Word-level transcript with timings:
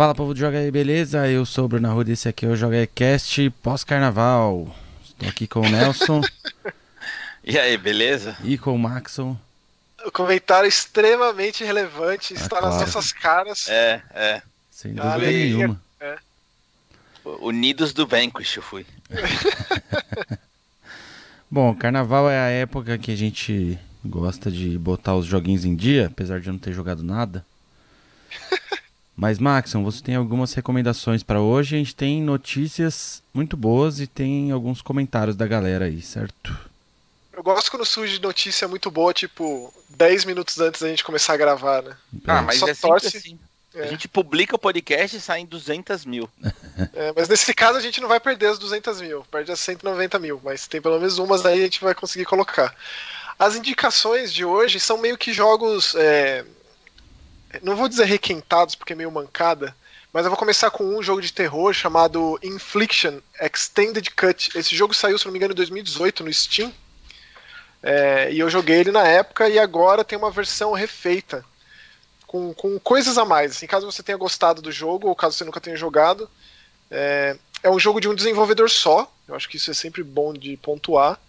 Fala 0.00 0.14
povo 0.14 0.32
do 0.32 0.40
Joga 0.40 0.56
aí, 0.56 0.70
beleza? 0.70 1.28
Eu 1.28 1.44
sou 1.44 1.66
o 1.66 1.68
Bruno 1.68 1.86
Arruda, 1.86 2.10
esse 2.10 2.26
aqui 2.26 2.46
é 2.46 2.48
o 2.48 2.56
Joga 2.56 2.74
aí 2.74 2.86
Cast 2.86 3.50
pós-carnaval. 3.62 4.74
Estou 5.04 5.28
aqui 5.28 5.46
com 5.46 5.60
o 5.60 5.68
Nelson. 5.68 6.22
e 7.44 7.58
aí, 7.58 7.76
beleza? 7.76 8.34
E 8.42 8.56
com 8.56 8.74
o 8.74 8.78
Maxon. 8.78 9.36
O 10.06 10.10
comentário 10.10 10.66
extremamente 10.66 11.64
relevante 11.64 12.32
está 12.32 12.46
ah, 12.56 12.60
claro. 12.60 12.76
nas 12.76 12.80
nossas 12.80 13.12
caras. 13.12 13.68
É, 13.68 14.02
é. 14.14 14.42
Sem 14.70 14.94
dúvida 14.94 15.18
nenhuma. 15.18 15.82
É. 16.00 16.16
Unidos 17.42 17.92
do 17.92 18.06
Vanquish 18.06 18.56
eu 18.56 18.62
fui. 18.62 18.86
Bom, 21.50 21.74
carnaval 21.74 22.30
é 22.30 22.38
a 22.38 22.48
época 22.48 22.96
que 22.96 23.12
a 23.12 23.16
gente 23.16 23.78
gosta 24.02 24.50
de 24.50 24.78
botar 24.78 25.14
os 25.14 25.26
joguinhos 25.26 25.66
em 25.66 25.76
dia, 25.76 26.06
apesar 26.06 26.40
de 26.40 26.48
eu 26.48 26.54
não 26.54 26.58
ter 26.58 26.72
jogado 26.72 27.02
nada. 27.02 27.44
Mas, 29.20 29.38
Maxon, 29.38 29.84
você 29.84 30.02
tem 30.02 30.14
algumas 30.14 30.54
recomendações 30.54 31.22
para 31.22 31.42
hoje. 31.42 31.76
A 31.76 31.78
gente 31.78 31.94
tem 31.94 32.22
notícias 32.22 33.22
muito 33.34 33.54
boas 33.54 34.00
e 34.00 34.06
tem 34.06 34.50
alguns 34.50 34.80
comentários 34.80 35.36
da 35.36 35.46
galera 35.46 35.84
aí, 35.84 36.00
certo? 36.00 36.56
Eu 37.30 37.42
gosto 37.42 37.70
quando 37.70 37.84
surge 37.84 38.18
notícia 38.18 38.66
muito 38.66 38.90
boa, 38.90 39.12
tipo, 39.12 39.74
10 39.90 40.24
minutos 40.24 40.58
antes 40.58 40.80
da 40.80 40.88
gente 40.88 41.04
começar 41.04 41.34
a 41.34 41.36
gravar, 41.36 41.82
né? 41.82 41.94
Ah, 42.26 42.40
mas 42.40 42.60
Só 42.60 42.68
é 42.68 42.74
torce... 42.74 43.18
assim. 43.18 43.38
É. 43.74 43.82
A 43.82 43.86
gente 43.88 44.08
publica 44.08 44.56
o 44.56 44.58
podcast 44.58 45.14
e 45.14 45.20
sai 45.20 45.40
em 45.40 45.46
200 45.46 46.06
mil. 46.06 46.26
É, 46.94 47.12
mas 47.14 47.28
nesse 47.28 47.52
caso 47.52 47.76
a 47.76 47.80
gente 47.80 48.00
não 48.00 48.08
vai 48.08 48.18
perder 48.18 48.46
as 48.46 48.58
200 48.58 49.02
mil, 49.02 49.22
perde 49.30 49.52
as 49.52 49.60
190 49.60 50.18
mil, 50.18 50.40
mas 50.42 50.66
tem 50.66 50.80
pelo 50.80 50.98
menos 50.98 51.18
umas 51.18 51.44
aí 51.44 51.60
a 51.60 51.64
gente 51.64 51.82
vai 51.82 51.94
conseguir 51.94 52.24
colocar. 52.24 52.74
As 53.38 53.54
indicações 53.54 54.32
de 54.32 54.46
hoje 54.46 54.80
são 54.80 54.96
meio 54.96 55.18
que 55.18 55.30
jogos 55.30 55.94
é, 55.94 56.42
não 57.62 57.76
vou 57.76 57.88
dizer 57.88 58.04
requentados 58.04 58.74
porque 58.74 58.92
é 58.92 58.96
meio 58.96 59.10
mancada, 59.10 59.74
mas 60.12 60.24
eu 60.24 60.30
vou 60.30 60.38
começar 60.38 60.70
com 60.70 60.84
um 60.84 61.02
jogo 61.02 61.22
de 61.22 61.32
terror 61.32 61.72
chamado 61.72 62.38
Infliction 62.42 63.20
Extended 63.40 64.10
Cut. 64.10 64.50
Esse 64.56 64.74
jogo 64.74 64.92
saiu, 64.92 65.16
se 65.18 65.24
não 65.24 65.32
me 65.32 65.38
engano, 65.38 65.52
em 65.52 65.56
2018 65.56 66.24
no 66.24 66.32
Steam. 66.32 66.72
É, 67.82 68.30
e 68.32 68.38
eu 68.38 68.50
joguei 68.50 68.78
ele 68.78 68.90
na 68.90 69.06
época 69.06 69.48
e 69.48 69.58
agora 69.58 70.04
tem 70.04 70.18
uma 70.18 70.30
versão 70.30 70.72
refeita. 70.72 71.44
Com, 72.26 72.52
com 72.54 72.78
coisas 72.78 73.18
a 73.18 73.24
mais. 73.24 73.52
Assim, 73.52 73.66
caso 73.66 73.90
você 73.90 74.02
tenha 74.02 74.18
gostado 74.18 74.62
do 74.62 74.70
jogo, 74.70 75.08
ou 75.08 75.16
caso 75.16 75.36
você 75.36 75.44
nunca 75.44 75.60
tenha 75.60 75.76
jogado. 75.76 76.28
É, 76.90 77.36
é 77.62 77.70
um 77.70 77.78
jogo 77.78 78.00
de 78.00 78.08
um 78.08 78.14
desenvolvedor 78.14 78.70
só. 78.70 79.12
Eu 79.26 79.34
acho 79.34 79.48
que 79.48 79.56
isso 79.56 79.70
é 79.70 79.74
sempre 79.74 80.02
bom 80.02 80.32
de 80.32 80.56
pontuar. 80.56 81.20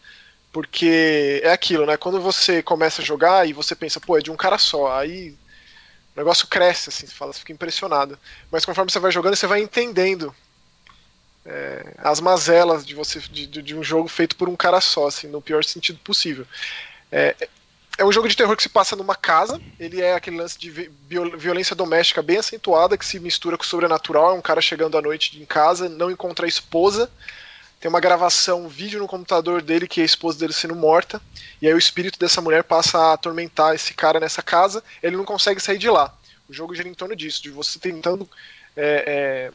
Porque 0.51 1.41
é 1.43 1.51
aquilo, 1.51 1.85
né? 1.85 1.97
Quando 1.97 2.19
você 2.19 2.61
começa 2.61 3.01
a 3.01 3.05
jogar 3.05 3.47
e 3.47 3.53
você 3.53 3.75
pensa, 3.75 3.99
pô, 3.99 4.17
é 4.17 4.21
de 4.21 4.29
um 4.29 4.35
cara 4.35 4.57
só. 4.57 4.95
Aí 4.99 5.35
negócio 6.21 6.47
cresce, 6.47 6.89
assim, 6.89 7.05
você 7.05 7.13
fala, 7.13 7.33
você 7.33 7.39
fica 7.39 7.51
impressionado. 7.51 8.17
Mas 8.51 8.65
conforme 8.65 8.91
você 8.91 8.99
vai 8.99 9.11
jogando, 9.11 9.35
você 9.35 9.47
vai 9.47 9.61
entendendo 9.61 10.33
é, 11.45 11.93
as 11.97 12.19
mazelas 12.19 12.85
de 12.85 12.93
você 12.95 13.19
de, 13.19 13.47
de, 13.47 13.75
um 13.75 13.83
jogo 13.83 14.07
feito 14.07 14.35
por 14.35 14.47
um 14.47 14.55
cara 14.55 14.79
só, 14.79 15.07
assim, 15.07 15.27
no 15.27 15.41
pior 15.41 15.63
sentido 15.63 15.99
possível. 15.99 16.45
É, 17.11 17.35
é 17.97 18.05
um 18.05 18.11
jogo 18.11 18.27
de 18.27 18.37
terror 18.37 18.55
que 18.55 18.63
se 18.63 18.69
passa 18.69 18.95
numa 18.95 19.15
casa. 19.15 19.59
Ele 19.79 20.01
é 20.01 20.13
aquele 20.13 20.37
lance 20.37 20.57
de 20.57 20.69
violência 21.37 21.75
doméstica 21.75 22.21
bem 22.21 22.37
acentuada 22.37 22.97
que 22.97 23.05
se 23.05 23.19
mistura 23.19 23.57
com 23.57 23.63
o 23.63 23.67
sobrenatural. 23.67 24.31
É 24.31 24.33
um 24.33 24.41
cara 24.41 24.61
chegando 24.61 24.97
à 24.97 25.01
noite 25.01 25.39
em 25.41 25.45
casa, 25.45 25.89
não 25.89 26.11
encontra 26.11 26.45
a 26.45 26.49
esposa 26.49 27.09
tem 27.81 27.89
uma 27.89 27.99
gravação, 27.99 28.65
um 28.65 28.67
vídeo 28.67 28.99
no 28.99 29.07
computador 29.07 29.59
dele 29.59 29.87
que 29.87 29.99
é 29.99 30.03
a 30.03 30.05
esposa 30.05 30.37
dele 30.37 30.53
sendo 30.53 30.75
morta, 30.75 31.19
e 31.59 31.67
aí 31.67 31.73
o 31.73 31.79
espírito 31.79 32.19
dessa 32.19 32.39
mulher 32.39 32.63
passa 32.63 32.99
a 32.99 33.13
atormentar 33.13 33.73
esse 33.73 33.95
cara 33.95 34.19
nessa 34.19 34.43
casa, 34.43 34.83
ele 35.01 35.17
não 35.17 35.25
consegue 35.25 35.59
sair 35.59 35.79
de 35.79 35.89
lá. 35.89 36.15
O 36.47 36.53
jogo 36.53 36.75
gira 36.75 36.87
em 36.87 36.93
torno 36.93 37.15
disso, 37.15 37.41
de 37.41 37.49
você 37.49 37.79
tentando 37.79 38.29
é, 38.77 39.03
é, 39.07 39.51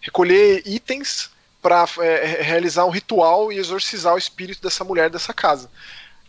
recolher 0.00 0.62
itens 0.66 1.30
para 1.62 1.86
é, 2.00 2.42
realizar 2.42 2.86
um 2.86 2.90
ritual 2.90 3.52
e 3.52 3.58
exorcizar 3.58 4.14
o 4.14 4.18
espírito 4.18 4.60
dessa 4.60 4.82
mulher 4.82 5.08
dessa 5.08 5.32
casa. 5.32 5.70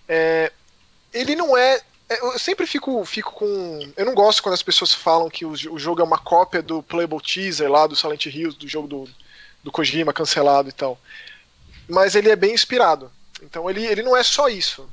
É, 0.07 0.51
ele 1.11 1.35
não 1.35 1.57
é, 1.57 1.81
é. 2.07 2.21
Eu 2.21 2.37
sempre 2.37 2.67
fico, 2.67 3.03
fico 3.03 3.31
com. 3.31 3.91
Eu 3.97 4.05
não 4.05 4.13
gosto 4.13 4.43
quando 4.43 4.53
as 4.53 4.61
pessoas 4.61 4.93
falam 4.93 5.29
que 5.29 5.43
o, 5.43 5.55
jogo 5.55 6.01
é 6.01 6.03
uma 6.03 6.19
cópia 6.19 6.61
do 6.61 6.83
Playable 6.83 7.21
Teaser 7.21 7.71
lá 7.71 7.87
do 7.87 7.95
Silent 7.95 8.27
Hills, 8.27 8.57
do 8.57 8.67
jogo 8.67 8.87
do 8.87 9.09
do 9.65 9.71
Kojima 9.71 10.13
cancelado 10.13 10.69
e 10.69 10.71
tal. 10.71 11.01
Mas 11.89 12.13
ele 12.13 12.29
é 12.29 12.35
bem 12.35 12.53
inspirado. 12.53 13.11
Então 13.41 13.67
ele, 13.67 13.83
ele 13.83 14.03
não 14.03 14.15
é 14.15 14.21
só 14.21 14.47
isso. 14.47 14.87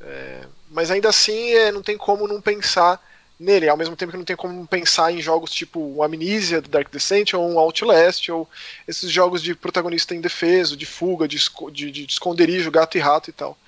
É, 0.00 0.40
mas 0.70 0.90
ainda 0.90 1.10
assim 1.10 1.50
é, 1.50 1.70
não 1.70 1.82
tem 1.82 1.98
como 1.98 2.26
não 2.26 2.40
pensar 2.40 3.00
nele, 3.38 3.68
ao 3.68 3.76
mesmo 3.76 3.94
tempo 3.94 4.12
que 4.12 4.16
não 4.16 4.24
tem 4.24 4.34
como 4.34 4.66
pensar 4.66 5.12
em 5.12 5.20
jogos 5.20 5.50
tipo 5.50 5.78
o 5.78 6.02
Amnesia 6.02 6.62
do 6.62 6.70
Dark 6.70 6.90
Descent 6.90 7.34
ou 7.34 7.46
um 7.46 7.58
Outlast 7.58 8.30
ou 8.32 8.48
esses 8.88 9.10
jogos 9.10 9.42
de 9.42 9.54
protagonista 9.54 10.14
indefeso, 10.14 10.74
de 10.74 10.86
fuga, 10.86 11.28
de, 11.28 11.38
de, 11.70 11.90
de 11.90 12.06
esconderijo, 12.06 12.70
gato 12.70 12.96
e 12.96 13.00
rato 13.00 13.28
e 13.28 13.34
tal. 13.34 13.58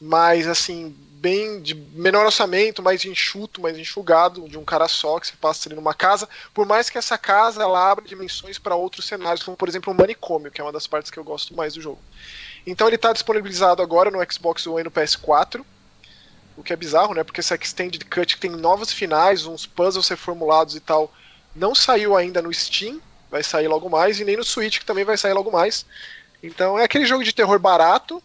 Mas 0.00 0.46
assim, 0.46 0.94
bem 1.24 1.62
de 1.62 1.74
menor 1.74 2.26
orçamento, 2.26 2.82
mais 2.82 3.02
enxuto, 3.06 3.58
mais 3.58 3.78
enxugado, 3.78 4.46
de 4.46 4.58
um 4.58 4.64
cara 4.64 4.86
só 4.86 5.18
que 5.18 5.28
se 5.28 5.32
passa 5.32 5.66
ali 5.66 5.74
numa 5.74 5.94
casa, 5.94 6.28
por 6.52 6.66
mais 6.66 6.90
que 6.90 6.98
essa 6.98 7.16
casa 7.16 7.62
ela 7.62 7.90
abra 7.90 8.04
dimensões 8.04 8.58
para 8.58 8.74
outros 8.74 9.06
cenários, 9.06 9.42
como 9.42 9.56
por 9.56 9.66
exemplo 9.66 9.90
o 9.90 9.96
manicômio, 9.96 10.50
que 10.50 10.60
é 10.60 10.64
uma 10.64 10.70
das 10.70 10.86
partes 10.86 11.10
que 11.10 11.18
eu 11.18 11.24
gosto 11.24 11.56
mais 11.56 11.72
do 11.72 11.80
jogo. 11.80 11.98
Então 12.66 12.86
ele 12.86 12.96
está 12.96 13.10
disponibilizado 13.10 13.80
agora 13.80 14.10
no 14.10 14.18
Xbox 14.30 14.66
One 14.66 14.82
e 14.82 14.84
no 14.84 14.90
PS4, 14.90 15.64
o 16.58 16.62
que 16.62 16.74
é 16.74 16.76
bizarro, 16.76 17.14
né? 17.14 17.24
Porque 17.24 17.40
essa 17.40 17.54
Extended 17.54 18.04
Cut 18.04 18.36
tem 18.36 18.50
novos 18.50 18.92
finais, 18.92 19.46
uns 19.46 19.64
puzzles 19.64 20.06
reformulados 20.06 20.76
e 20.76 20.80
tal, 20.80 21.10
não 21.56 21.74
saiu 21.74 22.14
ainda 22.14 22.42
no 22.42 22.52
Steam, 22.52 23.00
vai 23.30 23.42
sair 23.42 23.66
logo 23.66 23.88
mais, 23.88 24.20
e 24.20 24.26
nem 24.26 24.36
no 24.36 24.44
Switch, 24.44 24.78
que 24.78 24.84
também 24.84 25.06
vai 25.06 25.16
sair 25.16 25.32
logo 25.32 25.50
mais. 25.50 25.86
Então 26.42 26.78
é 26.78 26.84
aquele 26.84 27.06
jogo 27.06 27.24
de 27.24 27.32
terror 27.32 27.58
barato, 27.58 28.22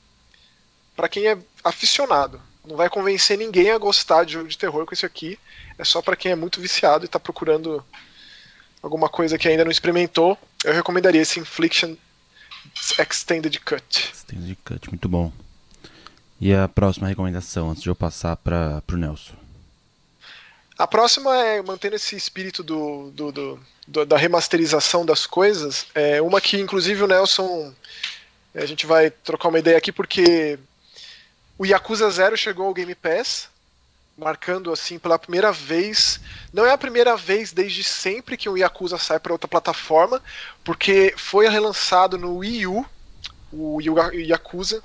para 0.97 1.07
quem 1.07 1.27
é 1.27 1.37
aficionado 1.63 2.48
não 2.69 2.77
vai 2.77 2.87
convencer 2.87 3.35
ninguém 3.35 3.71
a 3.71 3.77
gostar 3.79 4.23
de 4.23 4.33
jogo 4.33 4.47
de 4.47 4.57
terror 4.57 4.85
com 4.85 4.93
isso 4.93 5.05
aqui. 5.05 5.39
É 5.75 5.83
só 5.83 6.03
para 6.03 6.15
quem 6.15 6.31
é 6.31 6.35
muito 6.35 6.61
viciado 6.61 7.03
e 7.03 7.07
tá 7.07 7.19
procurando 7.19 7.83
alguma 8.81 9.09
coisa 9.09 9.39
que 9.39 9.47
ainda 9.47 9.65
não 9.65 9.71
experimentou. 9.71 10.37
Eu 10.63 10.73
recomendaria 10.73 11.21
esse 11.21 11.39
Infliction 11.39 11.95
Extended 12.99 13.59
Cut. 13.61 14.11
Extended 14.13 14.57
Cut, 14.63 14.87
muito 14.89 15.09
bom. 15.09 15.33
E 16.39 16.53
a 16.53 16.67
próxima 16.67 17.07
recomendação, 17.07 17.71
antes 17.71 17.81
de 17.81 17.89
eu 17.89 17.95
passar 17.95 18.37
para 18.37 18.83
o 18.91 18.95
Nelson? 18.95 19.33
A 20.77 20.85
próxima 20.85 21.35
é, 21.35 21.61
mantendo 21.61 21.95
esse 21.95 22.15
espírito 22.15 22.63
do, 22.63 23.11
do, 23.11 23.31
do, 23.31 23.59
do, 23.87 24.05
da 24.05 24.15
remasterização 24.15 25.03
das 25.03 25.25
coisas, 25.25 25.87
é 25.95 26.21
uma 26.21 26.39
que 26.39 26.57
inclusive 26.57 27.03
o 27.03 27.07
Nelson, 27.07 27.73
a 28.53 28.65
gente 28.65 28.85
vai 28.85 29.09
trocar 29.09 29.49
uma 29.49 29.59
ideia 29.59 29.77
aqui 29.77 29.91
porque 29.91 30.59
o 31.59 31.65
Yakuza 31.65 32.09
Zero 32.09 32.37
chegou 32.37 32.67
ao 32.67 32.73
Game 32.73 32.95
Pass, 32.95 33.49
marcando 34.17 34.71
assim 34.71 34.97
pela 34.97 35.19
primeira 35.19 35.51
vez. 35.51 36.17
Não 36.53 36.65
é 36.65 36.71
a 36.71 36.77
primeira 36.77 37.17
vez 37.17 37.51
desde 37.51 37.83
sempre 37.83 38.37
que 38.37 38.47
o 38.47 38.57
Yakuza 38.57 38.97
sai 38.97 39.19
para 39.19 39.33
outra 39.33 39.47
plataforma, 39.47 40.23
porque 40.63 41.13
foi 41.17 41.49
relançado 41.49 42.17
no 42.17 42.37
Wii 42.37 42.65
U, 42.65 42.85
o 43.51 43.81
Yakuza, 43.81 44.81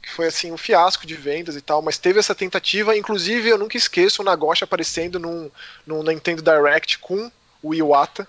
que 0.00 0.08
foi 0.08 0.28
assim 0.28 0.52
um 0.52 0.56
fiasco 0.56 1.04
de 1.04 1.16
vendas 1.16 1.56
e 1.56 1.60
tal, 1.60 1.82
mas 1.82 1.98
teve 1.98 2.20
essa 2.20 2.34
tentativa. 2.34 2.96
Inclusive, 2.96 3.48
eu 3.48 3.58
nunca 3.58 3.76
esqueço 3.76 4.22
o 4.22 4.24
Nagoshi 4.24 4.62
aparecendo 4.62 5.18
num, 5.18 5.50
num 5.84 6.04
Nintendo 6.04 6.42
Direct 6.42 7.00
com 7.00 7.28
o 7.60 7.74
Iwata. 7.74 8.28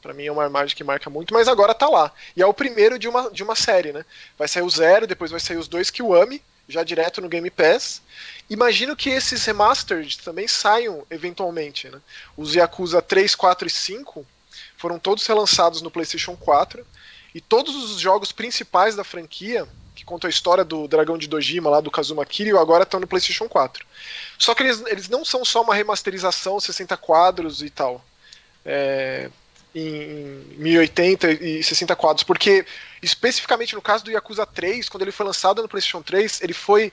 Para 0.00 0.14
mim 0.14 0.24
é 0.24 0.32
uma 0.32 0.46
imagem 0.46 0.74
que 0.74 0.82
marca 0.84 1.10
muito, 1.10 1.34
mas 1.34 1.46
agora 1.46 1.74
tá 1.74 1.90
lá. 1.90 2.10
E 2.34 2.40
é 2.40 2.46
o 2.46 2.54
primeiro 2.54 2.98
de 2.98 3.06
uma, 3.06 3.30
de 3.30 3.42
uma 3.42 3.54
série, 3.54 3.92
né? 3.92 4.02
Vai 4.38 4.48
sair 4.48 4.62
o 4.62 4.70
Zero, 4.70 5.06
depois 5.06 5.30
vai 5.30 5.40
sair 5.40 5.58
os 5.58 5.68
dois 5.68 5.90
Kiwami, 5.90 6.40
já 6.68 6.84
direto 6.84 7.20
no 7.20 7.28
Game 7.28 7.50
Pass. 7.50 8.02
Imagino 8.50 8.94
que 8.94 9.10
esses 9.10 9.44
remastered 9.44 10.18
também 10.18 10.46
saiam 10.46 11.06
eventualmente. 11.10 11.88
Né? 11.88 12.00
Os 12.36 12.54
Yakuza 12.54 13.00
3, 13.00 13.34
4 13.34 13.66
e 13.66 13.70
5 13.70 14.26
foram 14.76 14.98
todos 14.98 15.26
relançados 15.26 15.80
no 15.82 15.90
PlayStation 15.90 16.36
4 16.36 16.86
e 17.34 17.40
todos 17.40 17.74
os 17.74 18.00
jogos 18.00 18.32
principais 18.32 18.94
da 18.94 19.04
franquia, 19.04 19.66
que 19.94 20.04
contam 20.04 20.28
a 20.28 20.30
história 20.30 20.64
do 20.64 20.86
Dragão 20.86 21.18
de 21.18 21.28
Dojima, 21.28 21.70
lá 21.70 21.80
do 21.80 21.90
Kazuma 21.90 22.24
Kiryu, 22.24 22.58
agora 22.58 22.84
estão 22.84 23.00
no 23.00 23.06
PlayStation 23.06 23.48
4. 23.48 23.84
Só 24.38 24.54
que 24.54 24.62
eles, 24.62 24.82
eles 24.86 25.08
não 25.08 25.24
são 25.24 25.44
só 25.44 25.62
uma 25.62 25.74
remasterização 25.74 26.60
60 26.60 26.96
quadros 26.96 27.62
e 27.62 27.70
tal. 27.70 28.04
É, 28.64 29.30
em 29.74 30.42
1080 30.56 31.30
e 31.32 31.62
60 31.62 31.94
quadros, 31.96 32.24
porque 32.24 32.64
especificamente 33.02 33.74
no 33.74 33.82
caso 33.82 34.04
do 34.04 34.10
Yakuza 34.10 34.46
3, 34.46 34.88
quando 34.88 35.02
ele 35.02 35.12
foi 35.12 35.26
lançado 35.26 35.62
no 35.62 35.68
PlayStation 35.68 36.02
3, 36.02 36.40
ele 36.42 36.52
foi 36.52 36.92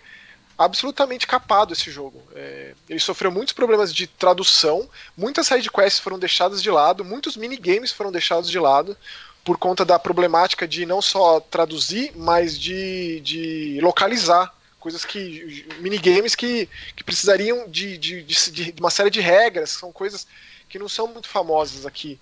absolutamente 0.58 1.28
capado 1.28 1.74
esse 1.74 1.92
jogo. 1.92 2.22
É, 2.34 2.74
ele 2.90 3.00
sofreu 3.00 3.32
muitos 3.32 3.54
problemas 3.54 3.94
de 3.94 4.08
tradução, 4.08 4.90
muitas 5.18 5.48
sidequests 5.48 6.00
foram 6.00 6.18
deixadas 6.18 6.62
de 6.62 6.70
lado, 6.70 7.04
muitos 7.04 7.36
minigames 7.36 7.92
foram 7.92 8.12
deixados 8.12 8.50
de 8.50 8.60
lado 8.60 8.98
por 9.44 9.58
conta 9.58 9.86
da 9.86 10.00
problemática 10.00 10.68
de 10.68 10.86
não 10.86 11.02
só 11.02 11.40
traduzir, 11.40 12.12
mas 12.16 12.58
de, 12.58 13.20
de 13.22 13.80
localizar 13.82 14.54
coisas 14.80 15.04
que 15.04 15.68
minigames 15.80 16.36
que, 16.36 16.70
que 16.96 17.04
precisariam 17.04 17.68
de, 17.70 17.98
de, 17.98 18.24
de, 18.24 18.72
de 18.72 18.80
uma 18.80 18.90
série 18.90 19.10
de 19.10 19.20
regras, 19.20 19.72
são 19.72 19.92
coisas 19.92 20.28
que 20.70 20.80
não 20.80 20.88
são 20.88 21.08
muito 21.08 21.28
famosas 21.28 21.86
aqui 21.86 22.20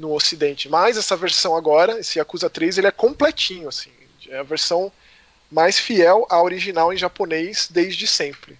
no 0.00 0.14
ocidente. 0.14 0.68
Mas 0.68 0.96
essa 0.96 1.14
versão 1.14 1.54
agora, 1.54 2.00
esse 2.00 2.18
Yakuza 2.18 2.48
3, 2.48 2.78
ele 2.78 2.86
é 2.86 2.90
completinho, 2.90 3.68
assim. 3.68 3.90
É 4.28 4.38
a 4.38 4.42
versão 4.42 4.90
mais 5.50 5.78
fiel 5.78 6.26
à 6.30 6.42
original 6.42 6.92
em 6.92 6.96
japonês 6.96 7.68
desde 7.70 8.06
sempre. 8.06 8.58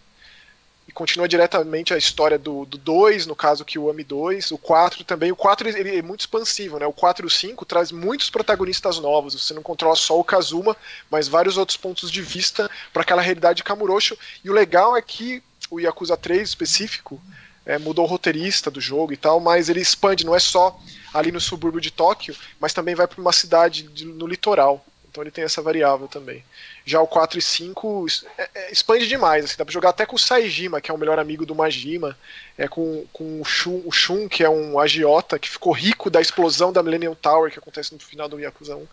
E 0.86 0.92
continua 0.92 1.28
diretamente 1.28 1.94
a 1.94 1.96
história 1.96 2.36
do 2.36 2.66
2, 2.66 3.24
no 3.24 3.36
caso 3.36 3.64
que 3.64 3.78
o 3.78 3.88
Ami 3.88 4.04
2, 4.04 4.50
o 4.50 4.58
4 4.58 5.04
também. 5.04 5.32
O 5.32 5.36
4 5.36 5.68
ele 5.68 5.96
é 5.96 6.02
muito 6.02 6.20
expansivo, 6.20 6.78
né? 6.78 6.86
O 6.86 6.92
4 6.92 7.24
e 7.24 7.28
o 7.28 7.30
5 7.30 7.64
traz 7.64 7.90
muitos 7.90 8.28
protagonistas 8.28 8.98
novos. 8.98 9.34
Você 9.34 9.54
não 9.54 9.62
controla 9.62 9.94
só 9.94 10.18
o 10.18 10.24
Kazuma, 10.24 10.76
mas 11.08 11.28
vários 11.28 11.56
outros 11.56 11.76
pontos 11.76 12.10
de 12.10 12.20
vista 12.20 12.68
para 12.92 13.02
aquela 13.02 13.22
realidade 13.22 13.58
de 13.58 13.64
Kamurocho. 13.64 14.18
E 14.44 14.50
o 14.50 14.52
legal 14.52 14.96
é 14.96 15.00
que 15.00 15.42
o 15.70 15.78
Yakuza 15.78 16.16
3 16.16 16.48
específico 16.48 17.20
é, 17.64 17.78
mudou 17.78 18.04
o 18.04 18.08
roteirista 18.08 18.70
do 18.70 18.80
jogo 18.80 19.12
e 19.12 19.16
tal, 19.16 19.40
mas 19.40 19.68
ele 19.68 19.80
expande, 19.80 20.24
não 20.24 20.34
é 20.34 20.40
só 20.40 20.78
ali 21.12 21.30
no 21.32 21.40
subúrbio 21.40 21.80
de 21.80 21.90
Tóquio, 21.90 22.34
mas 22.58 22.72
também 22.72 22.94
vai 22.94 23.06
para 23.06 23.20
uma 23.20 23.32
cidade 23.32 23.82
de, 23.82 24.04
no 24.04 24.26
litoral. 24.26 24.84
Então 25.10 25.24
ele 25.24 25.30
tem 25.30 25.42
essa 25.42 25.60
variável 25.60 26.06
também. 26.06 26.44
Já 26.84 27.00
o 27.00 27.06
4 27.06 27.38
e 27.38 27.42
5 27.42 28.06
é, 28.38 28.50
é, 28.54 28.72
expande 28.72 29.08
demais, 29.08 29.44
assim, 29.44 29.56
dá 29.58 29.64
pra 29.64 29.72
jogar 29.72 29.90
até 29.90 30.06
com 30.06 30.14
o 30.14 30.18
Saijima, 30.18 30.80
que 30.80 30.90
é 30.90 30.94
o 30.94 30.98
melhor 30.98 31.18
amigo 31.18 31.44
do 31.44 31.54
Majima, 31.54 32.16
é 32.56 32.68
com, 32.68 33.04
com 33.12 33.40
o, 33.40 33.44
Shun, 33.44 33.82
o 33.84 33.90
Shun, 33.90 34.28
que 34.28 34.44
é 34.44 34.48
um 34.48 34.78
agiota, 34.78 35.38
que 35.38 35.50
ficou 35.50 35.72
rico 35.72 36.08
da 36.08 36.20
explosão 36.20 36.72
da 36.72 36.82
Millennium 36.82 37.14
Tower, 37.14 37.50
que 37.50 37.58
acontece 37.58 37.92
no 37.92 37.98
final 37.98 38.28
do 38.28 38.38
Yakuza 38.38 38.76
1. 38.76 38.86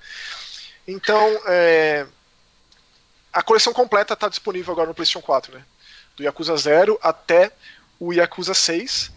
Então, 0.88 1.42
é, 1.46 2.08
a 3.32 3.44
coleção 3.44 3.72
completa 3.72 4.16
está 4.16 4.28
disponível 4.28 4.74
agora 4.74 4.88
no 4.88 4.96
PlayStation 4.96 5.24
4, 5.24 5.54
né? 5.54 5.64
Do 6.16 6.24
Yakuza 6.24 6.58
0 6.58 6.98
até 7.04 7.52
o 8.00 8.14
Yakuza 8.14 8.54
6. 8.54 9.12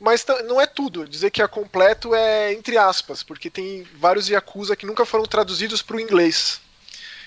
Mas 0.00 0.24
não 0.46 0.60
é 0.60 0.66
tudo. 0.66 1.06
Dizer 1.06 1.30
que 1.30 1.42
é 1.42 1.46
completo 1.46 2.14
é 2.14 2.52
entre 2.52 2.78
aspas, 2.78 3.22
porque 3.22 3.50
tem 3.50 3.86
vários 3.94 4.28
Yakuza 4.28 4.74
que 4.74 4.86
nunca 4.86 5.04
foram 5.04 5.26
traduzidos 5.26 5.82
para 5.82 5.96
o 5.96 6.00
inglês. 6.00 6.60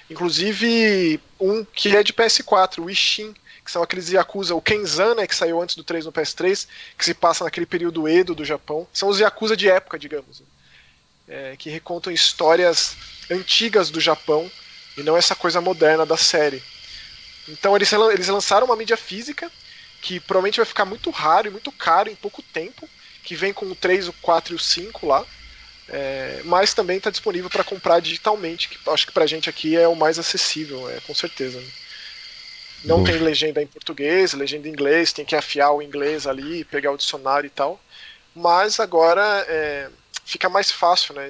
Inclusive 0.10 1.19
um 1.39 1.63
que 1.63 1.95
é 1.95 2.04
de 2.04 2.13
PS4, 2.13 2.83
o 2.83 2.89
Ishin, 2.89 3.33
que 3.63 3.71
são 3.71 3.83
aqueles 3.83 4.10
Yakuza, 4.10 4.56
o 4.56 4.62
Kenzan, 4.62 5.15
né, 5.15 5.27
que 5.27 5.36
saiu 5.36 5.62
antes 5.62 5.75
do 5.75 5.83
3 5.83 6.06
no 6.06 6.12
PS3, 6.12 6.68
que 6.98 7.06
se 7.06 7.13
passa 7.13 7.44
naquele 7.44 7.66
período 7.66 8.07
Edo 8.07 8.36
do 8.36 8.44
Japão. 8.44 8.88
São 8.92 9.07
os 9.07 9.19
Yakuza 9.19 9.56
de 9.56 9.69
época, 9.69 9.98
digamos. 9.98 10.42
É, 11.27 11.56
que 11.57 11.69
recontam 11.69 12.12
histórias 12.12 12.98
antigas 13.31 13.89
do 13.89 14.01
Japão 14.01 14.51
e 14.98 15.04
não 15.04 15.16
essa 15.16 15.36
coisa 15.36 15.62
moderna 15.62 16.06
da 16.06 16.18
série. 16.18 16.62
Então 17.48 17.75
eles, 17.75 17.92
eles 17.92 18.27
lançaram 18.27 18.66
uma 18.66 18.75
mídia 18.75 18.98
física 18.98 19.50
que 20.03 20.19
provavelmente 20.19 20.57
vai 20.57 20.65
ficar 20.65 20.83
muito 20.83 21.09
raro 21.09 21.47
e 21.47 21.51
muito 21.51 21.71
caro 21.71 22.09
em 22.09 22.15
pouco 22.15 22.41
tempo, 22.41 22.88
que 23.23 23.35
vem 23.35 23.53
com 23.53 23.65
o 23.65 23.73
3, 23.73 24.09
o 24.09 24.13
4 24.13 24.53
e 24.53 24.55
o 24.55 24.59
5 24.59 25.07
lá. 25.07 25.25
É, 25.88 26.41
mas 26.44 26.73
também 26.73 26.97
está 26.97 27.09
disponível 27.09 27.50
para 27.50 27.63
comprar 27.63 28.01
digitalmente, 28.01 28.67
que 28.67 28.77
acho 28.89 29.07
que 29.07 29.13
para 29.13 29.23
a 29.23 29.27
gente 29.27 29.50
aqui 29.50 29.77
é 29.77 29.88
o 29.88 29.95
mais 29.95 30.19
acessível, 30.19 30.89
é, 30.89 31.00
com 31.01 31.15
certeza. 31.15 31.59
Né? 31.59 31.67
Não 32.83 33.01
tem 33.01 33.17
legenda 33.17 33.61
em 33.61 33.67
português, 33.67 34.33
legenda 34.33 34.67
em 34.67 34.71
inglês, 34.71 35.13
tem 35.13 35.23
que 35.23 35.38
afiar 35.38 35.71
o 35.71 35.81
inglês 35.81 36.27
ali, 36.27 36.65
pegar 36.65 36.91
o 36.91 36.97
dicionário 36.97 37.47
e 37.47 37.51
tal. 37.51 37.79
Mas 38.35 38.81
agora 38.81 39.45
é, 39.47 39.89
fica 40.25 40.49
mais 40.49 40.69
fácil, 40.69 41.15
né? 41.15 41.29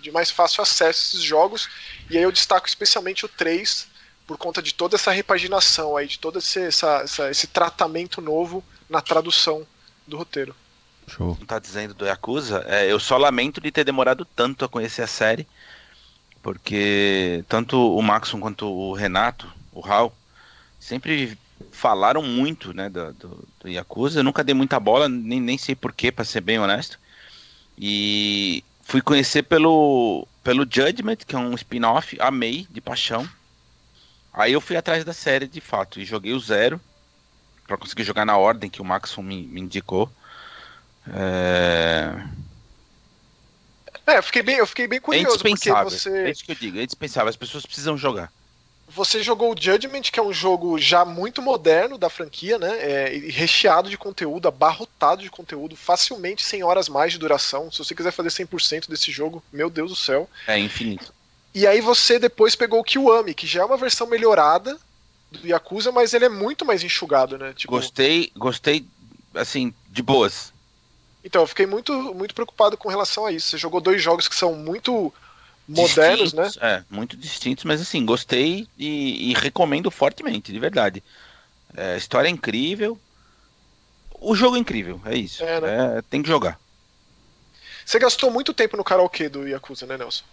De 0.00 0.12
mais 0.12 0.30
fácil 0.30 0.62
acesso 0.62 0.84
a 0.84 0.90
esses 0.90 1.22
jogos. 1.22 1.68
E 2.08 2.16
aí 2.16 2.22
eu 2.22 2.30
destaco 2.30 2.68
especialmente 2.68 3.24
o 3.24 3.28
3, 3.28 3.88
por 4.26 4.36
conta 4.38 4.62
de 4.62 4.74
toda 4.74 4.96
essa 4.96 5.10
repaginação 5.10 5.96
aí, 5.96 6.06
de 6.06 6.18
todo 6.18 6.38
esse, 6.38 6.60
essa, 6.60 7.02
essa, 7.02 7.30
esse 7.30 7.46
tratamento 7.46 8.20
novo 8.20 8.64
na 8.88 9.00
tradução 9.00 9.66
do 10.06 10.16
roteiro. 10.16 10.54
Show. 11.08 11.36
Tá 11.46 11.58
dizendo 11.58 11.94
do 11.94 12.06
Yakuza, 12.06 12.64
é, 12.66 12.90
eu 12.90 13.00
só 13.00 13.16
lamento 13.16 13.60
de 13.60 13.72
ter 13.72 13.84
demorado 13.84 14.24
tanto 14.24 14.64
a 14.64 14.68
conhecer 14.68 15.02
a 15.02 15.06
série, 15.06 15.46
porque 16.42 17.44
tanto 17.48 17.76
o 17.76 18.00
Maxon 18.02 18.40
quanto 18.40 18.66
o 18.66 18.92
Renato, 18.92 19.52
o 19.72 19.80
Raul, 19.80 20.12
sempre 20.78 21.36
falaram 21.70 22.22
muito 22.22 22.72
né, 22.74 22.88
do, 22.88 23.12
do, 23.12 23.48
do 23.60 23.68
Yakuza. 23.68 24.20
Eu 24.20 24.24
nunca 24.24 24.44
dei 24.44 24.54
muita 24.54 24.80
bola, 24.80 25.08
nem, 25.08 25.40
nem 25.40 25.58
sei 25.58 25.74
porquê, 25.74 26.10
para 26.10 26.24
ser 26.24 26.40
bem 26.40 26.58
honesto. 26.58 26.98
E 27.78 28.64
fui 28.82 29.00
conhecer 29.00 29.42
pelo, 29.42 30.26
pelo 30.42 30.66
Judgment, 30.68 31.16
que 31.26 31.34
é 31.34 31.38
um 31.38 31.54
spin-off, 31.54 32.16
amei, 32.20 32.66
de 32.70 32.80
paixão. 32.80 33.28
Aí 34.32 34.52
eu 34.52 34.60
fui 34.60 34.76
atrás 34.76 35.04
da 35.04 35.12
série 35.12 35.46
de 35.46 35.60
fato 35.60 36.00
e 36.00 36.04
joguei 36.04 36.32
o 36.32 36.40
zero 36.40 36.80
para 37.66 37.76
conseguir 37.76 38.04
jogar 38.04 38.24
na 38.24 38.36
ordem 38.36 38.70
que 38.70 38.80
o 38.80 38.84
Maxon 38.84 39.22
me, 39.22 39.42
me 39.42 39.60
indicou. 39.60 40.10
É... 41.12 42.14
é, 44.06 44.18
eu 44.18 44.22
fiquei 44.22 44.42
bem, 44.42 44.56
eu 44.56 44.66
fiquei 44.66 44.86
bem 44.86 45.00
curioso 45.00 45.46
é 45.46 45.50
porque 45.50 45.72
você. 45.84 46.10
É 46.10 46.30
isso 46.30 46.44
que 46.44 46.52
eu 46.52 46.56
digo, 46.56 46.78
é 46.78 46.82
indispensável, 46.82 47.28
as 47.28 47.36
pessoas 47.36 47.66
precisam 47.66 47.96
jogar. 47.96 48.32
Você 48.94 49.22
jogou 49.22 49.52
o 49.52 49.56
Judgment, 49.58 50.02
que 50.02 50.20
é 50.20 50.22
um 50.22 50.34
jogo 50.34 50.78
já 50.78 51.02
muito 51.02 51.40
moderno 51.40 51.96
da 51.96 52.10
franquia, 52.10 52.58
né? 52.58 52.76
É, 52.78 53.08
recheado 53.30 53.88
de 53.88 53.96
conteúdo, 53.96 54.48
abarrotado 54.48 55.22
de 55.22 55.30
conteúdo, 55.30 55.74
facilmente 55.74 56.42
100 56.42 56.62
horas 56.62 56.88
mais 56.90 57.12
de 57.12 57.18
duração. 57.18 57.72
Se 57.72 57.78
você 57.78 57.94
quiser 57.94 58.12
fazer 58.12 58.28
100% 58.28 58.90
desse 58.90 59.10
jogo, 59.10 59.42
meu 59.50 59.70
Deus 59.70 59.90
do 59.90 59.96
céu. 59.96 60.28
É 60.46 60.58
infinito. 60.58 61.12
E 61.54 61.66
aí 61.66 61.80
você 61.80 62.18
depois 62.18 62.56
pegou 62.56 62.80
o 62.80 62.84
Kiwami, 62.84 63.34
que 63.34 63.46
já 63.46 63.62
é 63.62 63.64
uma 63.64 63.76
versão 63.76 64.06
melhorada 64.06 64.78
do 65.30 65.46
Yakuza, 65.46 65.92
mas 65.92 66.14
ele 66.14 66.24
é 66.24 66.28
muito 66.28 66.64
mais 66.64 66.82
enxugado, 66.82 67.36
né? 67.38 67.52
Tipo... 67.54 67.72
Gostei, 67.72 68.32
gostei, 68.36 68.86
assim, 69.34 69.74
de 69.90 70.02
boas. 70.02 70.52
Então, 71.24 71.42
eu 71.42 71.46
fiquei 71.46 71.66
muito, 71.66 71.92
muito 72.14 72.34
preocupado 72.34 72.76
com 72.76 72.88
relação 72.88 73.26
a 73.26 73.32
isso. 73.32 73.50
Você 73.50 73.58
jogou 73.58 73.80
dois 73.80 74.02
jogos 74.02 74.26
que 74.26 74.34
são 74.34 74.54
muito 74.54 75.12
modernos, 75.68 76.32
distintos, 76.32 76.56
né? 76.56 76.68
É, 76.68 76.84
muito 76.90 77.16
distintos, 77.16 77.64
mas 77.64 77.80
assim, 77.80 78.04
gostei 78.04 78.66
e, 78.76 79.30
e 79.30 79.34
recomendo 79.34 79.90
fortemente, 79.90 80.52
de 80.52 80.58
verdade. 80.58 81.02
É, 81.76 81.96
história 81.96 82.28
é 82.28 82.30
incrível. 82.30 82.98
O 84.20 84.34
jogo 84.34 84.56
é 84.56 84.58
incrível, 84.58 85.00
é 85.04 85.16
isso. 85.16 85.42
É, 85.44 85.60
né? 85.60 85.98
é, 85.98 86.02
tem 86.02 86.22
que 86.22 86.28
jogar. 86.28 86.58
Você 87.84 87.98
gastou 87.98 88.30
muito 88.30 88.54
tempo 88.54 88.76
no 88.76 88.84
karaokê 88.84 89.28
do 89.28 89.46
Yakuza, 89.46 89.86
né, 89.86 89.96
Nelson? 89.96 90.24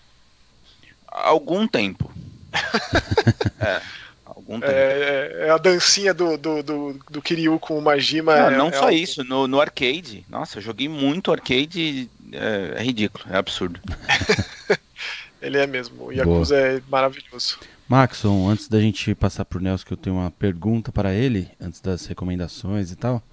Algum 1.11 1.67
tempo. 1.67 2.11
é, 3.59 3.81
algum 4.25 4.59
tempo. 4.59 4.71
É, 4.71 5.47
é, 5.47 5.49
a 5.49 5.57
dancinha 5.57 6.13
do, 6.13 6.37
do, 6.37 6.63
do, 6.63 6.99
do 7.09 7.21
Kiryu 7.21 7.59
com 7.59 7.77
o 7.77 7.81
Majima. 7.81 8.35
Não, 8.35 8.47
é, 8.47 8.57
não 8.57 8.67
é 8.67 8.71
só 8.71 8.85
algo... 8.85 8.95
isso, 8.95 9.23
no, 9.23 9.47
no 9.47 9.59
arcade. 9.61 10.25
Nossa, 10.29 10.57
eu 10.57 10.61
joguei 10.61 10.87
muito 10.87 11.31
arcade. 11.31 12.09
É, 12.31 12.73
é 12.77 12.83
ridículo, 12.83 13.25
é 13.29 13.37
absurdo. 13.37 13.79
Ele 15.41 15.57
é 15.57 15.65
mesmo. 15.65 16.05
O 16.05 16.11
Yakuza 16.11 16.55
Boa. 16.55 16.67
é 16.67 16.81
maravilhoso. 16.89 17.59
Maxon, 17.87 18.47
antes 18.47 18.67
da 18.67 18.79
gente 18.79 19.15
passar 19.15 19.45
pro 19.45 19.59
Nelson, 19.59 19.85
que 19.85 19.93
eu 19.93 19.97
tenho 19.97 20.17
uma 20.17 20.29
pergunta 20.29 20.91
para 20.91 21.11
ele, 21.13 21.49
antes 21.59 21.81
das 21.81 22.05
recomendações 22.05 22.91
e 22.91 22.95
tal. 22.95 23.23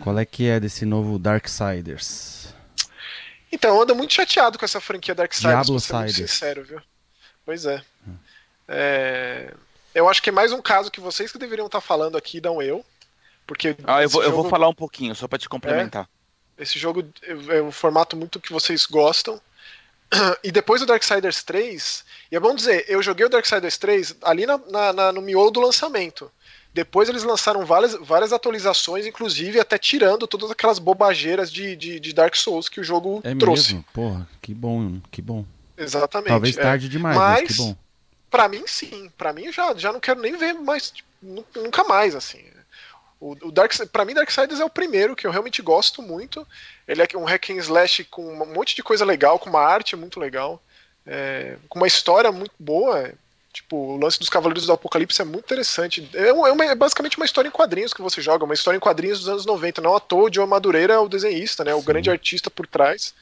Qual 0.00 0.16
é 0.18 0.24
que 0.24 0.46
é 0.46 0.60
desse 0.60 0.84
novo 0.84 1.18
Darksiders? 1.18 2.54
Então, 3.50 3.74
eu 3.74 3.82
ando 3.82 3.94
muito 3.94 4.12
chateado 4.12 4.58
com 4.58 4.64
essa 4.64 4.80
franquia 4.80 5.14
Darksiders, 5.14 5.68
pra 5.68 5.78
ser 5.80 5.94
muito 5.94 6.12
sincero, 6.12 6.64
viu? 6.64 6.80
Pois 7.44 7.66
é. 7.66 7.82
é. 8.68 9.54
Eu 9.94 10.08
acho 10.08 10.22
que 10.22 10.30
é 10.30 10.32
mais 10.32 10.52
um 10.52 10.62
caso 10.62 10.90
que 10.90 11.00
vocês 11.00 11.30
que 11.30 11.38
deveriam 11.38 11.66
estar 11.66 11.80
falando 11.80 12.16
aqui, 12.16 12.40
não 12.40 12.62
eu. 12.62 12.84
Porque 13.46 13.76
ah, 13.84 14.02
eu 14.02 14.08
vou, 14.08 14.22
jogo... 14.22 14.34
eu 14.34 14.42
vou 14.42 14.50
falar 14.50 14.68
um 14.68 14.74
pouquinho, 14.74 15.14
só 15.14 15.28
para 15.28 15.38
te 15.38 15.48
complementar. 15.48 16.08
É, 16.56 16.62
esse 16.62 16.78
jogo 16.78 17.04
é 17.48 17.60
um 17.60 17.72
formato 17.72 18.16
muito 18.16 18.40
que 18.40 18.52
vocês 18.52 18.86
gostam. 18.86 19.40
E 20.44 20.52
depois 20.52 20.80
do 20.80 20.86
Darksiders 20.86 21.42
3, 21.42 22.04
e 22.30 22.36
é 22.36 22.40
bom 22.40 22.54
dizer, 22.54 22.84
eu 22.86 23.02
joguei 23.02 23.24
o 23.24 23.30
Darksiders 23.30 23.78
3 23.78 24.16
ali 24.22 24.44
na, 24.44 24.58
na, 24.58 24.92
na, 24.92 25.12
no 25.12 25.22
miolo 25.22 25.50
do 25.50 25.60
lançamento. 25.60 26.30
Depois 26.74 27.08
eles 27.08 27.22
lançaram 27.22 27.64
várias, 27.66 27.94
várias 27.94 28.32
atualizações, 28.32 29.06
inclusive 29.06 29.60
até 29.60 29.76
tirando 29.76 30.26
todas 30.26 30.50
aquelas 30.50 30.78
bobageiras 30.78 31.52
de, 31.52 31.76
de, 31.76 32.00
de 32.00 32.12
Dark 32.12 32.34
Souls 32.34 32.68
que 32.68 32.80
o 32.80 32.84
jogo 32.84 33.20
é 33.24 33.34
trouxe. 33.34 33.74
Mesmo? 33.74 33.84
Porra, 33.92 34.28
que 34.40 34.54
bom, 34.54 35.00
que 35.10 35.20
bom. 35.20 35.44
Exatamente. 35.82 36.28
Talvez 36.28 36.56
é. 36.56 36.62
tarde 36.62 36.88
demais, 36.88 37.16
mas, 37.16 37.40
mas 37.40 37.48
que 37.48 37.56
bom. 37.56 37.76
Pra 38.30 38.48
mim, 38.48 38.62
sim. 38.66 39.10
Pra 39.16 39.32
mim, 39.32 39.52
já, 39.52 39.74
já 39.74 39.92
não 39.92 40.00
quero 40.00 40.20
nem 40.20 40.36
ver 40.36 40.54
mais. 40.54 40.92
Nunca 41.54 41.84
mais, 41.84 42.14
assim. 42.14 42.42
O, 43.20 43.36
o 43.42 43.52
Dark, 43.52 43.72
pra 43.92 44.04
mim, 44.04 44.14
Darksiders 44.14 44.58
é 44.58 44.64
o 44.64 44.70
primeiro 44.70 45.14
que 45.14 45.24
eu 45.24 45.30
realmente 45.30 45.62
gosto 45.62 46.02
muito. 46.02 46.44
Ele 46.88 47.02
é 47.02 47.16
um 47.16 47.24
hack 47.24 47.50
and 47.50 47.58
slash 47.58 48.04
com 48.04 48.20
um 48.20 48.52
monte 48.52 48.74
de 48.74 48.82
coisa 48.82 49.04
legal, 49.04 49.38
com 49.38 49.48
uma 49.48 49.60
arte 49.60 49.94
muito 49.94 50.18
legal, 50.18 50.60
é, 51.06 51.56
com 51.68 51.78
uma 51.78 51.86
história 51.86 52.32
muito 52.32 52.52
boa. 52.58 53.12
Tipo, 53.52 53.76
o 53.76 53.96
lance 53.96 54.18
dos 54.18 54.28
Cavaleiros 54.28 54.66
do 54.66 54.72
Apocalipse 54.72 55.22
é 55.22 55.24
muito 55.24 55.44
interessante. 55.44 56.08
É, 56.14 56.32
uma, 56.32 56.64
é, 56.64 56.74
basicamente 56.74 57.16
uma 57.16 57.26
história 57.26 57.48
em 57.48 57.52
quadrinhos 57.52 57.92
que 57.94 58.02
você 58.02 58.20
joga, 58.20 58.44
uma 58.44 58.54
história 58.54 58.78
em 58.78 58.80
quadrinhos 58.80 59.20
dos 59.20 59.28
anos 59.28 59.46
90. 59.46 59.80
Não 59.80 59.94
à 59.94 60.00
toa, 60.00 60.28
o 60.28 60.34
Joe 60.34 60.46
Madureira 60.46 60.94
é 60.94 60.98
o 60.98 61.08
desenhista, 61.08 61.62
né? 61.62 61.74
O 61.74 61.80
Sim. 61.80 61.84
grande 61.84 62.10
artista 62.10 62.50
por 62.50 62.66
trás. 62.66 63.14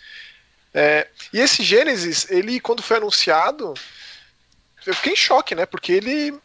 É, 0.72 1.08
e 1.32 1.40
esse 1.40 1.62
Gênesis, 1.62 2.30
ele, 2.30 2.60
quando 2.60 2.82
foi 2.82 2.98
anunciado, 2.98 3.74
eu 4.86 4.94
fiquei 4.94 5.12
em 5.12 5.16
choque, 5.16 5.54
né? 5.54 5.66
Porque 5.66 5.92
ele 5.92 6.38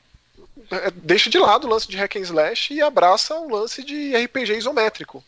é, 0.71 0.91
deixa 0.91 1.29
de 1.29 1.37
lado 1.37 1.67
o 1.67 1.69
lance 1.69 1.87
de 1.87 1.97
hack 1.97 2.15
and 2.15 2.21
slash 2.21 2.73
e 2.73 2.81
abraça 2.81 3.35
o 3.35 3.49
lance 3.49 3.83
de 3.83 4.15
RPG 4.15 4.57
isométrico. 4.57 5.23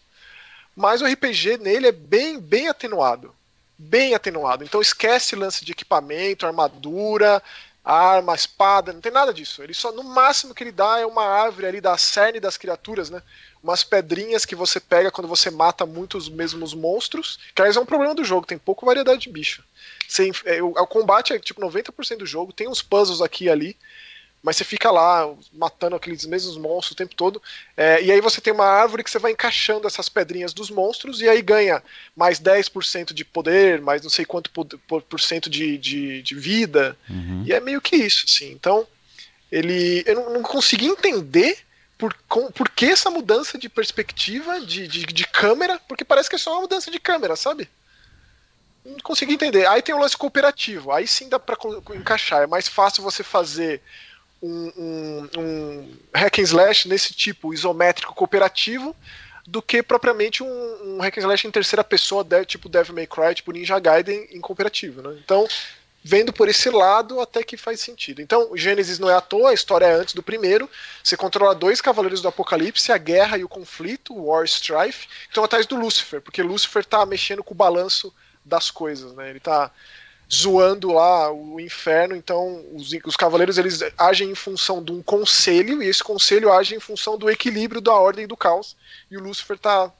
Mas 0.75 1.01
o 1.01 1.05
RPG 1.05 1.57
nele 1.57 1.87
é 1.87 1.91
bem, 1.91 2.39
bem 2.39 2.67
atenuado. 2.67 3.33
bem 3.77 4.15
atenuado. 4.15 4.63
Então 4.63 4.81
esquece 4.81 5.35
lance 5.35 5.63
de 5.63 5.71
equipamento, 5.71 6.47
armadura, 6.47 7.41
arma, 7.87 8.35
espada, 8.35 8.91
não 8.91 8.99
tem 8.99 9.11
nada 9.11 9.33
disso. 9.33 9.63
Ele 9.63 9.73
só, 9.73 9.91
no 9.91 10.03
máximo 10.03 10.53
que 10.53 10.63
ele 10.63 10.71
dá 10.71 10.99
é 10.99 11.05
uma 11.05 11.23
árvore 11.23 11.67
ali 11.67 11.79
da 11.79 11.97
cerne 11.97 12.39
das 12.39 12.57
criaturas, 12.57 13.09
né? 13.09 13.21
Umas 13.63 13.83
pedrinhas 13.83 14.45
que 14.45 14.55
você 14.55 14.79
pega 14.79 15.09
quando 15.09 15.27
você 15.27 15.49
mata 15.49 15.85
muitos 15.85 16.27
mesmos 16.27 16.73
monstros. 16.73 17.39
Que 17.55 17.61
aliás 17.61 17.77
é 17.77 17.79
um 17.79 17.85
problema 17.85 18.13
do 18.13 18.25
jogo, 18.25 18.45
tem 18.45 18.57
pouca 18.57 18.85
variedade 18.85 19.21
de 19.21 19.29
bicho. 19.29 19.63
Você, 20.07 20.31
é, 20.45 20.61
o, 20.61 20.71
o 20.71 20.87
combate 20.87 21.33
é 21.33 21.39
tipo 21.39 21.61
90% 21.61 22.17
do 22.17 22.25
jogo, 22.25 22.51
tem 22.51 22.67
uns 22.67 22.81
puzzles 22.81 23.21
aqui 23.21 23.45
e 23.45 23.49
ali 23.49 23.77
mas 24.41 24.55
você 24.55 24.63
fica 24.63 24.91
lá 24.91 25.33
matando 25.51 25.95
aqueles 25.95 26.25
mesmos 26.25 26.57
monstros 26.57 26.91
o 26.91 26.95
tempo 26.95 27.15
todo. 27.15 27.41
É, 27.75 28.01
e 28.01 28.11
aí 28.11 28.21
você 28.21 28.39
tem 28.39 28.53
uma 28.53 28.65
árvore 28.65 29.03
que 29.03 29.09
você 29.09 29.19
vai 29.19 29.31
encaixando 29.31 29.87
essas 29.87 30.07
pedrinhas 30.07 30.53
dos 30.53 30.69
monstros 30.69 31.21
e 31.21 31.27
aí 31.27 31.41
ganha 31.41 31.83
mais 32.15 32.39
10% 32.39 33.13
de 33.13 33.25
poder, 33.25 33.81
mais 33.81 34.01
não 34.01 34.09
sei 34.09 34.25
quanto 34.25 34.49
por, 34.51 35.01
por 35.01 35.19
cento 35.19 35.49
de, 35.49 35.77
de, 35.77 36.21
de 36.21 36.35
vida. 36.35 36.97
Uhum. 37.09 37.43
E 37.45 37.51
é 37.51 37.59
meio 37.59 37.81
que 37.81 37.95
isso, 37.95 38.25
assim. 38.25 38.51
Então, 38.51 38.87
ele. 39.51 40.03
Eu 40.05 40.15
não, 40.15 40.33
não 40.33 40.43
consegui 40.43 40.85
entender 40.85 41.57
por, 41.97 42.15
com, 42.29 42.51
por 42.51 42.69
que 42.69 42.85
essa 42.85 43.09
mudança 43.09 43.57
de 43.57 43.67
perspectiva, 43.67 44.61
de, 44.61 44.87
de, 44.87 45.05
de 45.05 45.27
câmera, 45.27 45.79
porque 45.87 46.05
parece 46.05 46.29
que 46.29 46.35
é 46.35 46.39
só 46.39 46.53
uma 46.53 46.61
mudança 46.61 46.91
de 46.91 46.99
câmera, 46.99 47.35
sabe? 47.35 47.67
Não 48.85 48.97
consegui 48.99 49.33
entender. 49.33 49.65
Aí 49.67 49.81
tem 49.81 49.93
o 49.93 49.99
lance 49.99 50.15
cooperativo, 50.15 50.91
aí 50.91 51.07
sim 51.07 51.27
dá 51.27 51.39
pra 51.39 51.57
encaixar. 51.95 52.43
É 52.43 52.47
mais 52.47 52.67
fácil 52.67 53.03
você 53.03 53.23
fazer 53.23 53.81
um, 54.41 54.71
um, 54.77 55.29
um 55.37 55.97
hack 56.13 56.39
and 56.39 56.43
slash 56.43 56.87
nesse 56.87 57.13
tipo 57.13 57.53
isométrico 57.53 58.13
cooperativo 58.13 58.95
do 59.47 59.61
que 59.61 59.81
propriamente 59.81 60.43
um, 60.43 60.95
um 60.97 61.01
hack 61.01 61.17
and 61.17 61.21
slash 61.21 61.47
em 61.47 61.51
terceira 61.51 61.83
pessoa, 61.83 62.25
tipo 62.45 62.67
Devil 62.67 62.95
May 62.95 63.07
Cry, 63.07 63.33
tipo 63.33 63.51
Ninja 63.51 63.79
Gaiden 63.79 64.27
em 64.31 64.41
cooperativo, 64.41 65.01
né? 65.01 65.17
Então, 65.23 65.47
vendo 66.03 66.33
por 66.33 66.49
esse 66.49 66.69
lado, 66.69 67.19
até 67.21 67.43
que 67.43 67.55
faz 67.55 67.79
sentido. 67.79 68.21
Então, 68.21 68.55
Gênesis 68.55 68.99
não 68.99 69.09
é 69.09 69.13
à 69.13 69.21
toa, 69.21 69.51
a 69.51 69.53
história 69.53 69.85
é 69.85 69.93
antes 69.93 70.13
do 70.13 70.21
primeiro. 70.21 70.69
Você 71.03 71.15
controla 71.15 71.55
dois 71.55 71.79
cavaleiros 71.79 72.21
do 72.21 72.27
Apocalipse, 72.27 72.91
a 72.91 72.97
guerra 72.97 73.37
e 73.37 73.43
o 73.43 73.49
conflito, 73.49 74.13
War 74.13 74.45
Strife, 74.45 75.07
que 75.07 75.29
estão 75.29 75.43
atrás 75.43 75.65
do 75.65 75.75
Lúcifer, 75.75 76.21
porque 76.21 76.43
Lúcifer 76.43 76.85
tá 76.85 77.05
mexendo 77.05 77.43
com 77.43 77.53
o 77.53 77.57
balanço 77.57 78.13
das 78.43 78.71
coisas, 78.71 79.13
né? 79.13 79.29
Ele 79.29 79.39
tá 79.39 79.71
zoando 80.33 80.91
lá 80.91 81.31
o 81.31 81.59
inferno. 81.59 82.15
Então, 82.15 82.63
os, 82.73 82.91
os 83.05 83.15
cavaleiros 83.15 83.57
eles 83.57 83.79
agem 83.97 84.31
em 84.31 84.35
função 84.35 84.83
de 84.83 84.91
um 84.91 85.01
conselho, 85.01 85.81
e 85.81 85.87
esse 85.87 86.03
conselho 86.03 86.51
age 86.51 86.75
em 86.75 86.79
função 86.79 87.17
do 87.17 87.29
equilíbrio 87.29 87.81
da 87.81 87.93
ordem 87.93 88.25
e 88.25 88.27
do 88.27 88.37
caos. 88.37 88.75
E 89.09 89.17
o 89.17 89.21
Lúcifer 89.21 89.57
tá 89.57 89.91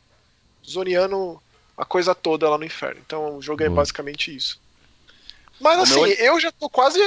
zoneando 0.66 1.42
a 1.78 1.86
coisa 1.86 2.14
toda 2.14 2.50
lá 2.50 2.58
no 2.58 2.66
inferno. 2.66 3.02
Então, 3.06 3.38
o 3.38 3.42
jogo 3.42 3.64
é 3.64 3.70
basicamente 3.70 4.36
isso. 4.36 4.60
Mas 5.60 5.80
assim, 5.80 6.02
meu... 6.02 6.06
eu 6.08 6.40
já 6.40 6.52
tô 6.52 6.70
quase 6.70 7.00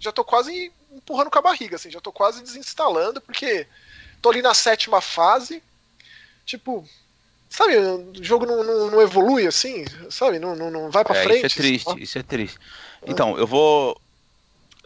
já 0.00 0.12
tô 0.12 0.24
quase 0.24 0.72
empurrando 0.90 1.30
com 1.30 1.38
a 1.38 1.42
barriga, 1.42 1.76
assim, 1.76 1.90
já 1.90 2.00
tô 2.00 2.12
quase 2.12 2.42
desinstalando, 2.42 3.20
porque 3.20 3.66
tô 4.20 4.30
ali 4.30 4.40
na 4.40 4.54
sétima 4.54 5.00
fase. 5.00 5.62
Tipo, 6.44 6.86
Sabe, 7.52 7.76
o 7.76 8.12
jogo 8.14 8.46
não, 8.46 8.64
não, 8.64 8.90
não 8.92 9.02
evolui 9.02 9.46
assim, 9.46 9.84
sabe? 10.08 10.38
Não, 10.38 10.56
não, 10.56 10.70
não 10.70 10.90
vai 10.90 11.04
pra 11.04 11.18
é, 11.18 11.22
frente. 11.22 11.46
Isso 11.46 11.58
é 11.58 11.62
triste, 11.62 12.02
isso 12.02 12.18
é 12.18 12.22
triste. 12.22 12.58
Então, 13.06 13.36
eu 13.36 13.46
vou 13.46 14.00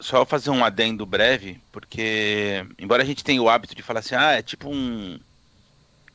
só 0.00 0.26
fazer 0.26 0.50
um 0.50 0.64
adendo 0.64 1.06
breve, 1.06 1.60
porque 1.70 2.66
embora 2.76 3.04
a 3.04 3.06
gente 3.06 3.22
tenha 3.22 3.40
o 3.40 3.48
hábito 3.48 3.72
de 3.72 3.84
falar 3.84 4.00
assim, 4.00 4.16
ah, 4.16 4.32
é 4.32 4.42
tipo 4.42 4.68
um 4.68 5.16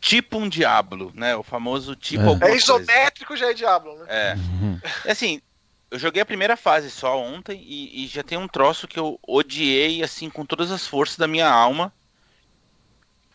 tipo 0.01 0.37
um 0.37 0.49
Diablo, 0.49 1.13
né? 1.15 1.37
O 1.37 1.41
famoso 1.41 1.95
tipo 1.95 2.37
é. 2.43 2.51
é 2.51 2.55
isométrico 2.57 3.29
coisa. 3.29 3.45
já 3.45 3.51
é 3.51 3.53
Diablo, 3.53 3.95
né? 3.99 4.05
É. 4.09 4.35
Uhum. 4.35 4.79
é 5.05 5.11
assim, 5.13 5.41
eu 5.89 5.97
joguei 5.97 6.21
a 6.21 6.25
primeira 6.25 6.57
fase 6.57 6.91
só 6.91 7.17
ontem 7.17 7.63
e, 7.65 8.03
e, 8.03 8.07
já 8.07 8.23
tem 8.23 8.37
um 8.37 8.47
troço 8.49 8.89
que 8.89 8.99
eu 8.99 9.17
odiei 9.25 10.03
assim 10.03 10.29
com 10.29 10.45
todas 10.45 10.69
as 10.69 10.85
forças 10.85 11.15
da 11.15 11.29
minha 11.29 11.49
alma, 11.49 11.93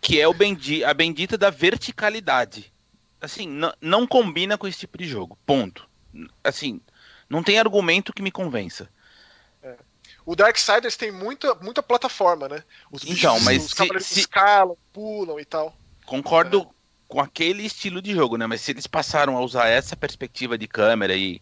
que 0.02 0.20
é 0.20 0.28
o 0.28 0.34
bendi 0.34 0.84
a 0.84 0.92
bendita 0.92 1.38
da 1.38 1.48
verticalidade 1.48 2.75
assim, 3.26 3.60
não 3.80 4.06
combina 4.06 4.56
com 4.56 4.66
esse 4.66 4.78
tipo 4.78 4.96
de 4.96 5.06
jogo. 5.06 5.36
Ponto. 5.44 5.88
Assim, 6.42 6.80
não 7.28 7.42
tem 7.42 7.58
argumento 7.58 8.12
que 8.12 8.22
me 8.22 8.30
convença. 8.30 8.88
É. 9.62 9.74
O 10.24 10.34
Darksiders 10.34 10.96
tem 10.96 11.12
muita, 11.12 11.54
muita 11.56 11.82
plataforma, 11.82 12.48
né? 12.48 12.62
Os 12.90 13.02
então, 13.04 13.34
bichos, 13.34 13.44
mas 13.44 13.66
os 13.66 13.74
cavaleiros 13.74 14.06
se... 14.06 14.20
escalam, 14.20 14.76
pulam 14.92 15.38
e 15.38 15.44
tal. 15.44 15.76
Concordo 16.04 16.62
é. 16.62 16.66
com 17.08 17.20
aquele 17.20 17.64
estilo 17.64 18.00
de 18.00 18.14
jogo, 18.14 18.36
né? 18.36 18.46
Mas 18.46 18.60
se 18.60 18.70
eles 18.70 18.86
passaram 18.86 19.36
a 19.36 19.40
usar 19.40 19.68
essa 19.68 19.96
perspectiva 19.96 20.56
de 20.56 20.66
câmera 20.66 21.14
e, 21.14 21.40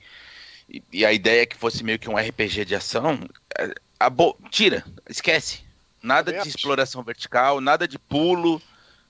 e, 0.69 0.83
e 0.93 1.05
a 1.05 1.12
ideia 1.12 1.47
que 1.47 1.57
fosse 1.57 1.85
meio 1.85 1.99
que 1.99 2.09
um 2.09 2.17
RPG 2.17 2.64
de 2.64 2.75
ação, 2.75 3.21
é, 3.59 3.75
a 4.00 4.11
bo... 4.11 4.37
tira, 4.50 4.85
esquece. 5.09 5.62
Nada 6.03 6.33
de 6.43 6.49
exploração 6.49 7.03
vertical, 7.03 7.62
nada 7.62 7.88
de 7.88 7.99
pulo 7.99 8.61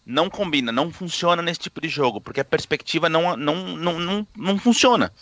não 0.05 0.29
combina, 0.29 0.71
não 0.71 0.93
funciona 0.93 1.43
nesse 1.43 1.61
tipo 1.61 1.81
de 1.81 1.89
jogo, 1.89 2.21
porque 2.21 2.41
a 2.41 2.45
perspectiva 2.45 3.09
não, 3.09 3.37
não, 3.37 3.55
não, 3.77 3.99
não, 3.99 4.27
não 4.37 4.59
funciona. 4.59 5.13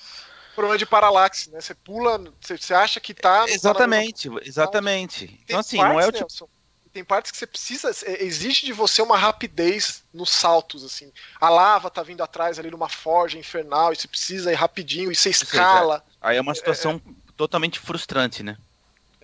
Problema 0.54 0.76
de 0.76 0.84
paralaxe, 0.84 1.50
né? 1.50 1.60
Você 1.60 1.74
pula, 1.74 2.22
você, 2.40 2.58
você 2.58 2.74
acha 2.74 3.00
que 3.00 3.14
tá. 3.14 3.46
Exatamente, 3.48 4.28
tá 4.28 4.40
exatamente. 4.44 5.40
Então, 5.44 5.60
assim, 5.60 5.78
partes, 5.78 5.94
não 5.94 6.00
é 6.00 6.06
o 6.06 6.12
tipo. 6.12 6.20
Nelson, 6.24 6.48
tem 6.92 7.02
partes 7.02 7.32
que 7.32 7.38
você 7.38 7.46
precisa. 7.46 7.90
É, 8.04 8.22
exige 8.22 8.66
de 8.66 8.72
você 8.72 9.00
uma 9.00 9.16
rapidez 9.16 10.04
nos 10.12 10.30
saltos, 10.30 10.84
assim. 10.84 11.10
A 11.40 11.48
lava 11.48 11.90
tá 11.90 12.02
vindo 12.02 12.22
atrás 12.22 12.58
ali 12.58 12.70
numa 12.70 12.88
forja 12.88 13.38
infernal 13.38 13.92
e 13.92 13.96
você 13.96 14.06
precisa 14.06 14.52
ir 14.52 14.56
rapidinho 14.56 15.10
e 15.10 15.14
você 15.14 15.30
escala. 15.30 15.98
Seja, 16.00 16.16
aí 16.20 16.36
é 16.36 16.40
uma 16.40 16.54
situação 16.54 17.00
é, 17.06 17.10
é... 17.10 17.14
totalmente 17.34 17.78
frustrante, 17.78 18.42
né? 18.42 18.58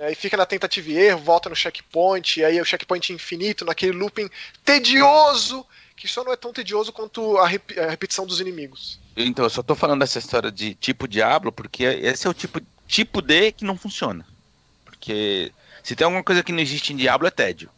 Aí 0.00 0.14
fica 0.14 0.36
na 0.36 0.46
tentativa 0.46 0.90
e 0.90 0.96
erro, 0.96 1.20
volta 1.20 1.48
no 1.48 1.56
checkpoint, 1.56 2.38
e 2.38 2.44
aí 2.44 2.58
é 2.58 2.62
o 2.62 2.64
checkpoint 2.64 3.12
infinito, 3.12 3.64
naquele 3.64 3.92
looping 3.92 4.30
tedioso, 4.64 5.66
que 5.96 6.06
só 6.06 6.22
não 6.22 6.32
é 6.32 6.36
tão 6.36 6.52
tedioso 6.52 6.92
quanto 6.92 7.36
a, 7.38 7.46
rep 7.46 7.78
a 7.78 7.90
repetição 7.90 8.24
dos 8.24 8.40
inimigos. 8.40 9.00
Então, 9.16 9.44
eu 9.44 9.50
só 9.50 9.62
tô 9.62 9.74
falando 9.74 10.00
dessa 10.00 10.18
história 10.18 10.52
de 10.52 10.74
tipo 10.74 11.08
Diablo, 11.08 11.50
porque 11.50 11.82
esse 11.82 12.26
é 12.26 12.30
o 12.30 12.34
tipo, 12.34 12.60
tipo 12.86 13.20
D 13.20 13.50
que 13.50 13.64
não 13.64 13.76
funciona. 13.76 14.24
Porque 14.84 15.52
se 15.82 15.96
tem 15.96 16.04
alguma 16.04 16.22
coisa 16.22 16.42
que 16.42 16.52
não 16.52 16.60
existe 16.60 16.92
em 16.92 16.96
Diablo 16.96 17.26
é 17.26 17.30
tédio. 17.30 17.68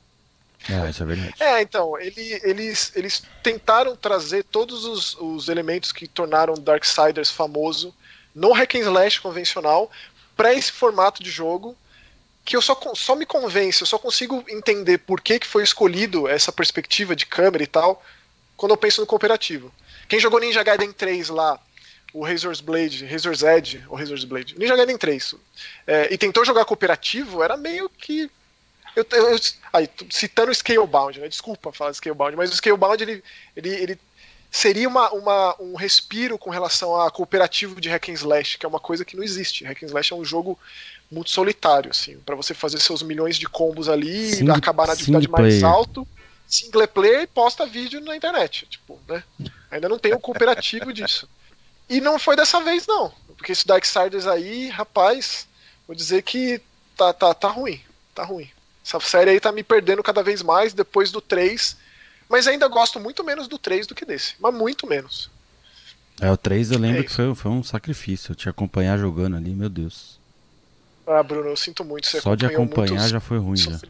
É, 0.68 0.90
isso 0.90 1.02
é 1.02 1.06
verdade. 1.06 1.34
É, 1.40 1.62
então, 1.62 1.98
ele, 1.98 2.38
eles, 2.42 2.92
eles 2.94 3.22
tentaram 3.42 3.96
trazer 3.96 4.44
todos 4.44 4.84
os, 4.84 5.16
os 5.18 5.48
elementos 5.48 5.90
que 5.90 6.06
tornaram 6.06 6.54
Darksiders 6.54 7.30
famoso 7.30 7.94
no 8.34 8.52
hack 8.52 8.74
and 8.74 8.80
slash 8.80 9.20
convencional 9.20 9.90
para 10.36 10.52
esse 10.52 10.70
formato 10.70 11.22
de 11.22 11.30
jogo 11.30 11.74
que 12.44 12.56
eu 12.56 12.62
só, 12.62 12.78
só 12.94 13.14
me 13.14 13.26
convence, 13.26 13.82
eu 13.82 13.86
só 13.86 13.98
consigo 13.98 14.44
entender 14.48 14.98
por 14.98 15.20
que, 15.20 15.38
que 15.38 15.46
foi 15.46 15.62
escolhido 15.62 16.26
essa 16.28 16.50
perspectiva 16.50 17.14
de 17.14 17.26
câmera 17.26 17.62
e 17.62 17.66
tal, 17.66 18.02
quando 18.56 18.72
eu 18.72 18.76
penso 18.76 19.00
no 19.00 19.06
cooperativo. 19.06 19.72
Quem 20.08 20.18
jogou 20.18 20.40
Ninja 20.40 20.62
Gaiden 20.62 20.92
3 20.92 21.28
lá, 21.28 21.58
o 22.12 22.24
Razor's 22.24 22.60
Blade, 22.60 23.06
Razor's 23.06 23.42
Edge, 23.42 23.84
ou 23.88 23.96
Razor's 23.96 24.24
Blade, 24.24 24.58
Ninja 24.58 24.76
Gaiden 24.76 24.98
3, 24.98 25.34
é, 25.86 26.12
e 26.12 26.18
tentou 26.18 26.44
jogar 26.44 26.64
cooperativo, 26.64 27.42
era 27.42 27.56
meio 27.56 27.88
que. 27.88 28.30
Eu, 28.96 29.06
eu, 29.12 29.38
aí, 29.72 29.88
citando 30.10 30.52
Scalebound, 30.52 31.20
né? 31.20 31.28
Desculpa 31.28 31.72
falar 31.72 31.94
Scalebound, 31.94 32.36
mas 32.36 32.50
o 32.50 32.56
Scalebound 32.56 33.00
ele, 33.00 33.22
ele, 33.56 33.68
ele 33.68 34.00
seria 34.50 34.88
uma, 34.88 35.10
uma, 35.12 35.56
um 35.60 35.74
respiro 35.74 36.36
com 36.36 36.50
relação 36.50 37.00
a 37.00 37.10
cooperativo 37.10 37.80
de 37.80 37.88
hack 37.88 38.08
and 38.08 38.14
slash, 38.14 38.58
que 38.58 38.66
é 38.66 38.68
uma 38.68 38.80
coisa 38.80 39.04
que 39.04 39.16
não 39.16 39.22
existe. 39.22 39.64
Hack 39.64 39.82
and 39.82 39.86
slash 39.86 40.12
é 40.12 40.16
um 40.16 40.24
jogo 40.24 40.58
muito 41.10 41.30
solitário, 41.30 41.90
assim, 41.90 42.18
para 42.18 42.36
você 42.36 42.54
fazer 42.54 42.80
seus 42.80 43.02
milhões 43.02 43.36
de 43.36 43.46
combos 43.46 43.88
ali, 43.88 44.34
Sing 44.34 44.50
acabar 44.50 44.86
na 44.86 44.94
dificuldade 44.94 45.28
mais 45.28 45.62
alto, 45.62 46.06
single 46.46 46.86
player 46.86 47.22
e 47.22 47.26
posta 47.26 47.66
vídeo 47.66 48.00
na 48.00 48.16
internet, 48.16 48.66
tipo, 48.66 48.98
né? 49.08 49.22
Ainda 49.70 49.88
não 49.88 49.98
tem 49.98 50.12
o 50.12 50.16
um 50.16 50.20
cooperativo 50.20 50.92
disso. 50.92 51.28
E 51.88 52.00
não 52.00 52.18
foi 52.18 52.36
dessa 52.36 52.60
vez 52.60 52.86
não, 52.86 53.12
porque 53.36 53.52
esse 53.52 53.66
Darksiders 53.66 54.26
aí, 54.26 54.68
rapaz, 54.68 55.48
vou 55.86 55.96
dizer 55.96 56.22
que 56.22 56.60
tá 56.96 57.12
tá 57.12 57.34
tá 57.34 57.48
ruim, 57.48 57.80
tá 58.14 58.24
ruim. 58.24 58.48
Essa 58.84 59.00
série 59.00 59.30
aí 59.30 59.40
tá 59.40 59.52
me 59.52 59.62
perdendo 59.62 60.02
cada 60.02 60.22
vez 60.22 60.42
mais 60.42 60.72
depois 60.72 61.10
do 61.10 61.20
3, 61.20 61.76
mas 62.30 62.46
ainda 62.46 62.68
gosto 62.68 63.00
muito 63.00 63.24
menos 63.24 63.48
do 63.48 63.58
3 63.58 63.88
do 63.88 63.94
que 63.94 64.04
desse, 64.04 64.36
mas 64.38 64.54
muito 64.54 64.86
menos. 64.86 65.28
É, 66.20 66.30
o 66.30 66.36
3 66.36 66.70
eu 66.70 66.78
lembro 66.78 67.00
é 67.00 67.02
que 67.02 67.10
foi, 67.10 67.34
foi 67.34 67.50
um 67.50 67.62
sacrifício, 67.62 68.30
eu 68.30 68.36
te 68.36 68.48
acompanhar 68.48 68.96
jogando 68.96 69.36
ali, 69.36 69.50
meu 69.50 69.68
Deus. 69.68 70.20
Ah, 71.04 71.24
Bruno, 71.24 71.48
eu 71.48 71.56
sinto 71.56 71.84
muito. 71.84 72.06
Você 72.06 72.20
Só 72.20 72.36
de 72.36 72.46
acompanhar 72.46 73.08
já 73.08 73.18
foi 73.18 73.38
ruim 73.38 73.56
já. 73.56 73.80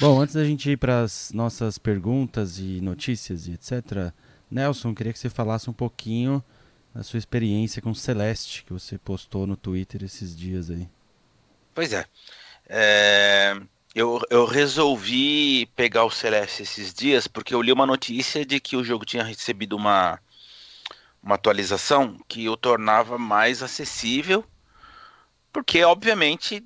Bom, 0.00 0.20
antes 0.20 0.34
da 0.34 0.44
gente 0.44 0.68
ir 0.68 0.76
para 0.76 1.02
as 1.02 1.30
nossas 1.32 1.78
perguntas 1.78 2.58
e 2.58 2.80
notícias 2.80 3.46
e 3.46 3.52
etc., 3.52 4.12
Nelson, 4.50 4.94
queria 4.94 5.12
que 5.12 5.18
você 5.18 5.30
falasse 5.30 5.70
um 5.70 5.72
pouquinho 5.72 6.42
da 6.92 7.04
sua 7.04 7.18
experiência 7.18 7.80
com 7.80 7.94
Celeste, 7.94 8.64
que 8.64 8.72
você 8.72 8.98
postou 8.98 9.46
no 9.46 9.56
Twitter 9.56 10.02
esses 10.02 10.36
dias 10.36 10.70
aí. 10.70 10.88
Pois 11.72 11.92
é. 11.92 12.04
é 12.68 13.60
eu, 13.96 14.20
eu 14.28 14.44
resolvi 14.44 15.64
pegar 15.74 16.04
o 16.04 16.10
Celeste 16.10 16.62
esses 16.62 16.92
dias 16.92 17.26
porque 17.26 17.54
eu 17.54 17.62
li 17.62 17.72
uma 17.72 17.86
notícia 17.86 18.44
de 18.44 18.60
que 18.60 18.76
o 18.76 18.84
jogo 18.84 19.06
tinha 19.06 19.24
recebido 19.24 19.74
uma 19.74 20.20
uma 21.22 21.34
atualização 21.34 22.18
que 22.28 22.46
o 22.48 22.56
tornava 22.56 23.18
mais 23.18 23.62
acessível, 23.62 24.44
porque 25.50 25.82
obviamente 25.82 26.62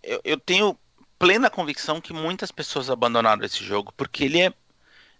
eu, 0.00 0.20
eu 0.24 0.38
tenho 0.38 0.78
plena 1.18 1.50
convicção 1.50 2.00
que 2.00 2.12
muitas 2.12 2.52
pessoas 2.52 2.88
abandonaram 2.88 3.44
esse 3.44 3.64
jogo 3.64 3.92
porque 3.96 4.24
ele 4.24 4.40
é 4.40 4.54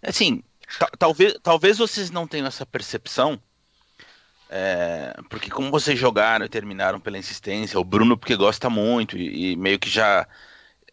assim, 0.01 0.41
talvez 0.97 1.35
talvez 1.43 1.77
vocês 1.77 2.09
não 2.09 2.25
tenham 2.25 2.47
essa 2.47 2.65
percepção, 2.65 3.37
é, 4.49 5.13
porque 5.29 5.49
como 5.49 5.69
vocês 5.69 5.99
jogaram 5.99 6.45
e 6.45 6.49
terminaram 6.49 6.99
pela 6.99 7.17
insistência, 7.17 7.77
o 7.77 7.83
Bruno 7.83 8.17
porque 8.17 8.37
gosta 8.37 8.69
muito 8.69 9.17
e, 9.17 9.51
e, 9.51 9.55
meio 9.57 9.77
que 9.77 9.89
já 9.89 10.25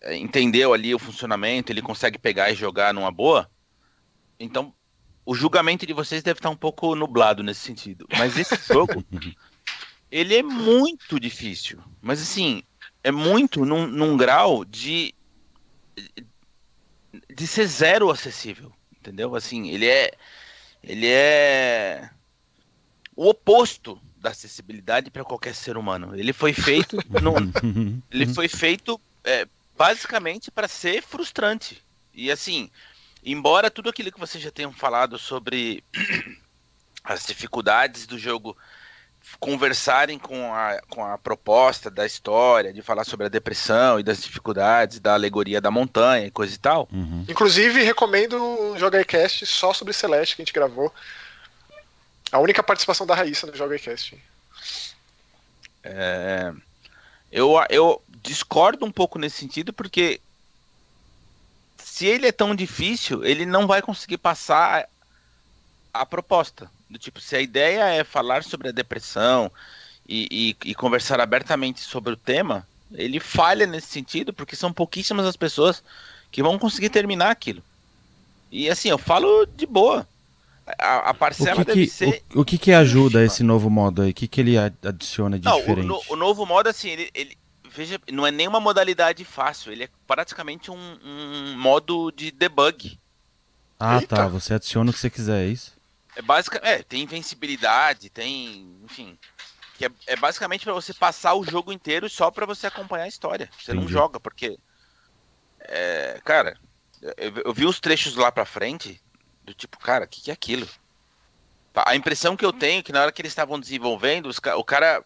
entendeu 0.07 0.73
ali 0.73 0.95
o 0.95 0.99
funcionamento, 0.99 1.73
ele 1.73 1.83
consegue 1.83 2.19
pegar 2.19 2.51
e 2.51 2.55
jogar 2.55 2.95
numa 2.95 3.11
boa. 3.11 3.51
Então, 4.39 4.73
o 5.25 5.35
julgamento 5.35 5.87
de 5.87 5.93
vocês 5.93 6.23
deve 6.23 6.39
estar 6.39 6.51
um 6.51 6.57
pouco 6.57 6.95
nublado 6.95 7.43
nesse 7.43 7.61
sentido. 7.61 8.07
Mas 8.17 8.37
esse 8.37 8.57
jogo, 8.73 9.05
ele 10.11 10.37
é 10.37 10.43
muito 10.43 11.19
difícil. 11.19 11.81
Mas 12.01 12.23
assim, 12.23 12.63
é 13.03 13.11
muito 13.11 13.65
num, 13.65 13.87
num 13.87 14.17
grau 14.17 14.65
de 14.65 15.15
de 17.35 17.47
ser 17.47 17.67
zero 17.67 18.11
acessível, 18.11 18.73
entendeu? 18.97 19.35
Assim, 19.35 19.69
ele 19.71 19.87
é 19.87 20.13
ele 20.83 21.07
é 21.07 22.09
o 23.17 23.29
oposto 23.29 24.01
da 24.17 24.31
acessibilidade 24.31 25.11
para 25.11 25.25
qualquer 25.25 25.55
ser 25.55 25.77
humano. 25.77 26.15
Ele 26.17 26.33
foi 26.33 26.53
feito, 26.53 26.97
no, 27.21 27.35
ele 28.11 28.27
foi 28.33 28.49
feito 28.49 29.01
é, 29.25 29.47
basicamente 29.79 30.51
para 30.51 30.67
ser 30.67 31.03
frustrante. 31.03 31.83
E 32.13 32.33
assim, 32.33 32.69
embora 33.25 33.71
tudo 33.71 33.89
aquilo 33.89 34.11
que 34.11 34.19
vocês 34.19 34.43
já 34.43 34.51
tenham 34.51 34.73
falado 34.73 35.17
sobre 35.19 35.85
as 37.05 37.25
dificuldades 37.25 38.05
do 38.05 38.19
jogo 38.19 38.57
conversarem 39.39 40.19
com 40.19 40.53
a, 40.53 40.81
com 40.89 41.05
a 41.05 41.17
proposta 41.17 41.91
da 41.91 42.05
história, 42.05 42.73
de 42.73 42.83
falar 42.83 43.05
sobre 43.05 43.27
a 43.27 43.29
depressão 43.29 44.01
e 44.01 44.03
das 44.03 44.23
dificuldades 44.23 44.99
da 44.99 45.15
alegoria 45.15 45.61
da 45.61 45.71
montanha 45.71 46.27
e 46.27 46.31
coisa 46.31 46.55
e 46.55 46.59
tal. 46.59 46.89
Uhum. 46.91 47.25
Inclusive, 47.29 47.83
recomendo 47.83 48.43
um 48.43 48.77
Jogaicast 48.77 49.47
só 49.47 49.73
sobre 49.73 49.93
Celeste 49.93 50.35
que 50.35 50.43
a 50.43 50.45
gente 50.45 50.55
gravou. 50.55 50.93
A 52.33 52.39
única 52.41 52.63
participação 52.63 53.07
da 53.07 53.15
Raíssa 53.15 53.47
no 53.47 53.57
Joga 53.57 53.79
Cast. 53.79 54.19
É, 55.85 56.53
eu, 57.31 57.55
eu 57.69 58.03
discordo 58.23 58.85
um 58.85 58.91
pouco 58.91 59.19
nesse 59.19 59.39
sentido, 59.39 59.73
porque 59.73 60.21
se 61.79 62.07
ele 62.07 62.27
é 62.27 62.33
tão 62.33 62.55
difícil, 62.55 63.25
ele 63.25 63.45
não 63.45 63.67
vai 63.67 63.83
conseguir 63.83 64.19
passar 64.19 64.89
a, 65.93 66.07
proposta. 66.07 66.71
Do 66.89 66.99
tipo, 66.99 67.21
se 67.21 67.37
a 67.37 67.41
ideia 67.41 67.85
é 67.85 68.05
falar 68.05 68.45
sobre 68.45 68.69
a 68.69 68.73
depressão 68.73 69.51
e, 70.09 70.57
e, 70.65 70.71
e, 70.71 70.75
conversar 70.75 71.21
abertamente 71.21 71.81
sobre 71.81 72.13
o 72.13 72.17
tema, 72.17 72.67
ele 72.93 73.21
falha 73.21 73.67
nesse 73.67 73.89
sentido, 73.89 74.33
porque 74.33 74.57
são 74.57 74.73
pouquíssimas 74.73 75.27
as 75.27 75.37
pessoas 75.37 75.83
que 76.31 76.43
vão 76.43 76.59
conseguir 76.59 76.89
terminar 76.89 77.31
aquilo. 77.31 77.63
E 78.51 78.71
assim, 78.71 78.89
eu 78.89 78.99
falo 78.99 79.45
de 79.45 79.67
boa 79.67 80.07
a, 80.79 81.11
a 81.11 81.15
parcela 81.15 81.63
o 81.63 81.65
que 81.65 81.65
deve 81.65 81.85
que, 81.85 81.91
ser. 81.91 82.23
O, 82.35 82.41
o, 82.41 82.45
que 82.45 82.59
que 82.59 82.73
ajuda 82.73 83.25
esse 83.25 83.43
novo 83.43 83.71
modo 83.71 84.03
aí? 84.03 84.11
O 84.11 84.15
que 84.15 84.29
que 84.29 84.41
ele 84.41 84.57
adiciona 84.59 85.39
de 85.39 85.45
não, 85.45 85.59
diferente? 85.59 85.91
O, 85.91 86.03
o, 86.11 86.17
novo 86.17 86.45
modo, 86.45 86.69
assim, 86.69 86.91
ele, 86.91 87.11
ele, 87.15 87.39
veja, 87.71 88.01
não 88.11 88.27
é 88.27 88.31
nenhuma 88.31 88.61
modalidade 88.61 89.25
fácil, 89.25 89.73
ele 89.73 89.85
é 89.85 89.89
praticamente 90.07 90.71
um, 90.71 90.99
um 91.05 91.59
modo 91.59 92.11
de 92.11 92.31
debug. 92.31 92.99
Ah, 93.79 94.01
Eita. 94.01 94.17
tá. 94.17 94.29
Você 94.29 94.55
adiciona 94.55 94.91
o 94.91 94.93
que 94.93 94.99
você 94.99 95.11
quiser, 95.11 95.45
é 95.45 95.47
isso? 95.47 95.77
É 96.17 96.23
basicamente, 96.23 96.69
é, 96.69 96.83
tem 96.83 97.03
invencibilidade, 97.03 98.11
tem, 98.11 98.77
enfim, 98.85 99.17
que 99.77 99.87
é, 99.87 99.91
é 100.09 100.17
basicamente 100.17 100.65
para 100.65 100.73
você 100.73 100.93
passar 100.93 101.35
o 101.35 101.45
jogo 101.45 101.73
inteiro 101.73 102.11
só 102.11 102.31
para 102.31 102.45
você 102.45 102.67
acompanhar 102.67 103.05
a 103.05 103.09
história. 103.09 103.49
Você 103.57 103.71
Entendi. 103.71 103.85
não 103.85 103.89
joga 103.89 104.19
porque, 104.19 104.59
é, 105.61 106.21
cara, 106.25 106.59
eu, 107.17 107.33
eu 107.45 107.55
vi 107.55 107.65
os 107.65 107.79
trechos 107.79 108.17
lá 108.17 108.33
para 108.33 108.45
frente 108.45 109.01
do 109.49 109.55
tipo, 109.55 109.79
cara, 109.79 110.05
o 110.05 110.09
que, 110.09 110.21
que 110.21 110.31
é 110.31 110.35
aquilo? 110.35 110.69
A 111.75 111.95
impressão 111.95 112.37
que 112.37 112.45
eu 112.45 112.53
tenho 112.53 112.81
é 112.81 112.83
que 112.83 112.93
na 112.93 113.03
hora 113.03 113.13
que 113.13 113.21
eles 113.23 113.33
estavam 113.33 113.59
desenvolvendo, 113.59 114.27
os, 114.27 114.39
o 114.57 114.65
cara 114.65 115.05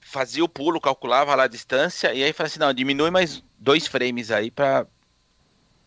fazia 0.00 0.44
o 0.44 0.48
pulo, 0.48 0.80
calculava 0.80 1.34
lá 1.34 1.44
a 1.44 1.48
distância, 1.48 2.12
e 2.12 2.22
aí 2.22 2.32
fala 2.32 2.46
assim, 2.46 2.58
não, 2.58 2.72
diminui 2.72 3.10
mais 3.10 3.42
dois 3.58 3.86
frames 3.86 4.30
aí 4.30 4.50
pra. 4.50 4.86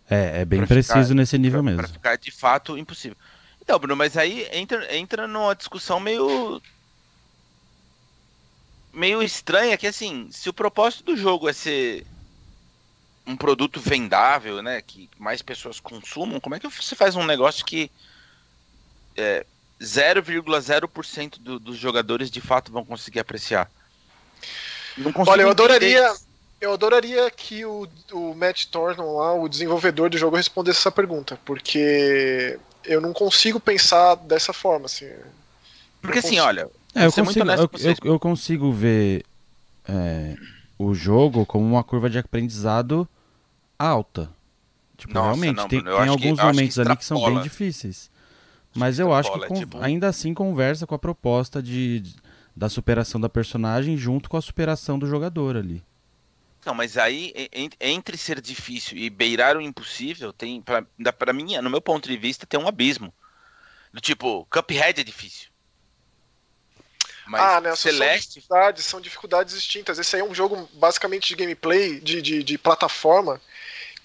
É, 0.10 0.42
é 0.42 0.46
bem 0.46 0.66
preciso 0.66 1.10
ficar, 1.10 1.16
nesse 1.16 1.38
nível 1.38 1.62
pra, 1.62 1.72
mesmo. 1.72 1.84
Pra 1.84 1.88
ficar 1.88 2.18
de 2.18 2.32
fato 2.32 2.78
impossível. 2.78 3.18
Então, 3.62 3.78
Bruno, 3.78 3.96
mas 3.96 4.16
aí 4.16 4.48
entra, 4.52 4.96
entra 4.96 5.28
numa 5.28 5.54
discussão 5.54 6.00
meio. 6.00 6.62
meio 8.94 9.22
estranha, 9.22 9.78
que 9.78 9.88
assim, 9.88 10.30
se 10.32 10.50
o 10.50 10.54
propósito 10.54 11.04
do 11.04 11.18
jogo 11.18 11.50
é 11.50 11.54
ser 11.54 12.06
um 13.28 13.36
produto 13.36 13.80
vendável, 13.80 14.62
né, 14.64 14.82
que 14.82 15.10
mais 15.20 15.42
pessoas 15.42 15.80
consumam, 15.80 16.40
como 16.40 16.56
é 16.56 16.60
que 16.60 16.68
você 16.68 16.96
faz 16.96 17.16
um 17.16 17.26
negócio 17.26 17.66
que 17.66 17.92
é, 19.18 19.46
0,0% 19.82 21.40
do, 21.40 21.60
dos 21.60 21.78
jogadores 21.78 22.32
de 22.32 22.40
fato 22.40 22.72
vão 22.72 22.86
conseguir 22.86 23.20
apreciar? 23.20 23.70
Olha, 25.28 25.42
eu 25.42 25.50
adoraria, 25.50 26.16
eu 26.62 26.74
adoraria 26.74 27.30
que 27.30 27.66
o, 27.66 27.88
o 28.14 28.34
Matt 28.34 28.66
Thornton 28.68 29.18
lá, 29.18 29.34
o 29.34 29.50
desenvolvedor 29.50 30.10
do 30.10 30.18
jogo, 30.18 30.38
respondesse 30.38 30.80
essa 30.80 30.92
pergunta, 30.92 31.38
porque 31.46 32.58
eu 32.86 33.02
não 33.02 33.12
consigo 33.12 33.60
pensar 33.60 34.16
dessa 34.16 34.54
forma, 34.54 34.86
assim. 34.86 35.10
Porque 36.02 36.20
assim, 36.20 36.40
olha, 36.40 36.70
é, 36.96 37.06
eu, 37.06 37.12
consigo, 37.12 37.52
eu, 37.52 37.70
eu, 37.80 37.96
eu, 38.04 38.20
consigo 38.20 38.72
ver 38.72 39.24
é, 39.88 40.36
o 40.80 40.96
jogo 40.96 41.46
como 41.46 41.66
uma 41.66 41.84
curva 41.84 42.10
de 42.10 42.18
aprendizado 42.18 43.08
alta. 43.78 44.30
Tipo, 44.98 45.14
Nossa, 45.14 45.28
realmente, 45.28 45.56
não, 45.56 45.68
tem, 45.68 45.84
tem 45.84 45.94
alguns 45.94 46.40
que, 46.40 46.46
momentos 46.46 46.80
ali 46.80 46.98
que 46.98 47.06
são 47.06 47.24
bem 47.24 47.42
difíceis. 47.42 48.10
Mas 48.76 49.00
eu 49.00 49.14
acho 49.14 49.32
que 49.32 49.48
com, 49.48 49.56
tipo... 49.56 49.78
ainda 49.80 50.08
assim 50.08 50.34
conversa 50.34 50.86
com 50.86 50.96
a 50.96 51.00
proposta 51.00 51.62
de, 51.62 52.00
de, 52.00 52.16
da 52.56 52.70
superação 52.70 53.20
da 53.20 53.30
personagem 53.30 53.98
junto 53.98 54.30
com 54.30 54.38
a 54.38 54.42
superação 54.42 54.98
do 54.98 55.08
jogador 55.08 55.56
ali. 55.56 55.84
Não, 56.66 56.74
mas 56.74 56.98
aí 56.98 57.34
entre 57.80 58.18
ser 58.18 58.42
difícil 58.42 58.98
e 58.98 59.10
beirar 59.10 59.56
o 59.56 59.62
impossível, 59.62 60.34
tem 60.34 60.62
para 60.62 61.34
mim, 61.34 61.56
no 61.58 61.70
meu 61.70 61.80
ponto 61.80 62.10
de 62.10 62.18
vista, 62.18 62.46
tem 62.46 62.60
um 62.60 62.68
abismo. 62.68 63.14
Do 63.94 64.02
tipo, 64.02 64.46
Cuphead 64.50 65.00
é 65.00 65.04
difícil. 65.04 65.48
Mas 67.26 67.42
ah, 67.42 67.62
né, 67.62 67.76
Celeste... 67.76 68.34
são 68.34 68.40
dificuldades, 68.42 68.86
são 68.86 69.02
dificuldades 69.02 69.56
distintas. 69.56 70.00
Esse 70.00 70.16
aí 70.16 70.22
é 70.22 70.26
um 70.26 70.34
jogo 70.36 70.70
basicamente 70.74 71.28
de 71.28 71.36
gameplay, 71.36 72.00
de, 72.00 72.22
de, 72.22 72.44
de 72.44 72.58
plataforma, 72.58 73.42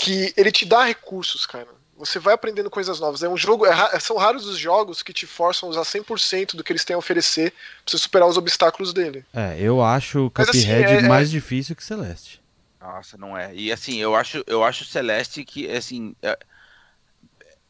que 0.02 0.34
ele 0.36 0.50
te 0.50 0.64
dá 0.64 0.84
recursos, 0.84 1.46
cara. 1.46 1.68
Você 1.96 2.18
vai 2.18 2.34
aprendendo 2.34 2.68
coisas 2.68 2.98
novas. 2.98 3.22
É 3.22 3.28
um 3.28 3.36
jogo, 3.36 3.64
é, 3.64 4.00
são 4.00 4.16
raros 4.16 4.44
os 4.46 4.58
jogos 4.58 5.00
que 5.00 5.12
te 5.12 5.26
forçam 5.26 5.68
a 5.68 5.70
usar 5.70 5.82
100% 5.82 6.56
do 6.56 6.64
que 6.64 6.72
eles 6.72 6.84
têm 6.84 6.94
a 6.94 6.98
oferecer 6.98 7.52
pra 7.52 7.58
você 7.86 7.98
superar 7.98 8.28
os 8.28 8.36
obstáculos 8.36 8.92
dele. 8.92 9.24
É, 9.32 9.56
eu 9.60 9.80
acho 9.80 10.24
o 10.24 10.32
assim, 10.34 10.62
Cuphead 10.62 10.84
assim, 10.84 11.04
é, 11.04 11.08
mais 11.08 11.28
é... 11.28 11.30
difícil 11.30 11.76
que 11.76 11.84
Celeste. 11.84 12.42
Nossa, 12.80 13.16
não 13.16 13.38
é. 13.38 13.54
E 13.54 13.70
assim, 13.70 13.98
eu 13.98 14.16
acho, 14.16 14.42
eu 14.48 14.64
acho 14.64 14.84
Celeste 14.84 15.44
que 15.44 15.70
assim, 15.70 16.16
é, 16.20 16.36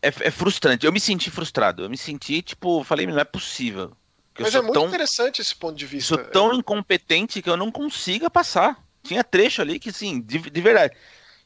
é, 0.00 0.08
é 0.08 0.30
frustrante. 0.30 0.86
Eu 0.86 0.92
me 0.92 1.00
senti 1.00 1.30
frustrado. 1.30 1.82
Eu 1.82 1.90
me 1.90 1.98
senti 1.98 2.40
tipo, 2.40 2.82
falei, 2.84 3.06
não 3.06 3.18
é 3.18 3.24
possível. 3.24 3.92
Mas 4.38 4.54
é 4.54 4.62
muito 4.62 4.72
tão, 4.72 4.86
interessante 4.86 5.42
esse 5.42 5.54
ponto 5.54 5.76
de 5.76 5.84
vista. 5.84 6.14
Sou 6.14 6.24
tão 6.24 6.54
incompetente 6.54 7.42
que 7.42 7.50
eu 7.50 7.56
não 7.58 7.70
consiga 7.70 8.30
passar. 8.30 8.82
Tinha 9.02 9.22
trecho 9.22 9.60
ali 9.60 9.78
que, 9.78 9.90
assim, 9.90 10.22
de, 10.22 10.38
de 10.38 10.60
verdade. 10.62 10.94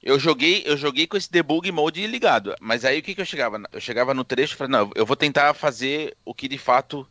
Eu 0.07 0.21
joguei, 0.21 0.63
eu 0.65 0.77
joguei 0.77 1.05
com 1.05 1.17
esse 1.17 1.29
debug 1.29 1.69
mode 1.73 2.07
ligado. 2.07 2.55
Mas 2.61 2.85
aí 2.85 3.01
o 3.01 3.03
que, 3.03 3.13
que 3.13 3.21
eu 3.21 3.25
chegava? 3.27 3.61
Eu 3.73 3.81
chegava 3.81 4.15
no 4.15 4.23
trecho 4.23 4.55
e 4.55 4.57
falei, 4.57 4.71
não, 4.71 4.89
eu 4.95 5.05
vou 5.05 5.17
tentar 5.17 5.53
fazer 5.53 6.17
o 6.25 6.33
que 6.33 6.47
de 6.47 6.57
fato 6.57 7.05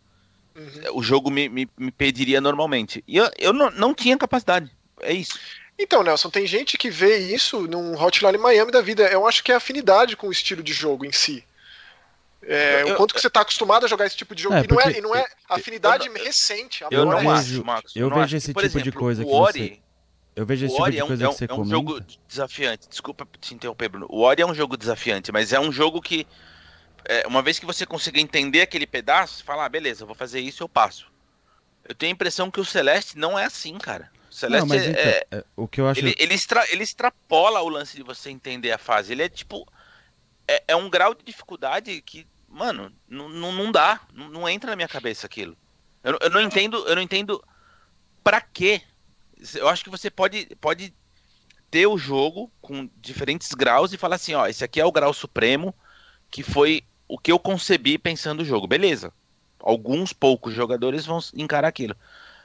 uhum. 0.56 0.98
o 1.00 1.04
jogo 1.04 1.30
me, 1.30 1.50
me, 1.50 1.70
me, 1.78 1.92
pediria 1.92 2.40
normalmente. 2.40 3.04
E 3.06 3.18
eu, 3.18 3.30
eu 3.38 3.52
não, 3.52 3.70
não 3.72 3.94
tinha 3.94 4.18
capacidade. 4.18 4.72
É 5.02 5.12
isso. 5.12 5.38
Então, 5.78 6.04
Nelson, 6.04 6.30
tem 6.30 6.48
gente 6.48 6.78
que 6.78 6.90
vê 6.90 7.18
isso 7.18 7.68
num 7.68 8.02
Hotline 8.02 8.38
Miami 8.38 8.72
da 8.72 8.80
vida. 8.80 9.04
Eu 9.10 9.28
acho 9.28 9.44
que 9.44 9.52
é 9.52 9.56
afinidade 9.56 10.16
com 10.16 10.30
o 10.30 10.32
estilo 10.32 10.64
de 10.64 10.72
jogo 10.72 11.06
em 11.06 11.12
si. 11.12 11.44
É, 12.48 12.84
eu, 12.84 12.94
o 12.94 12.96
quanto 12.96 13.14
que 13.14 13.20
você 13.20 13.28
está 13.28 13.42
acostumado 13.42 13.86
a 13.86 13.90
jogar 13.90 14.06
esse 14.06 14.16
tipo 14.16 14.34
de 14.34 14.44
jogo. 14.44 14.56
É, 14.56 14.64
e, 14.64 14.68
não 14.70 14.80
é, 14.80 14.98
e 14.98 15.02
não 15.02 15.16
é 15.16 15.26
afinidade 15.50 16.08
eu, 16.08 16.14
recente. 16.14 16.82
Eu 16.90 17.04
não 17.04 17.20
é 17.20 17.28
acho, 17.28 17.66
Marcos. 17.66 17.94
Eu, 17.94 18.10
vejo 18.10 18.38
esse 18.38 18.48
tipo 18.48 18.62
exemplo, 18.62 18.84
de 18.84 18.92
coisa 18.94 19.26
que 19.26 19.30
Ori, 19.30 19.60
você... 19.60 19.85
Eu 20.36 20.46
vejo 20.46 20.66
esse 20.66 20.76
tipo 20.76 20.92
de 20.92 20.98
coisa 20.98 21.26
é 21.26 21.28
um, 21.30 21.32
que 21.32 21.38
você 21.38 21.46
é 21.46 21.54
um, 21.54 21.58
é 21.58 21.62
um 21.62 21.66
jogo 21.66 22.00
desafiante. 22.28 22.90
Desculpa 22.90 23.28
te 23.40 23.54
interromper, 23.54 23.90
Bruno. 23.90 24.08
O 24.10 24.22
Ori 24.22 24.42
é 24.42 24.46
um 24.46 24.54
jogo 24.54 24.76
desafiante, 24.76 25.32
mas 25.32 25.54
é 25.54 25.60
um 25.60 25.72
jogo 25.72 26.02
que, 26.02 26.28
é, 27.06 27.26
uma 27.28 27.42
vez 27.42 27.58
que 27.58 27.66
você 27.66 27.86
consiga 27.86 28.20
entender 28.20 28.62
aquele 28.62 28.86
pedaço, 28.86 29.38
você 29.38 29.44
fala, 29.44 29.66
ah, 29.66 29.70
beleza, 29.70 30.04
eu 30.04 30.08
vou 30.08 30.16
fazer 30.16 30.40
isso 30.40 30.64
eu 30.64 30.70
passo. 30.70 31.08
Eu 31.88 31.96
tenho 31.96 32.12
a 32.12 32.14
impressão 32.14 32.52
que 32.52 32.60
o 32.60 32.66
Celeste 32.66 33.18
não 33.18 33.40
é 33.40 33.46
assim, 33.46 33.78
cara. 33.78 34.12
O 34.30 34.34
Celeste 34.34 34.68
não, 34.68 34.76
então, 34.76 34.92
é, 34.94 35.26
é, 35.32 35.44
o 35.56 35.68
que 35.68 35.80
eu 35.80 35.88
acho... 35.88 36.00
ele, 36.00 36.14
ele, 36.18 36.34
extra, 36.34 36.66
ele 36.72 36.84
extrapola 36.84 37.62
o 37.62 37.70
lance 37.70 37.96
de 37.96 38.04
você 38.04 38.30
entender 38.30 38.72
a 38.72 38.78
fase. 38.78 39.14
Ele 39.14 39.24
é 39.24 39.30
tipo. 39.30 39.66
É, 40.48 40.64
é 40.70 40.76
um 40.76 40.90
grau 40.90 41.16
de 41.16 41.24
dificuldade 41.24 42.02
que 42.02 42.28
mano, 42.56 42.92
não, 43.08 43.28
não 43.30 43.72
dá. 43.72 44.00
Não, 44.14 44.30
não, 44.30 44.50
entra 44.50 44.72
na 44.72 44.76
minha 44.76 44.88
cabeça 44.88 45.28
aquilo. 45.28 45.58
Eu, 46.04 46.18
eu 46.22 46.30
não 46.30 46.42
entendo, 46.42 46.78
eu 46.88 46.96
não 46.96 47.02
entendo 47.02 47.44
para 48.24 48.40
quê. 48.40 48.82
Eu 49.56 49.68
acho 49.68 49.84
que 49.84 49.90
você 49.90 50.10
pode, 50.10 50.48
pode 50.60 50.94
ter 51.70 51.88
o 51.88 51.98
jogo 51.98 52.52
com 52.62 52.90
diferentes 52.98 53.54
graus 53.54 53.92
e 53.92 53.98
falar 53.98 54.16
assim, 54.16 54.34
ó, 54.34 54.48
esse 54.48 54.64
aqui 54.64 54.80
é 54.80 54.86
o 54.86 54.92
grau 54.92 55.14
supremo, 55.14 55.74
que 56.32 56.44
foi 56.44 56.84
o 57.08 57.18
que 57.18 57.32
eu 57.32 57.40
concebi 57.40 57.98
pensando 57.98 58.42
o 58.42 58.46
jogo. 58.46 58.68
Beleza. 58.68 59.12
Alguns 59.60 60.14
poucos 60.14 60.54
jogadores 60.54 61.06
vão 61.06 61.20
encarar 61.34 61.68
aquilo. 61.68 61.96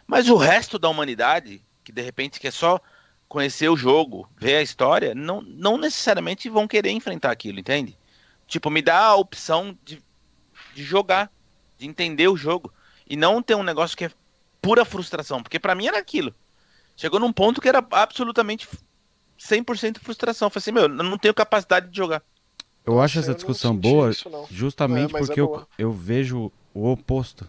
Mas 0.07 0.29
o 0.29 0.37
resto 0.37 0.79
da 0.79 0.89
humanidade, 0.89 1.63
que 1.85 1.93
de 1.93 2.03
repente 2.03 2.41
quer 2.41 2.53
só 2.53 2.81
conhecer 3.29 3.69
o 3.69 3.77
jogo, 3.77 4.29
ver 4.37 4.57
a 4.57 4.63
história, 4.63 5.15
não, 5.15 5.41
não 5.43 5.79
necessariamente 5.79 6.49
vão 6.49 6.67
querer 6.67 6.91
enfrentar 6.91 7.31
aquilo, 7.31 7.61
entende? 7.61 7.97
Tipo, 8.49 8.69
me 8.71 8.83
dá 8.83 8.99
a 8.99 9.15
opção 9.15 9.79
de, 9.85 10.03
de 10.75 10.83
jogar, 10.83 11.31
de 11.79 11.87
entender 11.87 12.27
o 12.27 12.37
jogo. 12.37 12.73
E 13.09 13.17
não 13.17 13.41
ter 13.41 13.55
um 13.55 13.63
negócio 13.63 13.97
que 13.97 14.07
é 14.07 14.11
pura 14.61 14.85
frustração. 14.85 15.43
Porque 15.43 15.61
para 15.61 15.75
mim 15.77 15.87
era 15.87 15.99
aquilo. 15.99 16.35
Chegou 17.01 17.19
num 17.19 17.33
ponto 17.33 17.63
que 17.63 17.69
era 17.69 17.83
absolutamente 17.93 18.69
100% 19.39 20.01
frustração. 20.01 20.47
Eu 20.47 20.51
falei 20.51 20.61
assim, 20.61 20.71
meu, 20.71 20.83
eu 20.83 21.11
não 21.11 21.17
tenho 21.17 21.33
capacidade 21.33 21.89
de 21.89 21.97
jogar. 21.97 22.23
Eu 22.85 23.01
acho 23.01 23.19
essa 23.19 23.35
discussão 23.35 23.75
boa 23.75 24.11
isso, 24.11 24.29
justamente 24.51 25.17
é, 25.17 25.19
porque 25.19 25.41
é 25.41 25.43
eu, 25.43 25.67
eu 25.79 25.91
vejo 25.91 26.53
o 26.75 26.91
oposto. 26.91 27.49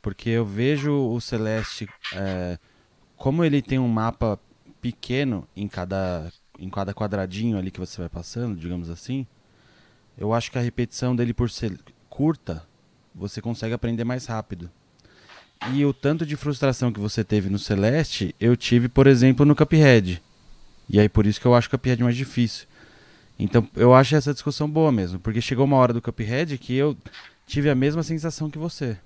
Porque 0.00 0.30
eu 0.30 0.46
vejo 0.46 0.92
o 0.92 1.20
Celeste, 1.20 1.88
é, 2.12 2.56
como 3.16 3.42
ele 3.42 3.60
tem 3.60 3.80
um 3.80 3.88
mapa 3.88 4.38
pequeno 4.80 5.44
em 5.56 5.66
cada, 5.66 6.32
em 6.56 6.70
cada 6.70 6.94
quadradinho 6.94 7.58
ali 7.58 7.68
que 7.68 7.80
você 7.80 8.00
vai 8.00 8.08
passando, 8.08 8.56
digamos 8.56 8.88
assim, 8.88 9.26
eu 10.16 10.32
acho 10.32 10.52
que 10.52 10.58
a 10.58 10.62
repetição 10.62 11.16
dele 11.16 11.34
por 11.34 11.50
ser 11.50 11.76
curta, 12.08 12.64
você 13.12 13.42
consegue 13.42 13.74
aprender 13.74 14.04
mais 14.04 14.26
rápido. 14.26 14.70
E 15.70 15.84
o 15.84 15.92
tanto 15.92 16.26
de 16.26 16.36
frustração 16.36 16.92
que 16.92 16.98
você 16.98 17.22
teve 17.22 17.48
no 17.48 17.58
Celeste, 17.58 18.34
eu 18.40 18.56
tive, 18.56 18.88
por 18.88 19.06
exemplo, 19.06 19.46
no 19.46 19.54
Cuphead. 19.54 20.22
E 20.88 20.98
aí 20.98 21.08
por 21.08 21.26
isso 21.26 21.40
que 21.40 21.46
eu 21.46 21.54
acho 21.54 21.68
o 21.68 21.70
Cuphead 21.70 22.02
mais 22.02 22.16
difícil. 22.16 22.66
Então 23.38 23.68
eu 23.76 23.94
acho 23.94 24.14
essa 24.14 24.32
discussão 24.32 24.68
boa 24.68 24.92
mesmo, 24.92 25.18
porque 25.18 25.40
chegou 25.40 25.64
uma 25.64 25.76
hora 25.76 25.92
do 25.92 26.02
Cuphead 26.02 26.58
que 26.58 26.74
eu 26.74 26.96
tive 27.46 27.70
a 27.70 27.74
mesma 27.74 28.02
sensação 28.02 28.50
que 28.50 28.58
você. 28.58 28.96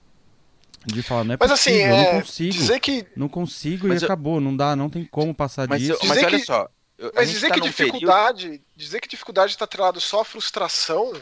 De 0.85 1.03
falar, 1.03 1.25
não 1.25 1.35
é 1.35 1.37
mas 1.39 1.51
assim, 1.51 1.71
possível, 1.71 1.95
assim, 1.95 1.97
é, 1.97 2.09
eu 2.09 2.13
não 2.13 2.21
consigo. 2.21 2.53
Dizer 2.53 2.81
que... 2.81 3.07
Não 3.17 3.29
consigo 3.29 3.89
mas 3.89 4.03
e 4.03 4.05
eu... 4.05 4.07
acabou, 4.07 4.41
não 4.41 4.57
dá, 4.57 4.77
não 4.77 4.89
tem 4.89 5.05
como 5.05 5.35
passar 5.35 5.67
mas 5.69 5.81
disso. 5.81 5.99
Eu, 6.01 6.09
mas 6.09 6.23
olha 6.23 6.45
só. 6.45 6.69
Eu, 6.97 7.13
mas 7.15 7.29
dizer 7.29 7.49
tá 7.49 7.55
que 7.55 7.61
dificuldade, 7.61 8.47
período... 8.47 8.65
dizer 8.77 9.01
que 9.01 9.09
dificuldade 9.09 9.53
está 9.53 9.65
atrelado 9.65 10.01
só 10.01 10.21
à 10.21 10.25
frustração, 10.25 11.13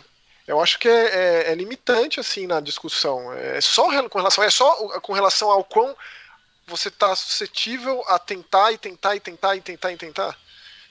eu 0.46 0.60
acho 0.60 0.78
que 0.78 0.88
é, 0.88 0.92
é, 0.92 1.52
é, 1.52 1.54
limitante 1.54 2.20
assim 2.20 2.46
na 2.46 2.60
discussão. 2.60 3.32
É 3.32 3.60
só 3.60 3.84
com 4.08 4.18
relação, 4.18 4.44
é 4.44 4.50
só 4.50 5.00
com 5.00 5.12
relação 5.12 5.50
ao 5.50 5.64
quão 5.64 5.96
você 6.66 6.88
está 6.88 7.14
suscetível 7.16 8.02
a 8.06 8.18
tentar 8.18 8.72
e 8.72 8.78
tentar 8.78 9.16
e 9.16 9.20
tentar 9.20 9.56
e 9.56 9.60
tentar 9.60 9.92
e 9.92 9.96
tentar. 9.96 10.38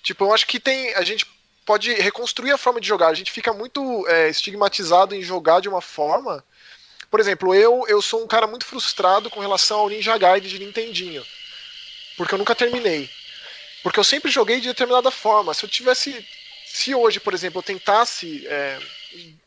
Tipo, 0.01 0.25
eu 0.25 0.33
acho 0.33 0.47
que 0.47 0.59
tem 0.59 0.93
a 0.95 1.03
gente 1.03 1.25
pode 1.65 1.93
reconstruir 1.93 2.51
a 2.51 2.57
forma 2.57 2.81
de 2.81 2.87
jogar. 2.87 3.07
A 3.07 3.13
gente 3.13 3.31
fica 3.31 3.53
muito 3.53 4.07
é, 4.07 4.29
estigmatizado 4.29 5.15
em 5.15 5.21
jogar 5.21 5.61
de 5.61 5.69
uma 5.69 5.81
forma. 5.81 6.43
Por 7.09 7.19
exemplo, 7.19 7.53
eu, 7.53 7.85
eu 7.87 8.01
sou 8.01 8.23
um 8.23 8.27
cara 8.27 8.47
muito 8.47 8.65
frustrado 8.65 9.29
com 9.29 9.39
relação 9.39 9.79
ao 9.79 9.89
Ninja 9.89 10.17
Gaiden 10.17 10.49
de 10.49 10.59
Nintendinho. 10.59 11.23
Porque 12.17 12.33
eu 12.33 12.39
nunca 12.39 12.55
terminei. 12.55 13.09
Porque 13.83 13.99
eu 13.99 14.03
sempre 14.03 14.31
joguei 14.31 14.59
de 14.59 14.67
determinada 14.67 15.11
forma. 15.11 15.53
Se 15.53 15.63
eu 15.63 15.69
tivesse. 15.69 16.25
Se 16.65 16.95
hoje, 16.95 17.19
por 17.19 17.35
exemplo, 17.35 17.59
eu 17.59 17.63
tentasse 17.63 18.47
é, 18.47 18.79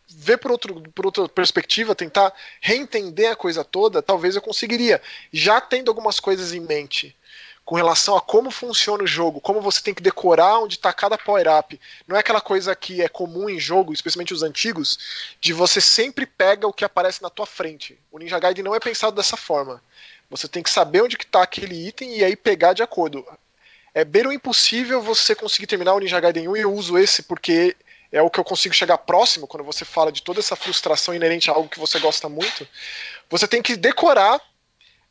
ver 0.08 0.38
por, 0.38 0.50
outro, 0.52 0.80
por 0.94 1.06
outra 1.06 1.28
perspectiva, 1.28 1.94
tentar 1.94 2.32
reentender 2.60 3.30
a 3.30 3.36
coisa 3.36 3.64
toda, 3.64 4.02
talvez 4.02 4.36
eu 4.36 4.42
conseguiria. 4.42 5.00
Já 5.32 5.60
tendo 5.60 5.90
algumas 5.90 6.20
coisas 6.20 6.52
em 6.52 6.60
mente 6.60 7.16
com 7.66 7.74
relação 7.74 8.16
a 8.16 8.20
como 8.20 8.48
funciona 8.48 9.02
o 9.02 9.08
jogo, 9.08 9.40
como 9.40 9.60
você 9.60 9.82
tem 9.82 9.92
que 9.92 10.02
decorar 10.02 10.60
onde 10.60 10.76
está 10.76 10.92
cada 10.92 11.18
power-up. 11.18 11.78
Não 12.06 12.16
é 12.16 12.20
aquela 12.20 12.40
coisa 12.40 12.76
que 12.76 13.02
é 13.02 13.08
comum 13.08 13.50
em 13.50 13.58
jogo, 13.58 13.92
especialmente 13.92 14.32
os 14.32 14.44
antigos, 14.44 15.36
de 15.40 15.52
você 15.52 15.80
sempre 15.80 16.24
pega 16.24 16.68
o 16.68 16.72
que 16.72 16.84
aparece 16.84 17.20
na 17.20 17.28
tua 17.28 17.44
frente. 17.44 17.98
O 18.12 18.20
Ninja 18.20 18.38
Gaiden 18.38 18.62
não 18.62 18.74
é 18.74 18.78
pensado 18.78 19.16
dessa 19.16 19.36
forma. 19.36 19.82
Você 20.30 20.46
tem 20.46 20.62
que 20.62 20.70
saber 20.70 21.02
onde 21.02 21.16
está 21.16 21.42
aquele 21.42 21.88
item 21.88 22.16
e 22.16 22.24
aí 22.24 22.36
pegar 22.36 22.72
de 22.72 22.84
acordo. 22.84 23.26
É 23.92 24.04
bem 24.04 24.32
impossível 24.32 25.02
você 25.02 25.34
conseguir 25.34 25.66
terminar 25.66 25.94
o 25.94 25.98
Ninja 25.98 26.20
Gaiden 26.20 26.46
1 26.46 26.56
e 26.56 26.60
eu 26.60 26.72
uso 26.72 26.96
esse 26.96 27.24
porque 27.24 27.74
é 28.16 28.22
o 28.22 28.30
que 28.30 28.40
eu 28.40 28.44
consigo 28.44 28.74
chegar 28.74 28.96
próximo 28.96 29.46
quando 29.46 29.62
você 29.62 29.84
fala 29.84 30.10
de 30.10 30.22
toda 30.22 30.40
essa 30.40 30.56
frustração 30.56 31.14
inerente 31.14 31.50
a 31.50 31.54
algo 31.54 31.68
que 31.68 31.78
você 31.78 31.98
gosta 31.98 32.28
muito. 32.30 32.66
Você 33.28 33.46
tem 33.46 33.60
que 33.60 33.76
decorar 33.76 34.40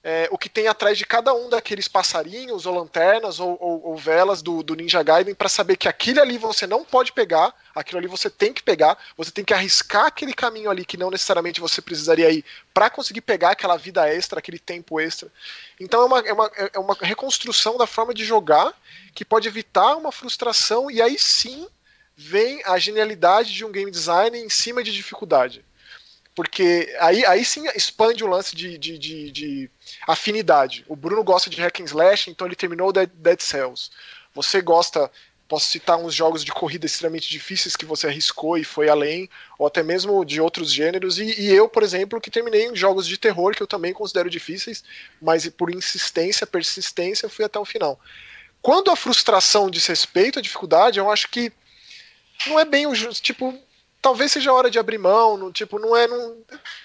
é, 0.04 0.28
o 0.32 0.38
que 0.40 0.50
tem 0.50 0.68
atrás 0.68 0.98
de 0.98 1.06
cada 1.06 1.32
um 1.34 1.48
daqueles 1.48 1.88
passarinhos, 1.88 2.66
ou 2.66 2.76
lanternas, 2.76 3.40
ou, 3.40 3.58
ou, 3.60 3.90
ou 3.90 3.98
velas 3.98 4.42
do, 4.42 4.64
do, 4.64 4.76
Ninja 4.76 5.04
Gaiden, 5.04 5.36
para 5.36 5.50
saber 5.50 5.78
que 5.78 5.88
aquilo 5.88 6.20
ali 6.20 6.38
você 6.38 6.66
não 6.66 6.84
pode 6.84 7.12
pegar, 7.12 7.54
aquilo 7.76 8.00
ali 8.00 8.08
você 8.08 8.28
tem 8.28 8.52
que 8.52 8.64
pegar, 8.64 8.98
você 9.16 9.32
tem 9.32 9.46
que 9.46 9.54
arriscar 9.54 10.06
aquele 10.06 10.34
caminho 10.34 10.72
ali 10.72 10.84
que 10.84 10.98
não 10.98 11.12
necessariamente 11.12 11.62
você 11.62 11.82
precisaria 11.82 12.32
ir 12.32 12.44
para 12.74 12.90
conseguir 12.90 13.22
pegar 13.22 13.52
aquela 13.52 13.78
vida 13.78 14.08
extra, 14.08 14.40
aquele 14.40 14.60
tempo 14.60 15.00
extra. 15.00 15.28
Então 15.80 16.02
é 16.02 16.06
uma, 16.06 16.20
é, 16.20 16.34
uma, 16.34 16.52
é 16.74 16.80
uma 16.80 16.98
reconstrução 17.02 17.78
da 17.78 17.86
forma 17.86 18.16
de 18.16 18.26
jogar 18.26 18.74
que 19.14 19.26
pode 19.26 19.48
evitar 19.48 19.96
uma 19.96 20.12
frustração, 20.12 20.90
e 20.90 21.02
aí 21.02 21.20
sim 21.20 21.68
vem 22.16 22.62
a 22.66 22.78
genialidade 22.78 23.54
de 23.54 23.66
um 23.66 23.72
game 23.72 23.92
design 23.92 24.38
em 24.38 24.50
cima 24.50 24.84
de 24.84 24.92
dificuldade. 24.92 25.64
Porque 26.34 26.94
aí, 27.00 27.26
aí 27.26 27.46
sim 27.46 27.66
expande 27.76 28.24
o 28.24 28.28
lance 28.28 28.56
de, 28.56 28.78
de, 28.78 28.98
de, 28.98 29.32
de 29.32 29.72
afinidade. 30.06 30.84
O 30.88 30.96
Bruno 30.96 31.24
gosta 31.24 31.50
de 31.50 31.62
hack 31.62 31.80
and 31.80 31.86
slash, 31.86 32.30
então 32.30 32.46
ele 32.46 32.56
terminou 32.56 32.92
Dead, 32.92 33.10
Dead 33.16 33.40
Cells. 33.40 33.90
Você 34.34 34.62
gosta, 34.62 35.10
posso 35.48 35.68
citar 35.68 35.98
uns 35.98 36.14
jogos 36.14 36.44
de 36.44 36.52
corrida 36.52 36.86
extremamente 36.86 37.30
difíceis 37.30 37.78
que 37.78 37.86
você 37.86 38.08
arriscou 38.08 38.58
e 38.58 38.66
foi 38.66 38.90
além, 38.90 39.30
ou 39.58 39.66
até 39.66 39.82
mesmo 39.82 40.26
de 40.26 40.42
outros 40.42 40.74
gêneros. 40.74 41.20
E, 41.20 41.40
e 41.40 41.54
eu, 41.54 41.70
por 41.70 41.84
exemplo, 41.84 42.20
que 42.20 42.30
terminei 42.30 42.68
em 42.68 42.76
jogos 42.76 43.08
de 43.08 43.18
terror 43.18 43.56
que 43.56 43.64
eu 43.64 43.68
também 43.68 43.94
considero 43.94 44.30
difíceis, 44.30 44.84
mas 45.22 45.48
por 45.48 45.74
insistência, 45.74 46.46
persistência, 46.46 47.30
fui 47.30 47.46
até 47.46 47.58
o 47.58 47.64
final. 47.64 47.98
Quando 48.62 48.92
a 48.92 48.96
frustração 48.98 49.70
diz 49.70 49.86
respeito 49.88 50.40
à 50.40 50.42
dificuldade, 50.42 51.00
eu 51.00 51.10
acho 51.10 51.30
que 51.30 51.54
não 52.48 52.60
é 52.60 52.66
bem 52.66 52.88
o 52.88 52.94
tipo 53.14 53.58
talvez 54.02 54.32
seja 54.32 54.54
hora 54.54 54.70
de 54.70 54.78
abrir 54.78 55.00
mão, 55.00 55.36
não, 55.36 55.52
tipo, 55.52 55.80
não 55.80 55.98
é, 55.98 56.08
não, 56.08 56.38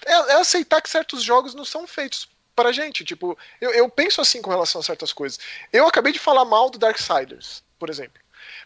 é, 0.07 0.13
é 0.13 0.33
aceitar 0.41 0.81
que 0.81 0.89
certos 0.89 1.23
jogos 1.23 1.55
não 1.55 1.67
são 1.67 1.87
feitos 1.87 2.27
pra 2.57 2.73
gente, 2.73 3.05
tipo, 3.05 3.37
eu, 3.61 3.71
eu 3.73 3.89
penso 3.91 4.23
assim 4.23 4.41
com 4.41 4.49
relação 4.49 4.81
a 4.81 4.85
certas 4.85 5.13
coisas. 5.13 5.39
Eu 5.71 5.87
acabei 5.87 6.15
de 6.15 6.19
falar 6.19 6.47
mal 6.47 6.71
do 6.71 6.79
Darksiders, 6.79 7.63
por 7.79 7.91
exemplo. 7.91 8.21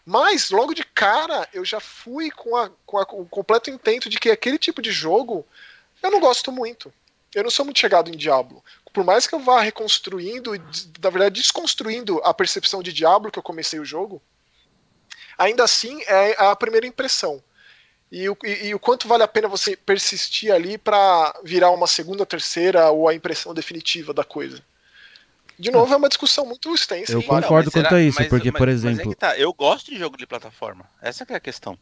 Mas, 0.05 0.51
logo 0.51 0.73
de 0.73 0.85
cara, 0.85 1.47
eu 1.53 1.65
já 1.65 1.81
fui 1.81 2.31
com, 2.31 2.55
a, 2.55 2.69
com, 2.85 2.97
a, 2.97 3.05
com 3.05 3.21
o 3.21 3.25
completo 3.25 3.69
intento 3.69 4.09
de 4.09 4.17
que 4.17 4.31
aquele 4.31 4.57
tipo 4.57 4.81
de 4.81 4.91
jogo 4.91 5.45
eu 6.01 6.11
não 6.11 6.19
gosto 6.19 6.51
muito. 6.51 6.93
Eu 7.33 7.43
não 7.43 7.49
sou 7.49 7.65
muito 7.65 7.79
chegado 7.79 8.09
em 8.09 8.15
Diablo. 8.15 8.63
Por 8.93 9.03
mais 9.03 9.27
que 9.27 9.35
eu 9.35 9.39
vá 9.39 9.59
reconstruindo, 9.59 10.51
na 11.01 11.09
verdade, 11.09 11.41
desconstruindo 11.41 12.21
a 12.23 12.33
percepção 12.33 12.81
de 12.81 12.93
Diablo 12.93 13.31
que 13.31 13.39
eu 13.39 13.43
comecei 13.43 13.79
o 13.79 13.85
jogo, 13.85 14.21
ainda 15.37 15.63
assim 15.63 16.01
é 16.03 16.35
a 16.37 16.55
primeira 16.55 16.87
impressão. 16.87 17.41
E 18.11 18.29
o, 18.29 18.37
e, 18.43 18.67
e 18.67 18.75
o 18.75 18.79
quanto 18.79 19.07
vale 19.07 19.23
a 19.23 19.27
pena 19.27 19.47
você 19.47 19.75
persistir 19.75 20.53
ali 20.53 20.77
para 20.77 21.37
virar 21.43 21.71
uma 21.71 21.87
segunda, 21.87 22.25
terceira 22.25 22.89
ou 22.91 23.09
a 23.09 23.13
impressão 23.13 23.53
definitiva 23.53 24.13
da 24.13 24.23
coisa. 24.23 24.61
De 25.57 25.71
novo, 25.71 25.93
é 25.93 25.97
uma 25.97 26.09
discussão 26.09 26.45
muito 26.45 26.73
extensa. 26.73 27.13
Eu 27.13 27.23
concordo 27.23 27.71
quanto 27.71 27.71
será, 27.71 27.95
a 27.95 28.01
isso, 28.01 28.19
mas, 28.19 28.27
porque, 28.27 28.51
mas, 28.51 28.59
por 28.59 28.67
exemplo. 28.67 29.11
É 29.13 29.15
tá, 29.15 29.37
eu 29.37 29.53
gosto 29.53 29.89
de 29.89 29.97
jogo 29.97 30.17
de 30.17 30.27
plataforma. 30.27 30.85
Essa 31.01 31.25
é 31.27 31.35
a 31.35 31.39
questão. 31.39 31.79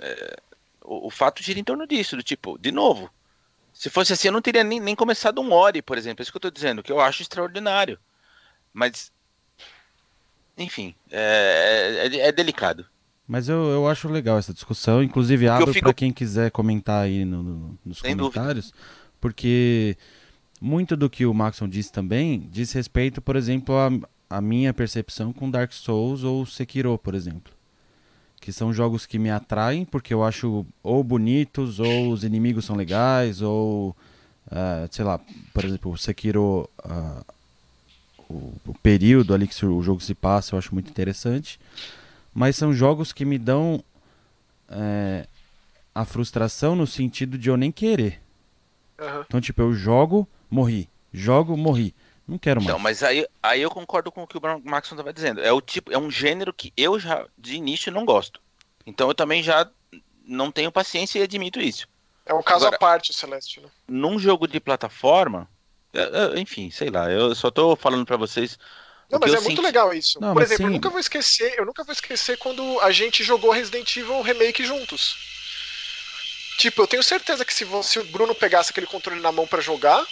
É, 0.00 0.36
o, 0.84 1.08
o, 1.08 1.10
fato 1.10 1.42
gira 1.42 1.58
em 1.58 1.64
torno 1.64 1.86
disso, 1.86 2.16
do 2.16 2.22
tipo, 2.22 2.56
de 2.58 2.70
novo. 2.70 3.10
Se 3.74 3.90
fosse 3.90 4.12
assim, 4.12 4.28
eu 4.28 4.32
não 4.32 4.40
teria 4.40 4.62
nem, 4.62 4.78
nem 4.78 4.94
começado 4.94 5.40
um 5.40 5.52
Ori, 5.52 5.82
por 5.82 5.98
exemplo. 5.98 6.20
É 6.20 6.22
isso 6.22 6.30
que 6.30 6.36
eu 6.36 6.42
tô 6.42 6.50
dizendo, 6.50 6.82
que 6.82 6.92
eu 6.92 7.00
acho 7.00 7.22
extraordinário. 7.22 7.98
Mas. 8.72 9.12
Enfim, 10.58 10.94
é, 11.10 12.08
é, 12.12 12.28
é 12.28 12.32
delicado. 12.32 12.84
Mas 13.26 13.48
eu, 13.48 13.68
eu 13.68 13.86
acho 13.86 14.08
legal 14.08 14.38
essa 14.38 14.52
discussão. 14.52 15.02
Inclusive, 15.02 15.46
abro 15.48 15.72
fico... 15.72 15.84
para 15.84 15.94
quem 15.94 16.12
quiser 16.12 16.50
comentar 16.50 17.04
aí 17.04 17.24
no, 17.24 17.42
no, 17.42 17.78
nos 17.84 17.98
Sem 17.98 18.16
comentários. 18.16 18.70
Dúvida. 18.70 18.88
Porque 19.20 19.96
muito 20.60 20.96
do 20.96 21.10
que 21.10 21.26
o 21.26 21.34
Maxon 21.34 21.68
disse 21.68 21.92
também 21.92 22.48
diz 22.50 22.72
respeito, 22.72 23.20
por 23.20 23.36
exemplo, 23.36 23.74
a, 23.76 23.90
a 24.38 24.40
minha 24.40 24.72
percepção 24.72 25.32
com 25.32 25.50
Dark 25.50 25.72
Souls 25.72 26.24
ou 26.24 26.44
Sekiro, 26.46 26.96
por 26.98 27.14
exemplo. 27.14 27.52
Que 28.40 28.52
são 28.52 28.72
jogos 28.72 29.04
que 29.04 29.18
me 29.18 29.30
atraem 29.30 29.84
porque 29.84 30.14
eu 30.14 30.24
acho 30.24 30.64
ou 30.82 31.04
bonitos, 31.04 31.78
ou 31.78 32.10
os 32.10 32.24
inimigos 32.24 32.64
são 32.64 32.76
legais, 32.76 33.42
ou. 33.42 33.94
Uh, 34.46 34.88
sei 34.90 35.04
lá, 35.04 35.20
por 35.52 35.64
exemplo, 35.64 35.98
Sekiro. 35.98 36.68
Uh, 36.82 37.37
o, 38.28 38.54
o 38.66 38.74
período 38.82 39.34
ali 39.34 39.46
que 39.48 39.66
o 39.66 39.82
jogo 39.82 40.00
se 40.00 40.14
passa 40.14 40.54
eu 40.54 40.58
acho 40.58 40.74
muito 40.74 40.90
interessante 40.90 41.58
mas 42.34 42.56
são 42.56 42.72
jogos 42.72 43.12
que 43.12 43.24
me 43.24 43.38
dão 43.38 43.82
é, 44.68 45.26
a 45.94 46.04
frustração 46.04 46.76
no 46.76 46.86
sentido 46.86 47.36
de 47.36 47.48
eu 47.48 47.56
nem 47.56 47.72
querer. 47.72 48.20
Uhum. 48.98 49.24
Então, 49.26 49.40
tipo, 49.40 49.60
eu 49.62 49.72
jogo, 49.72 50.28
morri. 50.48 50.88
Jogo, 51.12 51.56
morri. 51.56 51.94
Não 52.26 52.38
quero 52.38 52.60
mais. 52.60 52.72
Não, 52.72 52.78
mas 52.78 53.02
aí, 53.02 53.26
aí 53.42 53.62
eu 53.62 53.70
concordo 53.70 54.12
com 54.12 54.22
o 54.22 54.26
que 54.26 54.36
o 54.36 54.40
Maxon 54.62 54.94
estava 54.94 55.12
dizendo. 55.12 55.40
É 55.40 55.50
o 55.50 55.60
tipo, 55.60 55.92
é 55.92 55.98
um 55.98 56.10
gênero 56.10 56.52
que 56.52 56.72
eu 56.76 56.98
já 56.98 57.26
de 57.36 57.56
início 57.56 57.90
não 57.90 58.04
gosto. 58.04 58.40
Então 58.86 59.08
eu 59.08 59.14
também 59.14 59.42
já 59.42 59.68
não 60.24 60.52
tenho 60.52 60.70
paciência 60.70 61.18
e 61.18 61.22
admito 61.22 61.58
isso. 61.58 61.88
É 62.26 62.34
um 62.34 62.42
caso 62.42 62.66
Agora, 62.66 62.76
à 62.76 62.78
parte 62.78 63.14
Celeste, 63.14 63.60
né? 63.60 63.68
Num 63.88 64.18
jogo 64.18 64.46
de 64.46 64.60
plataforma, 64.60 65.48
enfim, 66.36 66.70
sei 66.70 66.90
lá, 66.90 67.10
eu 67.10 67.34
só 67.34 67.50
tô 67.50 67.76
falando 67.76 68.04
para 68.04 68.16
vocês. 68.16 68.58
Não, 69.10 69.18
mas 69.18 69.32
é 69.32 69.36
senti... 69.36 69.46
muito 69.46 69.62
legal 69.62 69.92
isso. 69.94 70.20
Não, 70.20 70.34
Por 70.34 70.42
exemplo, 70.42 70.64
sim. 70.64 70.70
eu 70.70 70.72
nunca 70.74 70.90
vou 70.90 71.00
esquecer, 71.00 71.54
eu 71.58 71.64
nunca 71.64 71.82
vou 71.82 71.92
esquecer 71.92 72.36
quando 72.36 72.80
a 72.80 72.90
gente 72.90 73.24
jogou 73.24 73.50
Resident 73.50 73.96
Evil 73.96 74.20
Remake 74.20 74.64
juntos. 74.64 75.16
Tipo, 76.58 76.82
eu 76.82 76.86
tenho 76.86 77.02
certeza 77.02 77.44
que 77.44 77.54
se, 77.54 77.64
você, 77.64 77.90
se 77.90 77.98
o 78.00 78.04
Bruno 78.04 78.34
pegasse 78.34 78.70
aquele 78.70 78.86
controle 78.86 79.20
na 79.20 79.32
mão 79.32 79.46
para 79.46 79.62
jogar, 79.62 80.04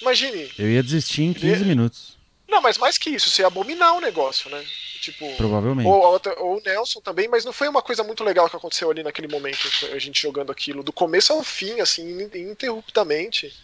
Imagine. 0.00 0.50
Eu 0.58 0.70
ia 0.70 0.82
desistir 0.82 1.22
em 1.22 1.32
15 1.32 1.64
minutos. 1.64 2.16
Não, 2.48 2.62
mas 2.62 2.78
mais 2.78 2.96
que 2.96 3.10
isso, 3.10 3.30
você 3.30 3.42
ia 3.42 3.46
abominar 3.46 3.94
o 3.94 4.00
negócio, 4.00 4.50
né? 4.50 4.64
Tipo, 5.00 5.30
Provavelmente. 5.36 5.86
Ou, 5.86 6.20
ou, 6.38 6.56
o 6.56 6.62
Nelson 6.64 7.00
também, 7.00 7.28
mas 7.28 7.44
não 7.44 7.52
foi 7.52 7.68
uma 7.68 7.82
coisa 7.82 8.02
muito 8.02 8.24
legal 8.24 8.48
que 8.48 8.56
aconteceu 8.56 8.90
ali 8.90 9.02
naquele 9.02 9.28
momento, 9.28 9.68
a 9.92 9.98
gente 9.98 10.20
jogando 10.20 10.50
aquilo. 10.50 10.82
Do 10.82 10.92
começo 10.92 11.32
ao 11.32 11.42
fim, 11.42 11.80
assim, 11.80 12.08
ininterruptamente. 12.34 13.54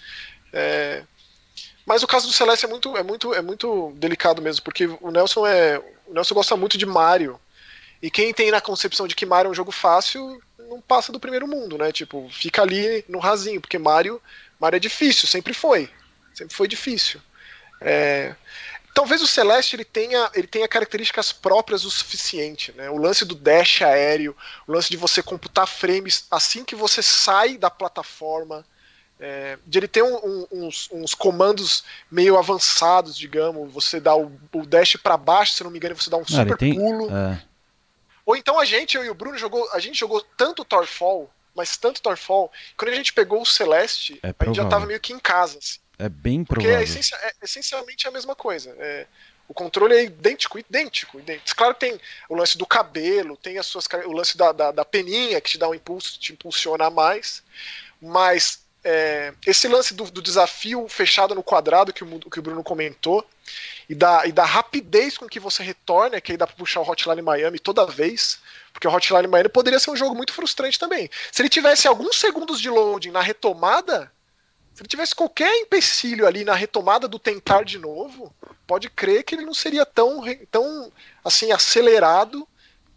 É... 0.52 1.02
Mas 1.86 2.02
o 2.02 2.06
caso 2.06 2.26
do 2.26 2.32
Celeste 2.32 2.64
é 2.64 2.68
muito, 2.68 2.96
é 2.96 3.02
muito, 3.02 3.34
é 3.34 3.42
muito 3.42 3.92
delicado 3.96 4.40
mesmo, 4.40 4.64
porque 4.64 4.86
o 5.00 5.10
Nelson 5.10 5.46
é. 5.46 5.78
O 6.06 6.14
Nelson 6.14 6.34
gosta 6.34 6.56
muito 6.56 6.78
de 6.78 6.86
Mario. 6.86 7.38
E 8.02 8.10
quem 8.10 8.34
tem 8.34 8.50
na 8.50 8.60
concepção 8.60 9.06
de 9.06 9.14
que 9.14 9.24
Mario 9.24 9.48
é 9.48 9.52
um 9.52 9.54
jogo 9.54 9.72
fácil, 9.72 10.40
não 10.68 10.80
passa 10.80 11.12
do 11.12 11.20
primeiro 11.20 11.46
mundo, 11.46 11.78
né? 11.78 11.90
Tipo, 11.92 12.28
fica 12.30 12.62
ali 12.62 13.04
no 13.08 13.18
rasinho, 13.18 13.60
porque 13.60 13.78
Mario, 13.78 14.20
Mario 14.60 14.76
é 14.76 14.80
difícil, 14.80 15.28
sempre 15.28 15.54
foi. 15.54 15.90
Sempre 16.34 16.54
foi 16.54 16.68
difícil. 16.68 17.20
É... 17.80 18.34
Talvez 18.94 19.20
o 19.22 19.26
Celeste 19.26 19.74
ele 19.74 19.84
tenha, 19.84 20.30
ele 20.34 20.46
tenha 20.46 20.68
características 20.68 21.32
próprias 21.32 21.84
o 21.84 21.90
suficiente. 21.90 22.72
Né? 22.72 22.88
O 22.90 22.96
lance 22.96 23.24
do 23.24 23.34
dash 23.34 23.82
aéreo, 23.82 24.36
o 24.68 24.72
lance 24.72 24.88
de 24.88 24.96
você 24.96 25.22
computar 25.22 25.66
frames 25.66 26.26
assim 26.30 26.64
que 26.64 26.76
você 26.76 27.02
sai 27.02 27.56
da 27.56 27.70
plataforma. 27.70 28.64
É, 29.20 29.58
de 29.64 29.78
ele 29.78 29.88
ter 29.88 30.02
um, 30.02 30.16
um, 30.16 30.46
uns, 30.50 30.88
uns, 30.90 31.14
comandos 31.14 31.84
meio 32.10 32.36
avançados, 32.36 33.16
digamos, 33.16 33.72
você 33.72 34.00
dá 34.00 34.14
o, 34.16 34.32
o 34.52 34.66
dash 34.66 34.96
para 34.96 35.16
baixo, 35.16 35.54
se 35.54 35.62
não 35.64 35.70
me 35.70 35.78
engano, 35.78 35.94
você 35.94 36.10
dá 36.10 36.16
um 36.16 36.26
super 36.26 36.56
tem, 36.56 36.74
pulo. 36.74 37.08
É... 37.16 37.40
Ou 38.26 38.36
então 38.36 38.58
a 38.58 38.64
gente, 38.64 38.96
eu 38.96 39.04
e 39.04 39.10
o 39.10 39.14
Bruno, 39.14 39.38
jogou, 39.38 39.68
a 39.72 39.78
gente 39.78 39.98
jogou 39.98 40.20
tanto 40.36 40.64
Thorfall, 40.64 41.30
mas 41.54 41.76
tanto 41.76 42.02
Thorfall, 42.02 42.50
quando 42.76 42.90
a 42.90 42.96
gente 42.96 43.12
pegou 43.12 43.40
o 43.40 43.46
Celeste, 43.46 44.18
é 44.22 44.34
a 44.36 44.44
gente 44.44 44.56
já 44.56 44.66
tava 44.66 44.86
meio 44.86 45.00
que 45.00 45.12
em 45.12 45.18
casa. 45.20 45.58
Assim. 45.58 45.78
É 45.98 46.08
bem 46.08 46.44
provável. 46.44 46.76
Porque 46.84 47.14
é, 47.14 47.28
é 47.28 47.32
essencialmente 47.42 48.08
a 48.08 48.10
mesma 48.10 48.34
coisa. 48.34 48.74
É, 48.78 49.06
o 49.46 49.54
controle 49.54 49.94
é 49.94 50.04
idêntico, 50.04 50.58
idêntico, 50.58 51.18
idêntico. 51.18 51.56
Claro 51.56 51.74
que 51.74 51.80
tem 51.80 52.00
o 52.28 52.34
lance 52.34 52.56
do 52.56 52.66
cabelo, 52.66 53.36
tem 53.36 53.58
as 53.58 53.66
suas, 53.66 53.86
o 54.06 54.12
lance 54.12 54.36
da, 54.36 54.52
da, 54.52 54.72
da 54.72 54.84
peninha 54.84 55.40
que 55.40 55.50
te 55.50 55.58
dá 55.58 55.68
um 55.68 55.74
impulso, 55.74 56.18
te 56.18 56.32
impulsiona 56.32 56.88
mais. 56.90 57.42
Mas 58.00 58.63
é, 58.84 59.32
esse 59.46 59.66
lance 59.66 59.94
do, 59.94 60.04
do, 60.10 60.20
desafio 60.20 60.86
fechado 60.88 61.34
no 61.34 61.42
quadrado 61.42 61.92
que 61.92 62.04
o, 62.04 62.20
que 62.20 62.38
o 62.38 62.42
Bruno 62.42 62.62
comentou, 62.62 63.26
e 63.88 63.94
da, 63.94 64.26
e 64.26 64.32
da 64.32 64.44
rapidez 64.44 65.16
com 65.16 65.26
que 65.26 65.40
você 65.40 65.62
retorna, 65.62 66.20
que 66.20 66.32
aí 66.32 66.38
dá 66.38 66.46
pra 66.46 66.56
puxar 66.56 66.80
o 66.80 66.88
Hotline 66.88 67.22
Miami 67.22 67.58
toda 67.58 67.86
vez, 67.86 68.38
porque 68.72 68.86
o 68.86 68.94
Hotline 68.94 69.26
Miami 69.26 69.48
poderia 69.48 69.78
ser 69.78 69.90
um 69.90 69.96
jogo 69.96 70.14
muito 70.14 70.32
frustrante 70.32 70.78
também. 70.78 71.10
Se 71.32 71.40
ele 71.40 71.48
tivesse 71.48 71.88
alguns 71.88 72.18
segundos 72.18 72.60
de 72.60 72.68
loading 72.68 73.10
na 73.10 73.22
retomada, 73.22 74.12
se 74.74 74.82
ele 74.82 74.88
tivesse 74.88 75.14
qualquer 75.14 75.54
empecilho 75.56 76.26
ali 76.26 76.44
na 76.44 76.54
retomada 76.54 77.06
do 77.06 77.18
tentar 77.18 77.64
de 77.64 77.78
novo, 77.78 78.34
pode 78.66 78.90
crer 78.90 79.22
que 79.22 79.34
ele 79.34 79.44
não 79.44 79.54
seria 79.54 79.86
tão, 79.86 80.22
tão 80.50 80.92
assim 81.24 81.52
acelerado, 81.52 82.46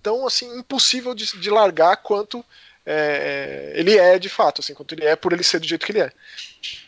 tão 0.01 0.25
assim 0.25 0.57
impossível 0.57 1.13
de, 1.13 1.39
de 1.39 1.49
largar 1.49 1.97
quanto 1.97 2.43
é, 2.89 3.73
ele 3.75 3.97
é 3.97 4.17
de 4.17 4.29
fato, 4.29 4.61
assim, 4.61 4.73
quanto 4.73 4.95
ele 4.95 5.03
é 5.03 5.13
por 5.13 5.33
ele 5.33 5.43
ser 5.43 5.59
do 5.59 5.67
jeito 5.67 5.85
que 5.85 5.91
ele 5.91 5.99
é. 5.99 6.11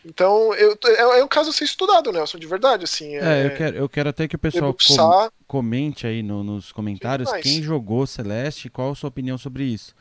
Então, 0.02 0.54
eu, 0.54 0.74
é, 0.86 1.20
é 1.20 1.22
um 1.24 1.28
caso 1.28 1.50
a 1.50 1.52
ser 1.52 1.64
estudado, 1.64 2.10
Nelson, 2.10 2.38
de 2.38 2.46
verdade, 2.46 2.84
assim. 2.84 3.16
É, 3.16 3.42
é 3.42 3.46
eu, 3.46 3.50
quero, 3.54 3.76
eu 3.76 3.88
quero 3.88 4.08
até 4.08 4.26
que 4.26 4.34
o 4.34 4.38
pessoal 4.38 4.74
com, 4.74 5.30
comente 5.46 6.06
aí 6.06 6.22
no, 6.22 6.42
nos 6.42 6.72
comentários 6.72 7.30
quem 7.42 7.62
jogou 7.62 8.06
Celeste 8.06 8.68
e 8.68 8.70
qual 8.70 8.92
a 8.92 8.94
sua 8.94 9.08
opinião 9.08 9.36
sobre 9.36 9.64
isso. 9.64 9.94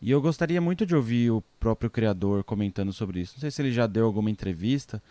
E 0.00 0.12
eu 0.12 0.20
gostaria 0.20 0.60
muito 0.60 0.86
de 0.86 0.94
ouvir 0.94 1.32
o 1.32 1.42
próprio 1.58 1.90
criador 1.90 2.44
comentando 2.44 2.92
sobre 2.92 3.18
isso. 3.18 3.34
Não 3.34 3.40
sei 3.40 3.50
se 3.50 3.60
ele 3.60 3.72
já 3.72 3.88
deu 3.88 4.06
alguma 4.06 4.30
entrevista, 4.30 5.02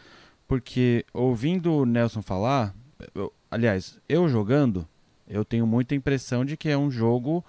porque 0.47 1.05
ouvindo 1.13 1.73
o 1.73 1.85
Nelson 1.85 2.21
falar, 2.21 2.73
eu, 3.13 3.31
aliás, 3.51 3.99
eu 4.07 4.29
jogando, 4.29 4.87
eu 5.29 5.43
tenho 5.43 5.67
muita 5.67 5.93
impressão 5.95 6.45
de 6.45 6.55
que 6.55 6.69
é 6.69 6.77
um 6.77 6.89
jogo 6.89 7.43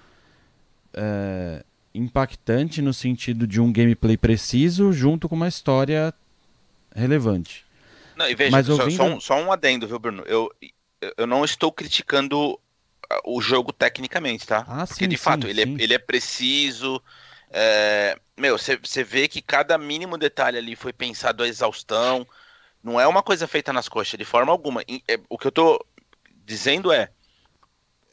é, 0.92 1.64
impactante 1.94 2.81
no 2.81 2.92
sentido 2.94 3.46
de 3.46 3.61
um 3.61 3.72
gameplay 3.72 4.16
preciso 4.16 4.92
junto 4.92 5.29
com 5.29 5.35
uma 5.35 5.48
história 5.48 6.14
relevante. 6.94 7.64
Não, 8.16 8.29
e 8.29 8.35
veja, 8.35 8.50
Mas 8.50 8.68
ouvindo... 8.68 8.96
só, 8.96 9.05
um, 9.05 9.20
só 9.20 9.35
um 9.37 9.50
adendo, 9.50 9.88
viu, 9.88 9.98
Bruno? 9.98 10.22
Eu, 10.26 10.53
eu 11.16 11.26
não 11.26 11.44
estou 11.44 11.72
criticando 11.72 12.59
o 13.24 13.40
jogo 13.40 13.72
tecnicamente, 13.72 14.46
tá? 14.46 14.64
Ah, 14.68 14.87
Porque 14.87 15.05
sim, 15.05 15.09
de 15.09 15.16
fato 15.16 15.44
sim, 15.44 15.50
ele, 15.50 15.62
sim. 15.62 15.76
É, 15.79 15.83
ele 15.83 15.94
é 15.94 15.98
preciso, 15.98 17.03
é, 17.50 18.16
meu, 18.37 18.57
você 18.57 19.03
vê 19.03 19.26
que 19.26 19.42
cada 19.42 19.76
mínimo 19.76 20.16
detalhe 20.16 20.57
ali 20.57 20.76
foi 20.76 20.92
pensado 20.92 21.42
à 21.42 21.48
exaustão. 21.48 22.26
Não 22.83 22.98
é 22.98 23.07
uma 23.07 23.22
coisa 23.22 23.46
feita 23.46 23.72
nas 23.72 23.88
coxas, 23.88 24.16
de 24.16 24.24
forma 24.24 24.53
alguma. 24.53 24.83
É, 24.83 25.18
o 25.29 25.37
que 25.37 25.46
eu 25.46 25.53
tô 25.53 25.85
dizendo 26.46 26.92
é. 26.92 27.11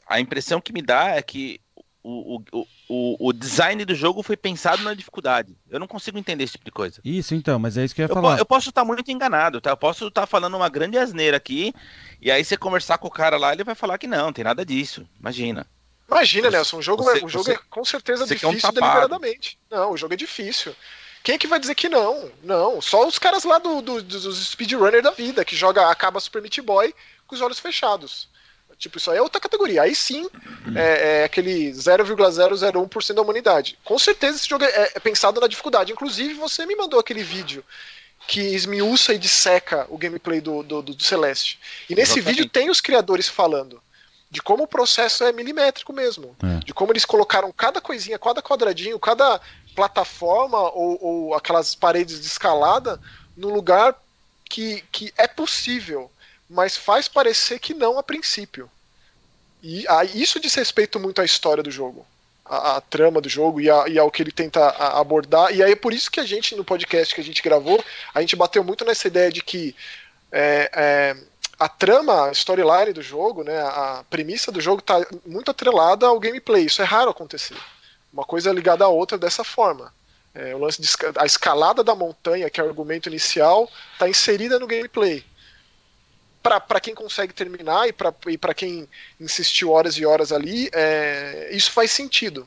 A 0.06 0.20
impressão 0.20 0.58
que 0.58 0.72
me 0.72 0.80
dá 0.80 1.10
é 1.10 1.22
que 1.22 1.60
o, 2.08 2.42
o, 2.52 2.66
o, 2.88 3.28
o 3.28 3.32
design 3.32 3.84
do 3.84 3.94
jogo 3.94 4.22
foi 4.22 4.36
pensado 4.36 4.82
na 4.82 4.94
dificuldade. 4.94 5.54
Eu 5.68 5.78
não 5.78 5.86
consigo 5.86 6.18
entender 6.18 6.44
esse 6.44 6.52
tipo 6.52 6.64
de 6.64 6.70
coisa. 6.70 7.00
Isso, 7.04 7.34
então, 7.34 7.58
mas 7.58 7.76
é 7.76 7.84
isso 7.84 7.94
que 7.94 8.00
eu 8.00 8.06
ia 8.06 8.10
eu 8.10 8.14
falar. 8.14 8.38
eu 8.38 8.46
posso 8.46 8.70
estar 8.70 8.84
muito 8.84 9.10
enganado, 9.10 9.60
tá? 9.60 9.70
Eu 9.70 9.76
posso 9.76 10.08
estar 10.08 10.26
falando 10.26 10.56
uma 10.56 10.70
grande 10.70 10.96
asneira 10.96 11.36
aqui, 11.36 11.74
e 12.20 12.30
aí 12.30 12.42
você 12.42 12.56
conversar 12.56 12.96
com 12.96 13.08
o 13.08 13.10
cara 13.10 13.36
lá, 13.36 13.52
ele 13.52 13.62
vai 13.62 13.74
falar 13.74 13.98
que 13.98 14.06
não, 14.06 14.26
não 14.26 14.32
tem 14.32 14.44
nada 14.44 14.64
disso. 14.64 15.06
Imagina. 15.20 15.66
Imagina, 16.10 16.50
Nelson, 16.50 16.78
o 16.78 16.82
jogo, 16.82 17.04
você, 17.04 17.18
é, 17.18 17.24
o 17.24 17.28
jogo 17.28 17.44
você, 17.44 17.52
é 17.52 17.58
com 17.68 17.84
certeza 17.84 18.26
difícil 18.26 18.48
um 18.48 18.72
deliberadamente. 18.72 19.58
Não, 19.70 19.92
o 19.92 19.96
jogo 19.96 20.14
é 20.14 20.16
difícil. 20.16 20.74
Quem 21.22 21.34
é 21.34 21.38
que 21.38 21.46
vai 21.46 21.60
dizer 21.60 21.74
que 21.74 21.90
não? 21.90 22.30
Não, 22.42 22.80
só 22.80 23.06
os 23.06 23.18
caras 23.18 23.44
lá 23.44 23.58
do, 23.58 23.82
do, 23.82 24.02
dos 24.02 24.48
speedrunner 24.48 25.02
da 25.02 25.10
vida, 25.10 25.44
que 25.44 25.54
joga, 25.54 25.90
acaba 25.90 26.20
Super 26.20 26.40
Meat 26.40 26.62
Boy 26.62 26.94
com 27.26 27.34
os 27.34 27.42
olhos 27.42 27.58
fechados. 27.58 28.28
Tipo, 28.78 28.98
isso 28.98 29.10
aí 29.10 29.18
é 29.18 29.22
outra 29.22 29.40
categoria. 29.40 29.82
Aí 29.82 29.94
sim 29.94 30.28
é, 30.74 31.20
é 31.20 31.24
aquele 31.24 31.72
0,001% 31.72 33.14
da 33.14 33.22
humanidade. 33.22 33.78
Com 33.84 33.98
certeza 33.98 34.36
esse 34.36 34.48
jogo 34.48 34.64
é, 34.64 34.92
é, 34.94 35.00
pensado 35.00 35.40
na 35.40 35.48
dificuldade. 35.48 35.92
Inclusive, 35.92 36.34
você 36.34 36.64
me 36.64 36.76
mandou 36.76 37.00
aquele 37.00 37.22
vídeo 37.22 37.64
que 38.26 38.40
esmiuça 38.40 39.14
e 39.14 39.18
disseca 39.18 39.86
o 39.88 39.98
gameplay 39.98 40.40
do, 40.40 40.62
do, 40.62 40.82
do 40.82 41.02
Celeste. 41.02 41.58
E 41.88 41.94
nesse 41.94 42.18
Exatamente. 42.18 42.36
vídeo 42.36 42.50
tem 42.50 42.70
os 42.70 42.80
criadores 42.80 43.28
falando 43.28 43.82
de 44.30 44.42
como 44.42 44.64
o 44.64 44.68
processo 44.68 45.24
é 45.24 45.32
milimétrico 45.32 45.92
mesmo, 45.92 46.36
é. 46.42 46.64
de 46.64 46.74
como 46.74 46.92
eles 46.92 47.04
colocaram 47.04 47.50
cada 47.50 47.80
coisinha, 47.80 48.18
cada 48.18 48.42
quadradinho, 48.42 48.98
cada 48.98 49.40
plataforma 49.74 50.58
ou, 50.58 50.98
ou 51.00 51.34
aquelas 51.34 51.74
paredes 51.74 52.20
de 52.20 52.26
escalada 52.26 53.00
no 53.36 53.48
lugar 53.48 53.94
que, 54.44 54.84
que 54.92 55.12
é 55.16 55.26
possível, 55.26 56.10
mas 56.48 56.76
faz 56.76 57.08
parecer 57.08 57.58
que 57.58 57.74
não 57.74 57.98
a 57.98 58.02
princípio. 58.02 58.70
E 59.62 59.86
a, 59.88 60.04
isso 60.04 60.40
diz 60.40 60.54
respeito 60.54 60.98
muito 60.98 61.20
à 61.20 61.24
história 61.24 61.62
do 61.62 61.70
jogo, 61.70 62.06
à, 62.44 62.80
trama 62.80 63.20
do 63.20 63.28
jogo 63.28 63.60
e, 63.60 63.70
a, 63.70 63.88
e, 63.88 63.98
ao 63.98 64.10
que 64.10 64.22
ele 64.22 64.32
tenta 64.32 64.60
a, 64.60 65.00
abordar. 65.00 65.54
E 65.54 65.62
aí 65.62 65.72
é 65.72 65.76
por 65.76 65.92
isso 65.92 66.10
que 66.10 66.20
a 66.20 66.24
gente, 66.24 66.54
no 66.54 66.64
podcast 66.64 67.14
que 67.14 67.20
a 67.20 67.24
gente 67.24 67.42
gravou, 67.42 67.82
a 68.14 68.20
gente 68.20 68.36
bateu 68.36 68.62
muito 68.62 68.84
nessa 68.84 69.08
ideia 69.08 69.30
de 69.30 69.42
que 69.42 69.74
é, 70.30 70.70
é, 70.72 71.16
a 71.58 71.68
trama, 71.68 72.28
a 72.28 72.32
storyline 72.32 72.92
do 72.92 73.02
jogo, 73.02 73.42
né, 73.42 73.58
a 73.60 74.04
premissa 74.08 74.52
do 74.52 74.60
jogo 74.60 74.80
está 74.80 75.04
muito 75.26 75.50
atrelada 75.50 76.06
ao 76.06 76.20
gameplay. 76.20 76.64
Isso 76.64 76.80
é 76.80 76.84
raro 76.84 77.10
acontecer. 77.10 77.56
Uma 78.12 78.24
coisa 78.24 78.52
ligada 78.52 78.84
à 78.84 78.88
outra 78.88 79.18
dessa 79.18 79.42
forma. 79.42 79.92
É, 80.34 80.54
o 80.54 80.58
lance 80.58 80.80
de, 80.80 80.88
a 81.16 81.26
escalada 81.26 81.82
da 81.82 81.96
montanha, 81.96 82.48
que 82.48 82.60
é 82.60 82.64
o 82.64 82.68
argumento 82.68 83.08
inicial, 83.08 83.68
está 83.94 84.08
inserida 84.08 84.58
no 84.58 84.68
gameplay. 84.68 85.24
Para 86.42 86.80
quem 86.80 86.94
consegue 86.94 87.34
terminar 87.34 87.88
e 87.88 87.92
para 88.38 88.54
quem 88.54 88.88
insistiu 89.20 89.70
horas 89.70 89.96
e 89.96 90.06
horas 90.06 90.32
ali, 90.32 90.70
é, 90.72 91.50
isso 91.52 91.70
faz 91.72 91.90
sentido. 91.90 92.46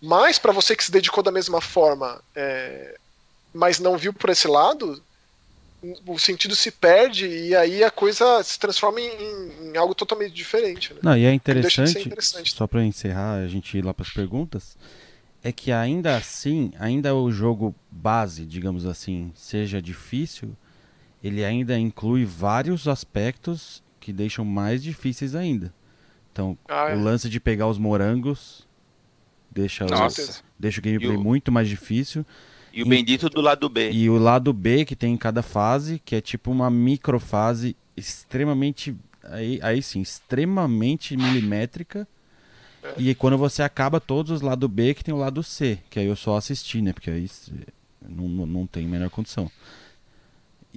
Mas 0.00 0.38
para 0.38 0.52
você 0.52 0.74
que 0.74 0.84
se 0.84 0.90
dedicou 0.90 1.22
da 1.22 1.30
mesma 1.30 1.60
forma, 1.60 2.22
é, 2.34 2.96
mas 3.52 3.78
não 3.78 3.96
viu 3.96 4.12
por 4.12 4.30
esse 4.30 4.48
lado, 4.48 5.02
o 6.06 6.18
sentido 6.18 6.54
se 6.54 6.70
perde 6.70 7.26
e 7.26 7.56
aí 7.56 7.82
a 7.82 7.90
coisa 7.90 8.42
se 8.42 8.58
transforma 8.58 9.00
em, 9.00 9.68
em 9.68 9.76
algo 9.76 9.94
totalmente 9.94 10.32
diferente. 10.32 10.94
Né? 10.94 11.00
Não, 11.02 11.16
e 11.16 11.24
é 11.24 11.32
interessante, 11.32 12.06
interessante. 12.06 12.54
só 12.54 12.66
para 12.66 12.84
encerrar, 12.84 13.34
a 13.34 13.48
gente 13.48 13.76
ir 13.76 13.84
lá 13.84 13.92
para 13.92 14.06
as 14.06 14.12
perguntas, 14.12 14.76
é 15.42 15.50
que 15.50 15.72
ainda 15.72 16.16
assim, 16.16 16.72
ainda 16.78 17.14
o 17.14 17.32
jogo 17.32 17.74
base, 17.90 18.46
digamos 18.46 18.86
assim, 18.86 19.32
seja 19.34 19.82
difícil, 19.82 20.56
ele 21.22 21.44
ainda 21.44 21.78
inclui 21.78 22.24
vários 22.24 22.88
aspectos 22.88 23.82
que 24.00 24.12
deixam 24.12 24.44
mais 24.44 24.82
difíceis 24.82 25.34
ainda. 25.34 25.72
Então, 26.32 26.56
Ah, 26.68 26.90
é. 26.90 26.96
o 26.96 27.00
lance 27.02 27.28
de 27.28 27.38
pegar 27.38 27.68
os 27.68 27.78
morangos 27.78 28.66
deixa, 29.50 29.84
o, 29.84 29.88
Nossa. 29.88 30.42
deixa 30.58 30.80
o 30.80 30.82
gameplay 30.82 31.16
o- 31.16 31.20
muito 31.20 31.52
mais 31.52 31.68
difícil. 31.68 32.24
E 32.72 32.82
o 32.82 32.86
bendito 32.86 33.28
do 33.28 33.40
lado 33.42 33.68
B. 33.68 33.90
E 33.92 34.08
o 34.08 34.16
lado 34.16 34.50
B 34.52 34.84
que 34.84 34.96
tem 34.96 35.12
em 35.12 35.18
cada 35.18 35.42
fase, 35.42 36.00
que 36.04 36.16
é 36.16 36.20
tipo 36.22 36.50
uma 36.50 36.70
microfase 36.70 37.76
extremamente. 37.96 38.96
Aí, 39.24 39.60
aí 39.62 39.82
sim, 39.82 40.00
extremamente 40.00 41.16
milimétrica. 41.16 42.08
E 42.96 43.14
quando 43.14 43.38
você 43.38 43.62
acaba 43.62 44.00
todos 44.00 44.32
os 44.32 44.40
lado 44.40 44.66
B, 44.68 44.92
que 44.94 45.04
tem 45.04 45.14
o 45.14 45.18
lado 45.18 45.42
C, 45.42 45.78
que 45.88 46.00
aí 46.00 46.06
eu 46.06 46.16
só 46.16 46.36
assisti, 46.36 46.82
né? 46.82 46.92
Porque 46.92 47.10
aí 47.10 47.30
não, 48.08 48.26
não, 48.28 48.46
não 48.46 48.66
tem 48.66 48.84
a 48.86 48.88
menor 48.88 49.10
condição. 49.10 49.48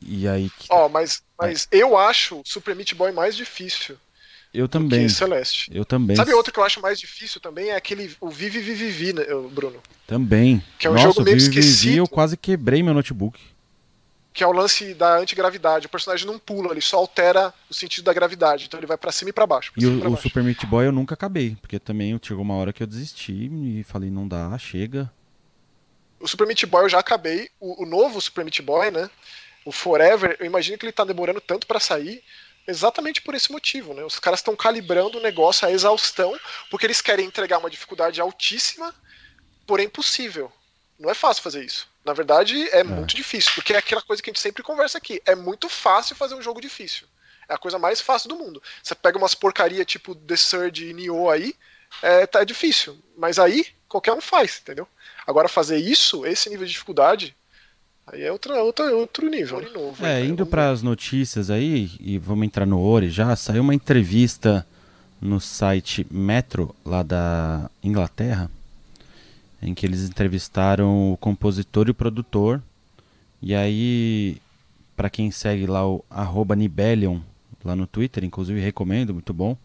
E 0.01 0.27
aí. 0.27 0.51
Ó, 0.69 0.89
mas, 0.89 1.23
mas 1.39 1.67
eu 1.71 1.97
acho 1.97 2.41
Super 2.45 2.75
Meat 2.75 2.93
Boy 2.95 3.11
mais 3.11 3.35
difícil 3.35 3.97
eu 4.55 4.67
também. 4.69 5.05
que 5.05 5.09
Celeste. 5.11 5.69
Eu 5.73 5.83
também. 5.83 6.15
Sabe 6.15 6.33
outro 6.33 6.53
que 6.53 6.59
eu 6.59 6.63
acho 6.63 6.81
mais 6.81 6.99
difícil 6.99 7.41
também? 7.41 7.69
É 7.69 7.75
aquele, 7.75 8.15
o 8.21 8.29
Vivi 8.29 8.59
Vivi 8.59 8.85
Vivi, 8.85 9.13
né, 9.13 9.25
Bruno? 9.51 9.81
Também. 10.07 10.63
Que 10.79 10.87
é 10.87 10.89
um 10.89 10.93
Nossa, 10.93 11.07
jogo 11.07 11.23
meio 11.23 11.35
eu 11.35 11.39
vivi, 11.39 11.59
esquecido. 11.59 11.97
eu 11.97 12.07
quase 12.07 12.37
quebrei 12.37 12.81
meu 12.81 12.93
notebook. 12.93 13.39
Que 14.33 14.43
é 14.43 14.47
o 14.47 14.51
lance 14.51 14.93
da 14.93 15.17
antigravidade. 15.17 15.87
O 15.87 15.89
personagem 15.89 16.25
não 16.25 16.37
pula, 16.39 16.71
ele 16.71 16.81
só 16.81 16.97
altera 16.97 17.53
o 17.69 17.73
sentido 17.73 18.05
da 18.05 18.13
gravidade. 18.13 18.65
Então 18.65 18.79
ele 18.79 18.87
vai 18.87 18.97
pra 18.97 19.11
cima 19.11 19.29
e 19.29 19.33
pra 19.33 19.47
baixo. 19.47 19.71
E 19.77 19.85
o, 19.85 19.99
pra 19.99 20.07
o 20.07 20.11
baixo. 20.11 20.23
Super 20.23 20.43
Meat 20.43 20.65
Boy 20.65 20.85
eu 20.85 20.91
nunca 20.91 21.13
acabei, 21.13 21.57
porque 21.61 21.79
também 21.79 22.17
chegou 22.21 22.43
uma 22.43 22.55
hora 22.55 22.73
que 22.73 22.83
eu 22.83 22.87
desisti 22.87 23.49
e 23.51 23.83
falei, 23.83 24.09
não 24.09 24.27
dá, 24.27 24.57
chega. 24.57 25.11
O 26.19 26.27
Super 26.27 26.47
Meat 26.47 26.65
Boy 26.65 26.83
eu 26.83 26.89
já 26.89 26.99
acabei. 26.99 27.49
O, 27.59 27.83
o 27.83 27.85
novo 27.85 28.19
Super 28.21 28.43
Meat 28.43 28.61
Boy, 28.61 28.91
né? 28.91 29.09
O 29.65 29.71
Forever, 29.71 30.37
eu 30.39 30.45
imagino 30.45 30.77
que 30.77 30.85
ele 30.85 30.93
tá 30.93 31.03
demorando 31.03 31.41
tanto 31.41 31.65
pra 31.65 31.79
sair. 31.79 32.23
Exatamente 32.67 33.21
por 33.21 33.35
esse 33.35 33.51
motivo, 33.51 33.93
né? 33.93 34.03
Os 34.03 34.17
caras 34.17 34.39
estão 34.39 34.55
calibrando 34.55 35.17
o 35.17 35.21
negócio 35.21 35.67
à 35.67 35.71
exaustão, 35.71 36.39
porque 36.71 36.85
eles 36.85 37.01
querem 37.01 37.25
entregar 37.25 37.59
uma 37.59 37.69
dificuldade 37.69 38.19
altíssima, 38.19 38.93
porém 39.67 39.87
possível. 39.87 40.51
Não 40.97 41.09
é 41.09 41.13
fácil 41.13 41.43
fazer 41.43 41.63
isso. 41.63 41.87
Na 42.03 42.13
verdade, 42.13 42.67
é, 42.69 42.83
muito 42.83 43.15
difícil, 43.15 43.51
porque 43.53 43.73
é 43.73 43.77
aquela 43.77 44.01
coisa 44.01 44.21
que 44.21 44.29
a 44.29 44.33
gente 44.33 44.41
sempre 44.41 44.63
conversa 44.63 44.97
aqui. 44.97 45.21
É 45.25 45.35
muito 45.35 45.67
fácil 45.67 46.15
fazer 46.15 46.35
um 46.35 46.41
jogo 46.41 46.61
difícil. 46.61 47.07
É 47.47 47.53
a 47.53 47.57
coisa 47.57 47.77
mais 47.77 48.01
fácil 48.01 48.29
do 48.29 48.35
mundo. 48.35 48.61
Você 48.81 48.95
pega 48.95 49.17
umas 49.17 49.35
porcaria 49.35 49.85
tipo 49.85 50.15
The 50.15 50.35
Surge 50.35 50.89
e 50.89 50.93
Nioh 50.93 51.29
aí, 51.29 51.55
é, 52.01 52.25
tá 52.25 52.43
difícil. 52.43 52.97
Mas 53.17 53.37
aí, 53.37 53.67
qualquer 53.87 54.13
um 54.13 54.21
faz, 54.21 54.59
entendeu? 54.61 54.87
Agora 55.25 55.47
fazer 55.47 55.77
isso, 55.77 56.25
esse 56.25 56.49
nível 56.49 56.65
de 56.65 56.73
dificuldade, 56.73 57.35
aí 58.07 58.23
é 58.23 58.31
outra, 58.31 58.61
outra, 58.63 58.95
outro 58.95 59.29
nível. 59.29 59.61
né? 59.61 59.69
Novo, 59.73 60.05
É, 60.05 60.23
indo 60.25 60.45
para 60.45 60.69
as 60.69 60.81
notícias 60.81 61.49
aí, 61.49 61.91
e 61.99 62.17
vamos 62.17 62.45
entrar 62.45 62.65
no 62.65 62.79
Ori 62.81 63.09
já, 63.09 63.35
saiu 63.35 63.61
uma 63.61 63.73
entrevista 63.75 64.65
no 65.21 65.39
site 65.39 66.05
Metro, 66.11 66.75
lá 66.85 67.01
da 67.01 67.69
Inglaterra, 67.83 68.49
em 69.61 69.73
que 69.73 69.85
eles 69.85 70.03
entrevistaram 70.07 71.13
o 71.13 71.17
compositor 71.17 71.87
e 71.87 71.91
o 71.91 71.95
produtor. 71.95 72.61
E 73.41 73.55
aí, 73.55 74.37
para 74.95 75.09
quem 75.09 75.31
segue 75.31 75.65
lá 75.65 75.87
o 75.87 76.03
arroba 76.09 76.55
Nibelion, 76.55 77.19
lá 77.63 77.75
no 77.75 77.87
Twitter, 77.87 78.23
inclusive 78.23 78.59
recomendo, 78.59 79.13
muito 79.13 79.33
bom. 79.33 79.57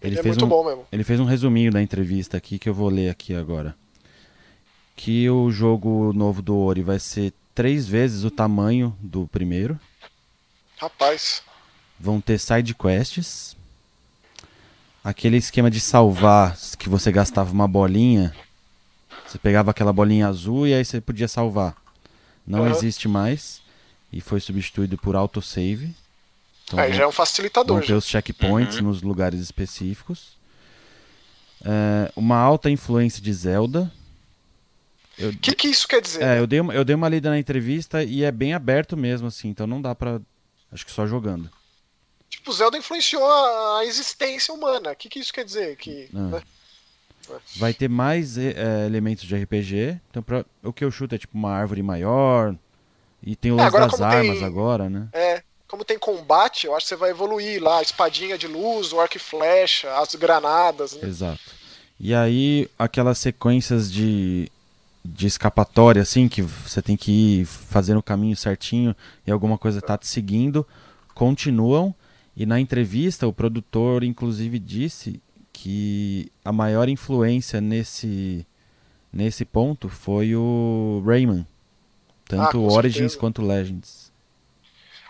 Ele, 0.00 0.12
Ele, 0.14 0.20
é 0.20 0.22
fez 0.22 0.36
muito 0.38 0.46
um, 0.46 0.48
bom 0.48 0.64
mesmo. 0.64 0.84
ele 0.90 1.04
fez 1.04 1.20
um 1.20 1.24
resuminho 1.24 1.70
da 1.70 1.82
entrevista 1.82 2.36
aqui 2.38 2.58
que 2.58 2.68
eu 2.68 2.72
vou 2.74 2.88
ler 2.88 3.10
aqui 3.10 3.34
agora. 3.34 3.74
Que 4.96 5.28
o 5.28 5.50
jogo 5.50 6.12
novo 6.14 6.40
do 6.40 6.56
Ori 6.56 6.82
vai 6.82 6.98
ser 6.98 7.34
três 7.54 7.86
vezes 7.86 8.24
o 8.24 8.30
tamanho 8.30 8.96
do 9.00 9.26
primeiro. 9.28 9.78
Rapaz, 10.78 11.42
Vão 11.98 12.18
ter 12.20 12.38
side 12.38 12.74
quests. 12.74 13.54
Aquele 15.04 15.36
esquema 15.36 15.70
de 15.70 15.80
salvar 15.80 16.56
que 16.78 16.88
você 16.88 17.12
gastava 17.12 17.52
uma 17.52 17.68
bolinha. 17.68 18.34
Você 19.26 19.38
pegava 19.38 19.70
aquela 19.70 19.92
bolinha 19.92 20.26
azul 20.26 20.66
e 20.66 20.72
aí 20.74 20.82
você 20.84 21.00
podia 21.00 21.28
salvar. 21.28 21.76
Não 22.46 22.60
Aham. 22.64 22.70
existe 22.70 23.06
mais. 23.06 23.60
E 24.12 24.20
foi 24.20 24.40
substituído 24.40 24.96
por 24.96 25.14
autosave. 25.14 25.94
Então 26.64 26.78
aí 26.78 26.88
vão- 26.88 26.98
já 26.98 27.04
é 27.04 27.06
um 27.06 27.12
facilitador. 27.12 27.76
Vão 27.76 27.80
ter 27.86 27.88
já. 27.92 27.96
os 27.96 28.06
checkpoints 28.06 28.78
Uhum. 28.78 28.84
nos 28.84 29.02
lugares 29.02 29.40
específicos. 29.40 30.38
É, 31.62 32.10
uma 32.16 32.36
alta 32.38 32.70
influência 32.70 33.22
de 33.22 33.32
Zelda. 33.32 33.92
O 35.28 35.36
que, 35.38 35.54
que 35.54 35.68
isso 35.68 35.86
quer 35.86 36.00
dizer? 36.00 36.22
é, 36.22 36.38
eu, 36.38 36.46
dei 36.46 36.60
uma, 36.60 36.74
eu 36.74 36.84
dei 36.84 36.94
uma 36.96 37.08
lida 37.08 37.28
na 37.30 37.38
entrevista 37.38 38.02
e 38.02 38.22
é 38.24 38.30
bem 38.32 38.54
aberto 38.54 38.96
mesmo, 38.96 39.28
assim. 39.28 39.48
Então 39.48 39.66
não 39.66 39.80
dá 39.82 39.94
pra. 39.94 40.20
Acho 40.72 40.84
que 40.86 40.92
só 40.92 41.06
jogando. 41.06 41.50
Tipo, 42.28 42.52
Zelda 42.52 42.78
influenciou 42.78 43.24
a, 43.26 43.84
existência 43.84 44.54
humana. 44.54 44.92
O 44.92 44.96
que, 44.96 45.08
que 45.08 45.18
isso 45.18 45.32
quer 45.32 45.44
dizer? 45.44 45.76
Que, 45.76 46.08
Ah. 46.14 46.18
né? 46.28 46.42
Vai 47.56 47.72
ter 47.72 47.88
mais 47.88 48.36
é, 48.38 48.54
é, 48.56 48.86
elementos 48.86 49.24
de 49.24 49.36
RPG. 49.36 50.00
Então 50.10 50.22
pra- 50.22 50.44
o 50.64 50.72
que 50.72 50.84
eu 50.84 50.90
chuto 50.90 51.14
é 51.14 51.18
tipo 51.18 51.36
uma 51.36 51.52
árvore 51.52 51.82
maior. 51.82 52.56
E 53.22 53.36
tem 53.36 53.52
o 53.52 53.54
É, 53.54 53.64
lance 53.64 53.68
agora 53.76 53.90
das 53.90 54.00
armas 54.00 54.38
tem- 54.38 54.44
agora, 54.46 54.88
né? 54.90 55.08
É, 55.12 55.42
como 55.68 55.84
tem 55.84 55.98
combate, 55.98 56.66
eu 56.66 56.74
acho 56.74 56.86
que 56.86 56.88
você 56.88 56.96
vai 56.96 57.10
evoluir 57.10 57.62
lá, 57.62 57.78
a 57.78 57.82
espadinha 57.82 58.36
de 58.38 58.48
luz, 58.48 58.92
o 58.92 58.98
arco 59.00 59.16
e 59.16 59.20
flecha, 59.20 59.92
as 59.98 60.14
granadas. 60.14 60.94
Né? 60.94 61.06
Exato. 61.08 61.40
E 62.00 62.14
aí, 62.14 62.68
aquelas 62.78 63.18
sequências 63.18 63.92
de, 63.92 64.50
de 65.04 65.26
escapatória, 65.26 66.02
assim, 66.02 66.28
que 66.28 66.42
você 66.42 66.82
tem 66.82 66.96
que 66.96 67.40
ir 67.40 67.44
fazendo 67.46 67.98
o 67.98 68.02
caminho 68.02 68.36
certinho 68.36 68.94
e 69.26 69.30
alguma 69.30 69.56
coisa 69.56 69.80
tá 69.80 69.96
te 69.96 70.06
seguindo, 70.06 70.66
continuam. 71.14 71.94
E 72.36 72.46
na 72.46 72.60
entrevista, 72.60 73.26
o 73.26 73.32
produtor, 73.32 74.04
inclusive, 74.04 74.58
disse 74.58 75.20
que 75.52 76.30
a 76.44 76.52
maior 76.52 76.88
influência 76.88 77.60
nesse, 77.60 78.46
nesse 79.12 79.44
ponto 79.44 79.88
foi 79.88 80.34
o 80.34 81.02
Rayman. 81.04 81.46
Tanto 82.26 82.58
Ah, 82.58 82.72
Origins 82.72 82.94
certeza. 83.12 83.18
quanto 83.18 83.42
Legends. 83.42 84.10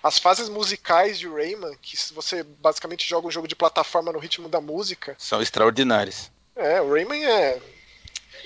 As 0.03 0.19
fases 0.19 0.49
musicais 0.49 1.19
de 1.19 1.29
Rayman, 1.29 1.77
que 1.83 1.95
se 1.95 2.15
você 2.15 2.43
basicamente 2.43 3.07
joga 3.07 3.29
um 3.29 3.31
jogo 3.31 3.47
de 3.47 3.55
plataforma 3.55 4.11
no 4.11 4.19
ritmo 4.19 4.49
da 4.49 4.61
música. 4.61 5.15
São 5.19 5.43
extraordinários. 5.43 6.31
É, 6.57 6.81
o 6.81 6.91
Rayman 6.91 7.23
é. 7.23 7.61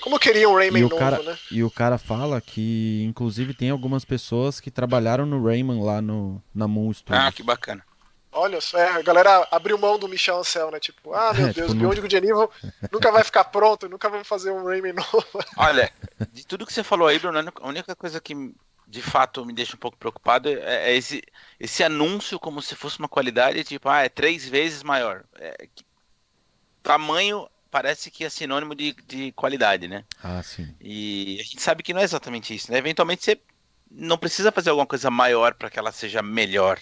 Como 0.05 0.17
eu 0.17 0.19
queria 0.19 0.47
um 0.47 0.53
Rayman 0.53 0.83
E 0.83 0.85
o, 0.85 0.89
novo, 0.89 0.99
cara, 0.99 1.23
né? 1.23 1.35
e 1.49 1.63
o 1.63 1.71
cara 1.71 1.97
fala 1.97 2.39
que, 2.39 3.03
inclusive, 3.03 3.55
tem 3.55 3.71
algumas 3.71 4.05
pessoas 4.05 4.59
que 4.59 4.69
trabalharam 4.69 5.25
no 5.25 5.43
Rayman 5.43 5.83
lá 5.83 5.99
no, 5.99 6.39
na 6.53 6.67
Moon 6.67 6.93
Studios. 6.93 7.25
Ah, 7.25 7.31
que 7.31 7.41
bacana. 7.41 7.83
Olha 8.31 8.61
só, 8.61 8.77
é, 8.77 8.87
a 8.87 9.01
galera 9.01 9.47
abriu 9.49 9.79
mão 9.79 9.97
do 9.97 10.07
Michel 10.07 10.37
Ancel, 10.37 10.69
né? 10.69 10.79
Tipo, 10.79 11.11
ah, 11.15 11.33
meu 11.33 11.47
É, 11.47 11.53
Deus, 11.53 11.71
tipo, 11.71 11.83
o 11.83 11.95
Good 12.01 12.17
and 12.17 12.19
Evil 12.19 12.51
nunca 12.91 13.11
vai 13.11 13.23
ficar 13.23 13.45
pronto, 13.45 13.89
nunca 13.89 14.07
vamos 14.07 14.27
fazer 14.27 14.51
um 14.51 14.63
Rayman 14.63 14.93
novo. 14.93 15.25
Olha, 15.57 15.91
de 16.31 16.45
tudo 16.45 16.67
que 16.67 16.73
você 16.73 16.83
falou 16.83 17.07
aí, 17.07 17.17
Bruno, 17.17 17.39
a 17.39 17.67
única 17.67 17.95
coisa 17.95 18.21
que 18.21 18.53
de 18.87 19.01
fato 19.01 19.43
me 19.43 19.53
deixa 19.53 19.75
um 19.75 19.79
pouco 19.79 19.97
preocupado 19.97 20.47
é, 20.47 20.91
é 20.91 20.95
esse, 20.95 21.23
esse 21.59 21.83
anúncio 21.83 22.39
como 22.39 22.61
se 22.61 22.75
fosse 22.75 22.99
uma 22.99 23.09
qualidade, 23.09 23.63
tipo, 23.63 23.89
ah, 23.89 24.03
é 24.03 24.09
três 24.09 24.47
vezes 24.47 24.83
maior. 24.83 25.23
É, 25.39 25.67
que- 25.73 25.83
tamanho 26.83 27.47
parece 27.75 28.09
que 28.09 28.23
é 28.23 28.29
sinônimo 28.29 28.73
de, 28.73 28.93
de 29.05 29.33
qualidade, 29.33 29.85
né? 29.85 30.05
Ah, 30.23 30.41
sim. 30.41 30.73
E 30.79 31.37
a 31.41 31.43
gente 31.43 31.61
sabe 31.61 31.83
que 31.83 31.93
não 31.93 31.99
é 31.99 32.05
exatamente 32.05 32.55
isso, 32.55 32.71
né? 32.71 32.77
Eventualmente 32.77 33.21
você 33.25 33.37
não 33.91 34.17
precisa 34.17 34.49
fazer 34.49 34.69
alguma 34.69 34.87
coisa 34.87 35.11
maior 35.11 35.53
para 35.55 35.69
que 35.69 35.77
ela 35.77 35.91
seja 35.91 36.21
melhor. 36.21 36.79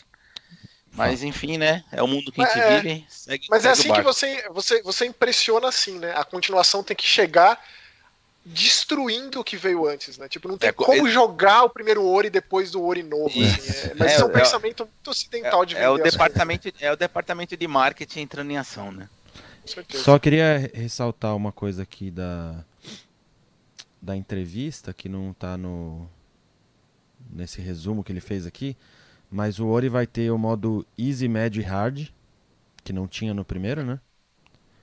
Mas 0.95 1.23
enfim, 1.23 1.57
né? 1.57 1.83
É 1.91 2.03
o 2.03 2.07
mundo 2.07 2.31
que 2.31 2.41
a 2.41 2.45
gente 2.45 2.59
É, 2.59 2.77
vive. 2.83 3.05
Segue, 3.09 3.47
Mas 3.49 3.65
é 3.65 3.73
segue 3.73 3.89
o 3.89 3.93
assim 3.93 3.93
que 3.93 4.01
você, 4.03 4.49
você, 4.49 4.83
você 4.83 5.05
impressiona 5.07 5.67
assim, 5.67 5.97
né? 5.97 6.13
A 6.15 6.23
continuação 6.23 6.83
tem 6.83 6.95
que 6.95 7.07
chegar 7.07 7.59
destruindo 8.45 9.39
o 9.39 9.43
que 9.43 9.57
veio 9.57 9.87
antes, 9.87 10.17
né? 10.19 10.29
Tipo, 10.29 10.47
não 10.47 10.59
tem 10.59 10.69
É, 10.69 10.73
co- 10.73 10.85
como 10.85 11.09
jogar 11.09 11.63
o 11.63 11.69
primeiro 11.71 12.05
Ori 12.05 12.29
depois 12.29 12.69
do 12.69 12.83
Ori 12.83 13.01
novo. 13.01 13.41
Assim, 13.41 13.67
é- 13.67 13.93
mas 13.95 14.11
É, 14.11 14.15
isso 14.15 14.23
é 14.23 14.25
um 14.27 14.29
é- 14.29 14.43
pensamento 14.43 14.83
muito 14.85 15.09
ocidental 15.09 15.65
de 15.65 15.73
É, 15.73 15.77
vender 15.77 15.85
é 15.85 15.89
o 15.89 15.93
as 15.93 16.01
coisas, 16.01 16.11
departamento, 16.11 16.71
é 16.79 16.91
o 16.91 16.95
departamento 16.95 17.57
de 17.57 17.67
marketing 17.67 18.19
entrando 18.19 18.51
em 18.51 18.57
ação, 18.57 18.91
né? 18.91 19.09
Só 19.89 20.19
queria 20.19 20.71
ressaltar 20.73 21.35
uma 21.35 21.51
coisa 21.51 21.83
aqui 21.83 22.11
da, 22.11 22.63
da 24.01 24.15
entrevista, 24.15 24.93
que 24.93 25.07
não 25.07 25.33
tá 25.33 25.57
no 25.57 26.07
nesse 27.31 27.61
resumo 27.61 28.03
que 28.03 28.11
ele 28.11 28.19
fez 28.19 28.45
aqui, 28.45 28.75
mas 29.31 29.59
o 29.59 29.67
Ori 29.67 29.89
vai 29.89 30.05
ter 30.05 30.29
o 30.29 30.37
modo 30.37 30.85
Easy, 30.97 31.27
Med 31.27 31.59
e 31.59 31.63
Hard, 31.63 32.09
que 32.83 32.93
não 32.93 33.07
tinha 33.07 33.33
no 33.33 33.45
primeiro, 33.45 33.83
né? 33.83 33.99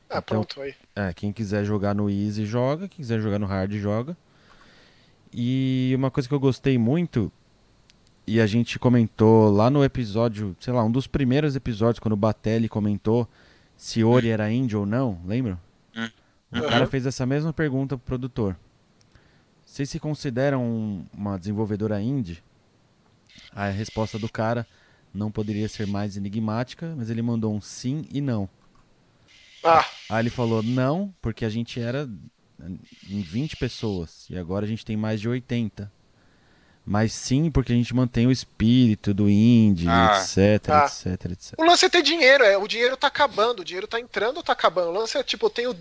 Ah, 0.08 0.20
pronto, 0.20 0.60
aí. 0.60 0.74
É, 0.96 1.12
quem 1.12 1.32
quiser 1.32 1.64
jogar 1.64 1.94
no 1.94 2.10
Easy 2.10 2.44
joga, 2.44 2.88
quem 2.88 2.96
quiser 2.96 3.20
jogar 3.20 3.38
no 3.38 3.46
Hard 3.46 3.72
joga. 3.74 4.16
E 5.32 5.92
uma 5.94 6.10
coisa 6.10 6.28
que 6.28 6.34
eu 6.34 6.40
gostei 6.40 6.76
muito, 6.76 7.30
e 8.26 8.40
a 8.40 8.46
gente 8.46 8.78
comentou 8.78 9.50
lá 9.50 9.70
no 9.70 9.84
episódio, 9.84 10.56
sei 10.58 10.72
lá, 10.72 10.82
um 10.82 10.90
dos 10.90 11.06
primeiros 11.06 11.54
episódios, 11.54 12.00
quando 12.00 12.14
o 12.14 12.16
Batelli 12.16 12.68
comentou 12.68 13.28
se 13.82 14.04
Ori 14.04 14.28
era 14.28 14.52
indie 14.52 14.76
ou 14.76 14.84
não, 14.84 15.18
lembra? 15.24 15.58
Hum. 15.96 16.08
O 16.52 16.58
Uhum. 16.58 16.68
cara 16.68 16.86
fez 16.86 17.06
essa 17.06 17.24
mesma 17.24 17.50
pergunta 17.50 17.96
pro 17.96 18.04
produtor. 18.06 18.54
Vocês 19.64 19.88
se 19.88 19.98
consideram 19.98 21.06
uma 21.14 21.38
desenvolvedora 21.38 22.00
indie? 22.02 22.42
A 23.52 23.68
resposta 23.68 24.18
do 24.18 24.28
cara 24.28 24.66
não 25.14 25.30
poderia 25.30 25.66
ser 25.68 25.86
mais 25.86 26.16
enigmática, 26.16 26.94
mas 26.94 27.08
ele 27.08 27.22
mandou 27.22 27.54
um 27.54 27.60
sim 27.60 28.04
e 28.12 28.20
não. 28.20 28.48
Ah, 29.64 29.84
Aí 30.10 30.20
ele 30.22 30.30
falou 30.30 30.62
não, 30.62 31.14
porque 31.22 31.44
a 31.44 31.48
gente 31.48 31.80
era 31.80 32.06
em 33.08 33.20
20 33.22 33.56
pessoas 33.56 34.28
e 34.28 34.36
agora 34.36 34.66
a 34.66 34.68
gente 34.68 34.84
tem 34.84 34.96
mais 34.96 35.20
de 35.20 35.28
80. 35.28 35.90
Mas 36.84 37.12
sim, 37.12 37.50
porque 37.50 37.72
a 37.72 37.76
gente 37.76 37.94
mantém 37.94 38.26
o 38.26 38.32
espírito 38.32 39.12
do 39.14 39.28
indie, 39.28 39.86
Ah. 39.88 40.18
etc, 40.20 40.68
Ah. 40.70 40.86
etc, 40.86 41.30
etc. 41.30 41.54
o 41.58 41.64
lance 41.64 41.84
é 41.84 41.88
ter 41.88 42.02
dinheiro, 42.02 42.42
é, 42.42 42.56
o 42.56 42.66
dinheiro 42.66 42.96
tá 42.96 43.06
acabando, 43.06 43.60
o 43.60 43.64
dinheiro 43.64 43.86
tá 43.86 44.00
entrando 44.00 44.38
ou 44.38 44.42
tá 44.42 44.52
acabando. 44.52 44.88
O 44.88 44.92
lance 44.98 45.16
é 45.16 45.22
tipo, 45.22 45.46
eu 45.46 45.50
tenho 45.50 45.76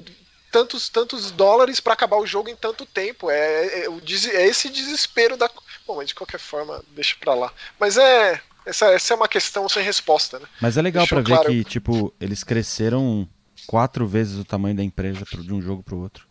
tantos 0.52 0.90
tantos 0.90 1.32
dólares 1.32 1.80
pra 1.80 1.94
acabar 1.94 2.18
o 2.18 2.26
jogo 2.28 2.50
em 2.50 2.56
tanto 2.56 2.86
tempo. 2.86 3.30
É, 3.32 3.86
é, 3.86 3.90
des- 4.04 4.28
é 4.28 4.46
esse 4.48 4.70
desespero 4.70 5.38
da. 5.38 5.50
Bom, 5.88 5.96
mas 5.98 6.10
de 6.10 6.16
qualquer 6.16 6.40
forma, 6.40 6.84
deixa 6.96 7.16
pra 7.20 7.34
lá. 7.34 7.52
Mas 7.80 7.98
é. 7.98 8.42
Essa, 8.66 8.88
essa 8.92 9.14
é 9.14 9.18
uma 9.18 9.28
questão 9.28 9.68
sem 9.68 9.82
resposta, 9.82 10.38
né? 10.38 10.46
Mas 10.62 10.78
é 10.78 10.82
legal 10.82 11.08
pra 11.08 11.22
Deixou 11.22 11.38
ver 11.38 11.44
claro. 11.44 11.58
que, 11.58 11.64
tipo, 11.68 12.14
eles 12.20 12.44
cresceram 12.44 13.28
quatro 13.66 14.06
vezes 14.06 14.38
o 14.38 14.46
tamanho 14.46 14.76
da 14.76 14.84
empresa 14.84 15.24
de 15.26 15.52
um 15.54 15.60
jogo 15.62 15.82
pro 15.82 15.98
outro. 15.98 16.28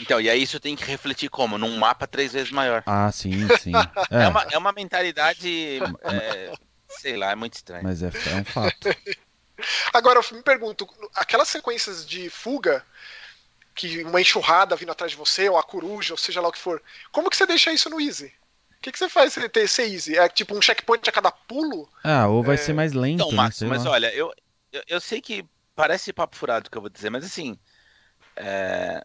Então, 0.00 0.20
e 0.20 0.28
aí 0.30 0.42
isso 0.42 0.60
tem 0.60 0.76
que 0.76 0.84
refletir 0.84 1.28
como? 1.28 1.58
Num 1.58 1.76
mapa 1.76 2.06
três 2.06 2.32
vezes 2.32 2.50
maior. 2.52 2.82
Ah, 2.86 3.10
sim, 3.12 3.32
sim. 3.58 3.72
É, 4.10 4.24
É, 4.24 4.28
uma, 4.28 4.42
é 4.52 4.58
uma 4.58 4.72
mentalidade. 4.72 5.80
é, 6.04 6.52
sei 6.88 7.16
lá, 7.16 7.30
é 7.30 7.34
muito 7.34 7.54
estranho. 7.54 7.84
mas 7.84 8.02
é, 8.02 8.06
é 8.06 8.36
um 8.36 8.44
fato. 8.44 8.88
Agora, 9.92 10.20
eu 10.20 10.36
me 10.36 10.42
pergunto, 10.42 10.88
aquelas 11.14 11.48
sequências 11.48 12.06
de 12.06 12.30
fuga, 12.30 12.84
que 13.74 14.02
uma 14.04 14.20
enxurrada 14.20 14.76
vindo 14.76 14.92
atrás 14.92 15.12
de 15.12 15.18
você, 15.18 15.48
ou 15.48 15.58
a 15.58 15.62
coruja, 15.62 16.14
ou 16.14 16.18
seja 16.18 16.40
lá 16.40 16.48
o 16.48 16.52
que 16.52 16.58
for, 16.58 16.82
como 17.12 17.30
que 17.30 17.36
você 17.36 17.46
deixa 17.46 17.72
isso 17.72 17.90
no 17.90 18.00
easy? 18.00 18.26
O 18.26 18.80
que, 18.80 18.92
que 18.92 18.98
você 18.98 19.08
faz 19.08 19.34
ter 19.34 19.60
esse 19.60 19.82
easy? 19.82 20.16
É 20.16 20.28
tipo 20.28 20.56
um 20.56 20.62
checkpoint 20.62 21.08
a 21.08 21.12
cada 21.12 21.30
pulo? 21.32 21.88
Ah, 22.04 22.28
ou 22.28 22.42
vai 22.42 22.54
É. 22.54 22.58
ser 22.58 22.72
mais 22.72 22.92
lento, 22.92 23.14
Então, 23.22 23.30
né? 23.32 23.36
Max, 23.36 23.62
mas 23.62 23.84
lá. 23.84 23.90
olha, 23.92 24.14
eu, 24.14 24.32
eu, 24.72 24.82
eu 24.86 25.00
sei 25.00 25.20
que 25.20 25.44
parece 25.74 26.12
papo 26.12 26.36
furado 26.36 26.70
que 26.70 26.76
eu 26.78 26.82
vou 26.82 26.90
dizer, 26.90 27.10
mas 27.10 27.24
assim. 27.24 27.58
é, 28.36 29.04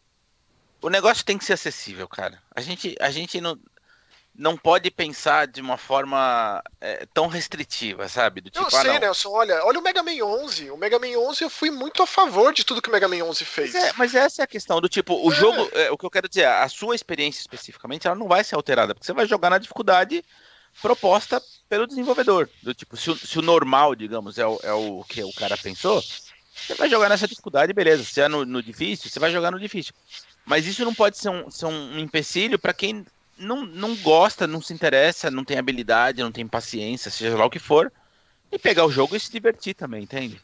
O 0.84 0.90
negócio 0.90 1.24
tem 1.24 1.38
que 1.38 1.46
ser 1.46 1.54
acessível, 1.54 2.08
cara. 2.10 2.42
A 2.54 2.60
gente, 2.60 2.94
a 3.00 3.10
gente 3.10 3.40
não, 3.40 3.58
não 4.36 4.58
pode 4.58 4.92
pensar 4.92 5.48
de 5.48 5.62
uma 5.62 5.78
forma 5.78 6.62
é, 6.82 7.06
tão 7.14 7.28
restritiva, 7.28 8.10
sabe? 8.10 8.42
Do 8.42 8.50
tipo, 8.50 8.66
eu 8.66 8.68
ah, 8.68 8.82
sei, 8.82 8.92
não. 8.92 9.00
Nelson, 9.00 9.30
olha, 9.30 9.64
olha 9.64 9.80
o 9.80 9.82
Mega 9.82 10.04
Man 10.04 10.22
11. 10.22 10.72
O 10.72 10.78
Mega 10.78 11.00
Man 11.00 11.18
11 11.18 11.42
eu 11.42 11.50
fui 11.50 11.72
muito 11.72 12.04
a 12.04 12.06
favor 12.06 12.54
de 12.54 12.66
tudo 12.66 12.82
que 12.82 12.90
o 12.90 12.92
Mega 12.92 13.08
Man 13.08 13.24
11 13.24 13.46
fez. 13.46 13.74
Mas, 13.74 13.84
é- 13.84 13.94
mas 13.98 14.14
essa 14.14 14.42
é 14.42 14.44
a 14.44 14.48
questão 14.48 14.82
do 14.82 14.90
tipo, 14.90 15.16
o 15.26 15.32
É. 15.32 15.36
jogo, 15.36 15.70
é, 15.72 15.90
o 15.90 15.98
que 15.98 16.06
eu 16.06 16.12
quero 16.12 16.28
dizer, 16.28 16.48
a 16.48 16.68
sua 16.68 16.96
experiência 16.96 17.40
especificamente, 17.40 18.06
ela 18.06 18.16
não 18.16 18.28
vai 18.28 18.44
ser 18.44 18.56
alterada, 18.56 18.94
porque 18.94 19.06
você 19.06 19.14
vai 19.14 19.26
jogar 19.26 19.50
na 19.50 19.60
dificuldade 19.60 20.22
proposta 20.82 21.42
pelo 21.70 21.88
desenvolvedor. 21.88 22.50
Do 22.62 22.74
tipo, 22.74 22.98
se 22.98 23.10
o, 23.10 23.16
se 23.16 23.40
o 23.40 23.42
normal, 23.42 23.96
digamos, 23.96 24.38
é 24.38 24.46
o, 24.46 24.60
é 24.64 24.74
o 24.74 25.06
que 25.08 25.24
o 25.24 25.32
cara 25.34 25.58
pensou, 25.58 26.04
você 26.56 26.76
vai 26.76 26.90
jogar 26.90 27.10
nessa 27.10 27.28
dificuldade, 27.28 27.72
beleza. 27.74 28.04
Se 28.04 28.20
é 28.22 28.28
no, 28.28 28.46
no 28.46 28.62
difícil, 28.62 29.10
você 29.10 29.20
vai 29.20 29.32
jogar 29.32 29.52
no 29.52 29.60
difícil. 29.60 29.94
Mas 30.46 30.66
isso 30.66 30.84
não 30.84 30.94
pode 30.94 31.18
ser 31.18 31.30
um, 31.30 31.50
ser 31.50 31.66
um 31.66 32.00
empecilho 32.00 32.60
para 32.60 32.74
quem 32.74 33.06
não, 33.38 33.66
não 33.66 33.96
gosta, 33.96 34.46
não 34.46 34.62
se 34.62 34.74
interessa, 34.74 35.32
não 35.32 35.44
tem 35.44 35.58
habilidade, 35.58 36.22
não 36.22 36.32
tem 36.32 36.48
paciência, 36.48 37.10
seja 37.10 37.36
lá 37.38 37.46
o 37.46 37.50
que 37.50 37.60
for, 37.60 37.92
e 38.52 38.60
pegar 38.60 38.86
o 38.86 38.92
jogo 38.92 39.16
e 39.16 39.20
se 39.20 39.32
divertir 39.32 39.74
também, 39.74 40.04
entende? 40.04 40.40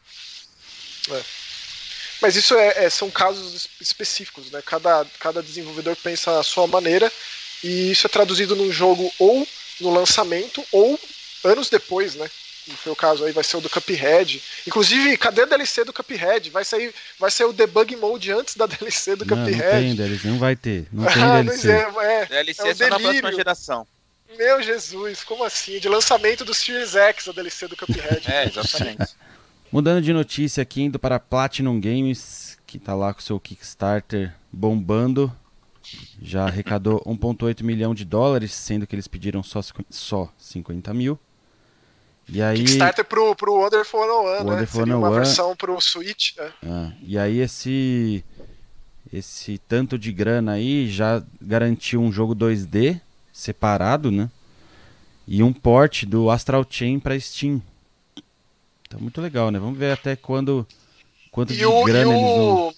Mas 2.20 2.36
isso 2.36 2.54
é, 2.54 2.84
é- 2.84 2.90
são 2.90 3.10
casos 3.10 3.54
es- 3.54 3.68
específicos, 3.80 4.50
né? 4.50 4.60
Cada, 4.62 5.04
cada 5.18 5.42
desenvolvedor 5.42 5.96
pensa 5.96 6.38
a 6.38 6.42
sua 6.42 6.66
maneira 6.66 7.10
e 7.62 7.90
isso 7.90 8.06
é 8.06 8.10
traduzido 8.10 8.56
num 8.56 8.70
jogo 8.70 9.12
ou 9.18 9.46
no 9.80 9.90
lançamento 9.90 10.64
ou 10.72 10.98
anos 11.44 11.70
depois, 11.70 12.14
né? 12.14 12.30
Como 12.64 12.76
foi 12.76 12.92
o 12.92 12.96
caso 12.96 13.24
aí, 13.24 13.32
vai 13.32 13.42
ser 13.42 13.56
o 13.56 13.60
do 13.60 13.70
Cuphead. 13.70 14.42
Inclusive, 14.66 15.16
cadê 15.16 15.42
a 15.42 15.46
DLC 15.46 15.84
do 15.84 15.92
Cuphead? 15.92 16.50
Vai 16.50 16.64
sair, 16.64 16.94
vai 17.18 17.30
sair 17.30 17.46
o 17.46 17.52
debug 17.52 17.96
mode 17.96 18.30
antes 18.30 18.54
da 18.56 18.66
DLC 18.66 19.16
do 19.16 19.24
Não, 19.24 19.36
não 19.36 19.44
tem 19.44 19.54
Cuphead. 19.54 19.94
DLC, 19.94 20.28
não 20.28 20.38
vai 20.38 20.56
ter. 20.56 20.86
Não 20.92 21.04
tem 21.10 21.22
ah, 21.22 21.42
DLC. 21.42 21.84
pois 21.92 22.06
é, 22.06 22.22
é. 22.22 22.26
DLC 22.26 22.62
É 22.62 22.72
um 22.72 22.74
só 22.74 22.88
na 22.88 23.00
próxima 23.00 23.32
geração. 23.32 23.86
Meu 24.38 24.62
Jesus, 24.62 25.24
como 25.24 25.42
assim? 25.42 25.78
De 25.80 25.88
lançamento 25.88 26.44
do 26.44 26.54
Series 26.54 26.94
X 26.94 27.28
a 27.28 27.32
DLC 27.32 27.66
do 27.66 27.76
Cuphead. 27.76 28.22
É, 28.30 28.46
exatamente. 28.46 29.14
Mudando 29.72 30.02
de 30.02 30.12
notícia 30.12 30.62
aqui, 30.62 30.82
indo 30.82 30.98
para 30.98 31.18
Platinum 31.18 31.80
Games, 31.80 32.58
que 32.66 32.78
tá 32.78 32.94
lá 32.94 33.14
com 33.14 33.20
seu 33.20 33.38
Kickstarter 33.40 34.32
bombando. 34.52 35.32
Já 36.22 36.44
arrecadou 36.46 37.02
1,8 37.04 37.62
milhão 37.62 37.94
de 37.94 38.04
dólares, 38.04 38.52
sendo 38.52 38.86
que 38.86 38.94
eles 38.94 39.08
pediram 39.08 39.42
só, 39.42 39.60
só 39.88 40.32
50 40.38 40.92
mil. 40.94 41.18
E 42.32 42.40
aí, 42.40 42.58
Kickstarter 42.58 43.04
pro, 43.04 43.34
pro 43.34 43.54
Wonderful 43.54 44.00
101, 44.00 44.22
né? 44.44 44.50
Wonderful 44.50 44.80
Seria 44.80 44.96
uma 44.96 45.08
101. 45.08 45.24
versão 45.24 45.56
pro 45.56 45.80
Switch. 45.80 46.36
né? 46.36 46.52
ah, 46.64 46.92
e 47.02 47.18
aí 47.18 47.40
esse, 47.40 48.24
esse 49.12 49.58
tanto 49.58 49.98
de 49.98 50.12
grana 50.12 50.52
aí 50.52 50.88
já 50.88 51.22
garantiu 51.42 52.00
um 52.00 52.12
jogo 52.12 52.34
2D 52.34 53.00
separado, 53.32 54.10
né? 54.12 54.30
E 55.26 55.42
um 55.42 55.52
port 55.52 56.04
do 56.04 56.30
Astral 56.30 56.64
Chain 56.68 57.00
para 57.00 57.18
Steam. 57.18 57.60
Então 58.86 59.00
muito 59.00 59.20
legal, 59.20 59.50
né? 59.50 59.58
Vamos 59.58 59.78
ver 59.78 59.92
até 59.92 60.14
quando 60.16 60.66
quanto 61.30 61.52
de 61.52 61.60
E 61.60 61.66
o, 61.66 61.82
e, 61.82 61.84
grana 61.84 62.12
eles 62.12 62.22
vão. 62.22 62.68
o, 62.68 62.74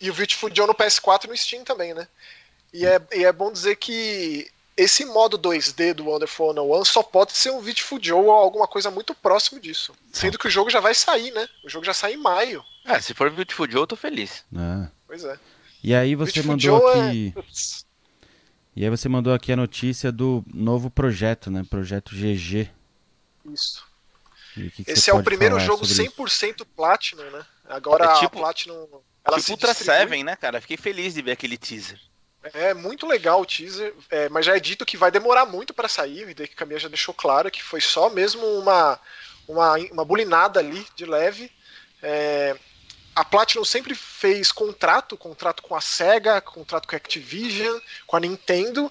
e 0.00 0.10
o 0.10 0.14
Beautiful 0.14 0.50
Joe 0.54 0.66
no 0.66 0.74
PS4 0.74 1.24
e 1.24 1.28
no 1.28 1.36
Steam 1.36 1.64
também, 1.64 1.94
né? 1.94 2.06
E 2.72 2.86
é, 2.86 3.00
e 3.14 3.24
é 3.24 3.32
bom 3.32 3.52
dizer 3.52 3.76
que 3.76 4.50
esse 4.76 5.04
modo 5.04 5.38
2D 5.38 5.94
do 5.94 6.06
Wonderful 6.06 6.54
101 6.54 6.84
só 6.84 7.02
pode 7.02 7.32
ser 7.32 7.50
um 7.50 7.60
Beautiful 7.62 7.98
Joe 8.02 8.20
ou 8.24 8.30
alguma 8.30 8.66
coisa 8.66 8.90
muito 8.90 9.14
próximo 9.14 9.60
disso. 9.60 9.92
Sendo 10.12 10.38
que 10.38 10.46
o 10.46 10.50
jogo 10.50 10.70
já 10.70 10.80
vai 10.80 10.94
sair, 10.94 11.30
né? 11.32 11.48
O 11.64 11.68
jogo 11.68 11.84
já 11.84 11.92
sai 11.94 12.14
em 12.14 12.16
maio. 12.16 12.64
É, 12.84 13.00
se 13.00 13.14
for 13.14 13.30
Beautiful 13.30 13.70
Joe, 13.70 13.82
eu 13.82 13.86
tô 13.86 13.96
feliz. 13.96 14.44
Ah. 14.56 14.88
Pois 15.06 15.24
é. 15.24 15.38
E 15.84 15.94
aí 15.94 16.14
você 16.14 16.42
Beautiful 16.42 16.52
mandou 16.78 16.92
Joe 16.92 17.00
aqui. 17.08 17.34
é... 17.36 17.42
E 18.74 18.84
aí 18.84 18.90
você 18.90 19.08
mandou 19.08 19.34
aqui 19.34 19.52
a 19.52 19.56
notícia 19.56 20.10
do 20.10 20.42
novo 20.52 20.88
projeto, 20.90 21.50
né? 21.50 21.62
Projeto 21.68 22.14
GG. 22.14 22.70
Isso. 23.52 23.84
Que 24.54 24.70
que 24.70 24.90
Esse 24.90 25.10
é 25.10 25.14
o 25.14 25.22
primeiro 25.22 25.58
jogo 25.60 25.84
sobre 25.84 26.04
isso? 26.06 26.14
100% 26.16 26.66
Platinum, 26.74 27.30
né? 27.30 27.44
Agora 27.68 28.04
É 28.06 28.14
tipo- 28.20 28.38
a 28.38 28.42
Platinum. 28.42 28.86
Ela 29.24 29.36
tipo 29.36 29.40
se 29.46 29.52
Ultra 29.52 29.68
distribui. 29.70 29.94
Seven, 29.98 30.24
né, 30.24 30.36
cara? 30.36 30.60
Fiquei 30.60 30.76
feliz 30.76 31.14
de 31.14 31.22
ver 31.22 31.32
aquele 31.32 31.56
teaser. 31.58 32.00
É 32.54 32.74
muito 32.74 33.06
legal 33.06 33.40
o 33.40 33.46
teaser, 33.46 33.94
é, 34.10 34.28
mas 34.28 34.44
já 34.44 34.56
é 34.56 34.60
dito 34.60 34.84
que 34.84 34.96
vai 34.96 35.10
demorar 35.10 35.46
muito 35.46 35.72
pra 35.72 35.88
sair. 35.88 36.24
O 36.24 36.30
Hideki 36.30 36.56
Kamiya 36.56 36.80
já 36.80 36.88
deixou 36.88 37.14
claro 37.14 37.50
que 37.50 37.62
foi 37.62 37.80
só 37.80 38.10
mesmo 38.10 38.44
uma, 38.58 38.98
uma, 39.46 39.74
uma 39.92 40.04
bulinada 40.04 40.58
ali 40.58 40.84
de 40.96 41.04
leve. 41.04 41.52
É, 42.02 42.56
a 43.14 43.24
Platinum 43.24 43.64
sempre 43.64 43.94
fez 43.94 44.50
contrato, 44.50 45.16
contrato 45.16 45.62
com 45.62 45.76
a 45.76 45.80
Sega, 45.80 46.40
contrato 46.40 46.88
com 46.88 46.96
a 46.96 46.98
Activision, 46.98 47.78
com 48.06 48.16
a 48.16 48.20
Nintendo, 48.20 48.90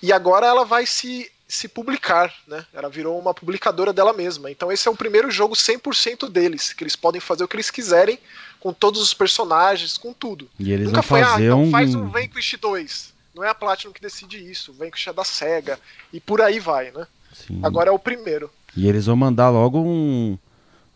e 0.00 0.12
agora 0.12 0.46
ela 0.46 0.64
vai 0.64 0.86
se, 0.86 1.30
se 1.46 1.68
publicar, 1.68 2.32
né? 2.46 2.64
Ela 2.72 2.88
virou 2.88 3.18
uma 3.18 3.34
publicadora 3.34 3.92
dela 3.92 4.12
mesma. 4.12 4.50
Então 4.50 4.70
esse 4.70 4.88
é 4.88 4.90
o 4.90 4.96
primeiro 4.96 5.30
jogo 5.30 5.54
100% 5.54 6.30
deles, 6.30 6.72
que 6.72 6.84
eles 6.84 6.96
podem 6.96 7.20
fazer 7.20 7.44
o 7.44 7.48
que 7.48 7.56
eles 7.56 7.70
quiserem 7.70 8.18
com 8.60 8.72
todos 8.72 9.00
os 9.00 9.12
personagens, 9.14 9.96
com 9.98 10.12
tudo. 10.12 10.48
E 10.58 10.72
eles 10.72 10.86
Nunca 10.86 11.00
vão 11.02 11.08
foi, 11.08 11.22
ah, 11.22 11.26
fazer 11.26 11.44
então 11.46 11.62
um. 11.64 11.70
faz 11.70 11.94
um 11.94 12.08
Vanquish 12.08 12.56
2. 12.60 13.14
Não 13.34 13.44
é 13.44 13.48
a 13.50 13.54
Platinum 13.54 13.92
que 13.92 14.00
decide 14.00 14.38
isso, 14.38 14.70
o 14.70 14.74
Vanquish 14.74 15.06
é 15.08 15.12
da 15.12 15.22
SEGA, 15.24 15.78
e 16.12 16.18
por 16.20 16.40
aí 16.40 16.58
vai, 16.58 16.90
né? 16.90 17.06
Sim. 17.34 17.60
Agora 17.62 17.90
é 17.90 17.92
o 17.92 17.98
primeiro. 17.98 18.50
E 18.76 18.88
eles 18.88 19.06
vão 19.06 19.14
mandar 19.16 19.50
logo 19.50 19.78
um, 19.78 20.38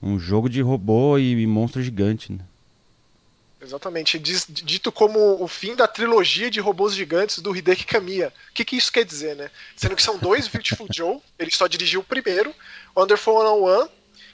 um 0.02 0.18
jogo 0.18 0.48
de 0.48 0.62
robô 0.62 1.18
e, 1.18 1.32
e 1.42 1.46
monstro 1.46 1.82
gigante, 1.82 2.32
né? 2.32 2.40
Exatamente, 3.62 4.18
diz- 4.18 4.46
dito 4.48 4.90
como 4.90 5.42
o 5.42 5.46
fim 5.46 5.76
da 5.76 5.86
trilogia 5.86 6.50
de 6.50 6.60
robôs 6.60 6.94
gigantes 6.94 7.40
do 7.40 7.54
Hideki 7.54 7.84
Kamiya. 7.84 8.32
O 8.50 8.54
que, 8.54 8.64
que 8.64 8.74
isso 8.76 8.90
quer 8.90 9.04
dizer, 9.04 9.36
né? 9.36 9.50
Sendo 9.76 9.94
que 9.94 10.02
são 10.02 10.16
dois 10.18 10.48
Beautiful 10.48 10.86
Joe, 10.90 11.18
ele 11.38 11.50
só 11.50 11.66
dirigiu 11.66 12.00
o 12.00 12.04
primeiro, 12.04 12.54
Wonderful 12.96 13.34
101, 13.38 13.88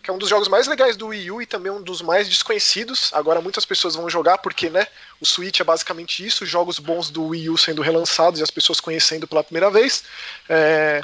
que 0.07 0.11
é 0.11 0.15
um 0.15 0.19
dos 0.19 0.29
jogos 0.29 0.47
mais 0.47 0.69
legais 0.69 0.97
do 0.97 1.09
Wii 1.09 1.31
U 1.33 1.43
e 1.43 1.47
também 1.47 1.73
um 1.73 1.83
dos 1.83 2.01
mais 2.01 2.29
desconhecidos. 2.29 3.11
Agora 3.13 3.41
muitas 3.41 3.65
pessoas 3.65 3.97
vão 3.97 4.09
jogar 4.09 4.39
porque, 4.39 4.71
né, 4.71 4.87
o 5.21 5.27
Switch 5.27 5.59
é 5.59 5.65
basicamente 5.65 6.25
isso, 6.25 6.47
jogos 6.47 6.79
bons 6.79 7.11
do 7.11 7.25
Wii 7.27 7.51
U 7.51 7.59
sendo 7.59 7.83
relançados 7.83 8.39
e 8.39 8.43
as 8.45 8.51
pessoas 8.51 8.79
conhecendo 8.79 9.27
pela 9.27 9.43
primeira 9.43 9.69
vez. 9.69 10.05
É, 10.49 11.03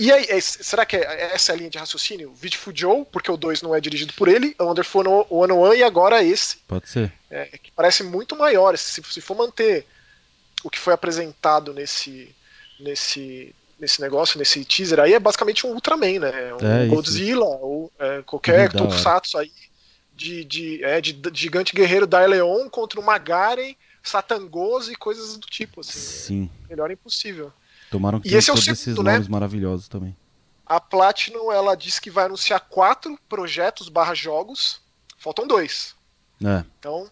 E 0.00 0.12
aí, 0.12 0.26
é- 0.28 0.40
será 0.40 0.86
que 0.86 0.94
é- 0.96 1.32
essa 1.34 1.50
é 1.50 1.54
a 1.54 1.58
linha 1.58 1.70
de 1.70 1.76
raciocínio? 1.76 2.30
Beautiful 2.40 2.72
Joe, 2.76 3.04
porque 3.10 3.32
o 3.32 3.36
2 3.36 3.62
não 3.62 3.74
é 3.74 3.80
dirigido 3.80 4.12
por 4.12 4.28
ele, 4.28 4.54
Wonderful 4.60 5.02
101 5.28 5.74
e 5.74 5.82
agora 5.82 6.22
esse, 6.22 6.58
Pode 6.68 6.88
ser. 6.88 7.12
é, 7.28 7.46
que 7.60 7.72
parece 7.72 8.04
muito 8.04 8.36
maior. 8.36 8.78
Se, 8.78 9.02
se 9.02 9.20
for 9.20 9.36
manter 9.36 9.84
o 10.62 10.70
que 10.70 10.78
foi 10.78 10.92
apresentado 10.94 11.74
nesse, 11.74 12.32
nesse, 12.78 13.52
nesse 13.78 14.00
negócio, 14.00 14.38
nesse 14.38 14.64
teaser 14.64 15.00
aí, 15.00 15.14
é 15.14 15.20
basicamente 15.20 15.66
um 15.66 15.70
Ultraman, 15.70 16.18
né? 16.18 16.54
Um 16.54 16.66
É, 16.66 16.86
isso, 16.86 16.94
Godzilla, 16.94 17.44
ou 17.44 17.92
é, 17.98 18.22
qualquer 18.22 18.60
hora. 18.60 18.70
Tokusatsu 18.70 19.38
aí 19.38 19.52
de, 20.18 20.44
de, 20.44 20.84
é, 20.84 21.00
de, 21.00 21.12
de 21.12 21.40
gigante 21.40 21.74
guerreiro 21.74 22.06
da 22.06 22.24
Leon 22.26 22.68
contra 22.68 22.98
o 23.00 23.04
Magaren 23.04 23.76
Satangos 24.02 24.88
e 24.88 24.96
coisas 24.96 25.36
do 25.36 25.46
tipo, 25.46 25.80
assim. 25.80 25.98
Sim. 25.98 26.50
Melhor 26.68 26.90
impossível. 26.90 27.52
Tomaram 27.90 28.20
que 28.20 28.28
E 28.28 28.34
esse 28.34 28.50
é 28.50 28.52
o 28.52 28.56
segundo, 28.56 28.72
esses 28.72 28.98
né? 28.98 29.12
nomes 29.12 29.28
maravilhosos 29.28 29.86
também. 29.86 30.16
A 30.66 30.80
Platinum, 30.80 31.52
ela 31.52 31.74
disse 31.74 32.00
que 32.00 32.10
vai 32.10 32.26
anunciar 32.26 32.60
quatro 32.60 33.18
projetos 33.28 33.88
barra 33.88 34.14
jogos. 34.14 34.80
Faltam 35.16 35.46
dois. 35.46 35.94
É, 36.44 36.64
Então, 36.78 37.04
o 37.04 37.10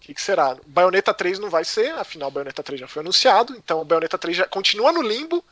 que, 0.00 0.14
que 0.14 0.22
será? 0.22 0.56
Bayonetta 0.66 1.12
3 1.12 1.38
não 1.38 1.50
vai 1.50 1.64
ser, 1.64 1.92
afinal, 1.94 2.30
Bayonetta 2.30 2.62
3 2.62 2.80
já 2.80 2.88
foi 2.88 3.00
anunciado. 3.00 3.54
Então, 3.56 3.80
o 3.80 3.84
Bayonetta 3.84 4.16
3 4.16 4.36
já 4.36 4.46
continua 4.46 4.92
no 4.92 5.02
limbo. 5.02 5.44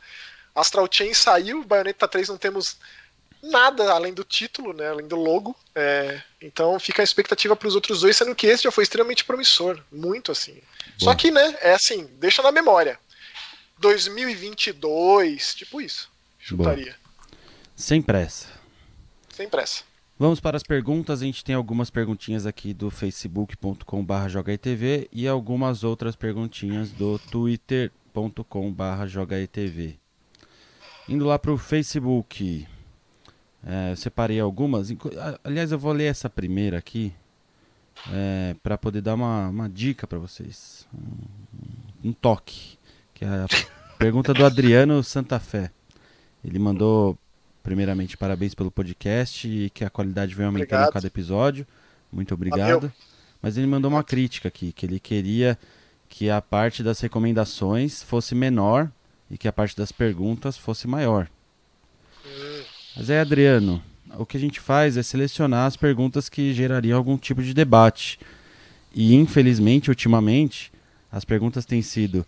Astral 0.55 0.87
Chain 0.91 1.13
saiu, 1.13 1.63
Bayonetta 1.63 2.07
3 2.07 2.29
não 2.29 2.37
temos 2.37 2.77
nada 3.43 3.91
além 3.91 4.13
do 4.13 4.23
título, 4.23 4.71
né? 4.73 4.87
Além 4.89 5.07
do 5.07 5.15
logo. 5.15 5.55
É, 5.75 6.21
então, 6.41 6.79
fica 6.79 7.01
a 7.01 7.03
expectativa 7.03 7.55
para 7.55 7.67
os 7.67 7.75
outros 7.75 8.01
dois, 8.01 8.15
sendo 8.15 8.33
que 8.33 8.47
esse 8.47 8.63
já 8.63 8.71
foi 8.71 8.83
extremamente 8.83 9.25
promissor. 9.25 9.81
Muito 9.91 10.31
assim. 10.31 10.61
Só 10.97 11.11
Bom. 11.11 11.17
que, 11.17 11.31
né? 11.31 11.57
É 11.61 11.73
assim, 11.73 12.07
deixa 12.19 12.41
na 12.41 12.51
memória. 12.51 12.97
2022, 13.79 15.55
tipo 15.55 15.81
isso. 15.81 16.09
Chutaria. 16.39 16.95
sem 17.75 18.01
pressa. 18.01 18.47
Sem 19.29 19.49
pressa. 19.49 19.83
Vamos 20.17 20.39
para 20.39 20.55
as 20.55 20.63
perguntas. 20.63 21.21
A 21.21 21.25
gente 21.25 21.43
tem 21.43 21.55
algumas 21.55 21.89
perguntinhas 21.89 22.45
aqui 22.45 22.73
do 22.73 22.89
facebook.com.br 22.91 24.29
jogaetv 24.29 25.09
e 25.11 25.27
algumas 25.27 25.83
outras 25.83 26.15
perguntinhas 26.15 26.91
do 26.91 27.17
twitter.com.br 27.19 29.07
jogaetv. 29.07 30.02
Indo 31.07 31.25
lá 31.25 31.37
para 31.37 31.51
o 31.51 31.57
Facebook, 31.57 32.67
é, 33.65 33.91
eu 33.91 33.95
separei 33.95 34.39
algumas. 34.39 34.89
Aliás, 35.43 35.71
eu 35.71 35.79
vou 35.79 35.91
ler 35.91 36.05
essa 36.05 36.29
primeira 36.29 36.77
aqui 36.77 37.13
para 38.61 38.77
poder 38.77 39.01
dar 39.01 39.15
uma, 39.15 39.49
uma 39.49 39.69
dica 39.69 40.07
para 40.07 40.17
vocês. 40.17 40.87
Um, 40.93 42.09
um 42.09 42.13
toque. 42.13 42.77
Que 43.13 43.25
é 43.25 43.27
a 43.27 43.47
pergunta 43.97 44.33
do 44.33 44.45
Adriano 44.45 45.03
Santa 45.03 45.39
Fé. 45.39 45.71
Ele 46.43 46.59
mandou 46.59 47.17
primeiramente, 47.63 48.17
parabéns 48.17 48.53
pelo 48.53 48.69
podcast 48.69 49.47
e 49.47 49.69
que 49.69 49.85
a 49.85 49.89
qualidade 49.89 50.35
vem 50.35 50.45
aumentando 50.45 50.65
Obrigado. 50.65 50.89
a 50.89 50.93
cada 50.93 51.07
episódio. 51.07 51.65
Muito 52.11 52.33
obrigado. 52.33 52.81
Valeu. 52.81 52.91
Mas 53.41 53.57
ele 53.57 53.67
mandou 53.67 53.89
uma 53.89 54.03
crítica 54.03 54.49
aqui, 54.49 54.71
que 54.71 54.85
ele 54.85 54.99
queria 54.99 55.57
que 56.09 56.29
a 56.29 56.41
parte 56.41 56.83
das 56.83 56.99
recomendações 56.99 58.03
fosse 58.03 58.35
menor 58.35 58.91
e 59.29 59.37
que 59.37 59.47
a 59.47 59.53
parte 59.53 59.75
das 59.75 59.91
perguntas 59.91 60.57
fosse 60.57 60.87
maior. 60.87 61.29
Mas 62.95 63.09
aí, 63.09 63.19
Adriano, 63.19 63.83
o 64.17 64.25
que 64.25 64.37
a 64.37 64.39
gente 64.39 64.59
faz 64.59 64.97
é 64.97 65.03
selecionar 65.03 65.65
as 65.65 65.75
perguntas 65.75 66.29
que 66.29 66.53
gerariam 66.53 66.97
algum 66.97 67.17
tipo 67.17 67.41
de 67.41 67.53
debate. 67.53 68.19
E 68.93 69.15
infelizmente, 69.15 69.89
ultimamente, 69.89 70.71
as 71.11 71.25
perguntas 71.25 71.65
têm 71.65 71.81
sido: 71.81 72.25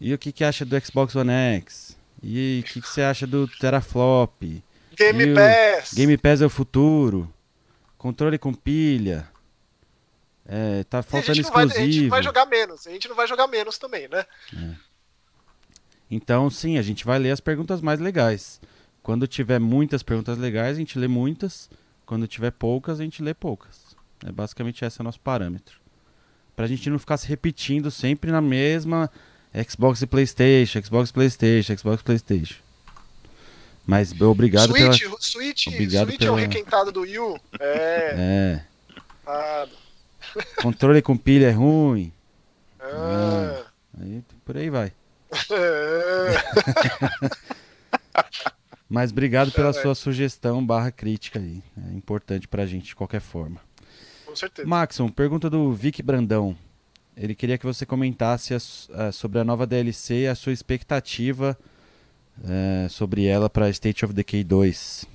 e 0.00 0.12
o 0.14 0.18
que, 0.18 0.32
que 0.32 0.44
acha 0.44 0.64
do 0.64 0.78
Xbox 0.80 1.14
One 1.14 1.30
X? 1.30 1.96
E 2.22 2.62
o 2.64 2.68
que, 2.72 2.80
que 2.80 2.88
você 2.88 3.02
acha 3.02 3.26
do 3.26 3.46
Teraflop? 3.46 4.42
Game 4.96 5.22
E 5.24 5.34
Pass. 5.34 5.92
Game 5.92 6.16
Pass 6.16 6.40
é 6.40 6.46
o 6.46 6.50
futuro. 6.50 7.30
Controle 7.98 8.38
com 8.38 8.54
pilha. 8.54 9.28
É, 10.48 10.84
tá 10.84 10.98
E 10.98 11.00
a 11.00 11.02
faltando 11.02 11.34
gente, 11.34 11.44
não 11.44 11.52
vai, 11.52 11.64
a 11.64 11.66
gente 11.66 11.78
exclusivo. 11.80 12.08
vai 12.10 12.22
jogar 12.22 12.46
menos. 12.46 12.86
A 12.86 12.90
gente 12.90 13.08
não 13.08 13.16
vai 13.16 13.26
jogar 13.26 13.46
menos 13.48 13.76
também, 13.78 14.08
né? 14.08 14.24
Então, 16.10 16.48
sim, 16.50 16.78
a 16.78 16.82
gente 16.82 17.04
vai 17.04 17.18
ler 17.18 17.30
as 17.30 17.40
perguntas 17.40 17.80
mais 17.80 17.98
legais. 18.00 18.60
Quando 19.02 19.26
tiver 19.26 19.58
muitas 19.58 20.02
perguntas 20.02 20.38
legais, 20.38 20.76
a 20.76 20.80
gente 20.80 20.98
lê 20.98 21.08
muitas. 21.08 21.68
Quando 22.04 22.26
tiver 22.28 22.52
poucas, 22.52 23.00
a 23.00 23.02
gente 23.02 23.22
lê 23.22 23.34
poucas. 23.34 23.96
É 24.24 24.30
basicamente 24.32 24.84
esse 24.84 25.00
é 25.00 25.02
o 25.02 25.04
nosso 25.04 25.20
parâmetro. 25.20 25.78
Pra 26.54 26.66
gente 26.66 26.88
não 26.88 26.98
ficar 26.98 27.16
se 27.16 27.26
repetindo 27.28 27.90
sempre 27.90 28.30
na 28.30 28.40
mesma 28.40 29.10
Xbox 29.68 30.00
e 30.02 30.06
PlayStation, 30.06 30.80
Xbox 30.82 31.10
e 31.10 31.12
PlayStation, 31.12 31.76
Xbox 31.76 32.00
e 32.00 32.04
PlayStation. 32.04 32.56
Mas 33.86 34.18
obrigado 34.20 34.70
Switch, 34.70 35.00
pela. 35.02 35.16
Switch, 35.20 35.66
Obrigado 35.68 36.08
Switch 36.08 36.22
é 36.22 36.30
o 36.30 36.34
pela- 36.34 36.40
requentado 36.40 36.90
do 36.90 37.04
Yu. 37.04 37.38
É. 37.60 38.14
É. 38.16 38.64
ah, 39.26 39.66
Controle 40.62 41.00
com 41.02 41.16
pilha 41.16 41.46
é 41.46 41.52
ruim. 41.52 42.12
ah, 42.80 43.64
Aí, 44.00 44.22
por 44.44 44.56
aí 44.56 44.70
vai. 44.70 44.92
Mas 48.88 49.10
obrigado 49.10 49.50
pela 49.52 49.70
É. 49.70 49.72
sua 49.72 49.94
sugestão 49.94 50.64
barra 50.64 50.90
crítica 50.92 51.38
aí. 51.38 51.62
É 51.76 51.92
importante 51.94 52.46
pra 52.46 52.66
gente 52.66 52.86
de 52.86 52.96
qualquer 52.96 53.20
forma. 53.20 53.60
Com 54.24 54.36
certeza. 54.36 54.66
Maxon, 54.68 55.08
pergunta 55.08 55.50
do 55.50 55.72
Vic 55.72 56.02
Brandão. 56.02 56.56
Ele 57.16 57.34
queria 57.34 57.58
que 57.58 57.66
você 57.66 57.84
comentasse 57.86 58.54
as- 58.54 58.88
ah, 58.92 59.10
sobre 59.10 59.38
a 59.40 59.44
nova 59.44 59.66
DLC 59.66 60.22
e 60.22 60.28
a 60.28 60.34
sua 60.34 60.52
expectativa 60.52 61.58
eh, 62.46 62.86
sobre 62.90 63.24
ela 63.26 63.48
para 63.48 63.70
State 63.70 64.04
of 64.04 64.12
Decay 64.14 64.44
2. 64.44 65.06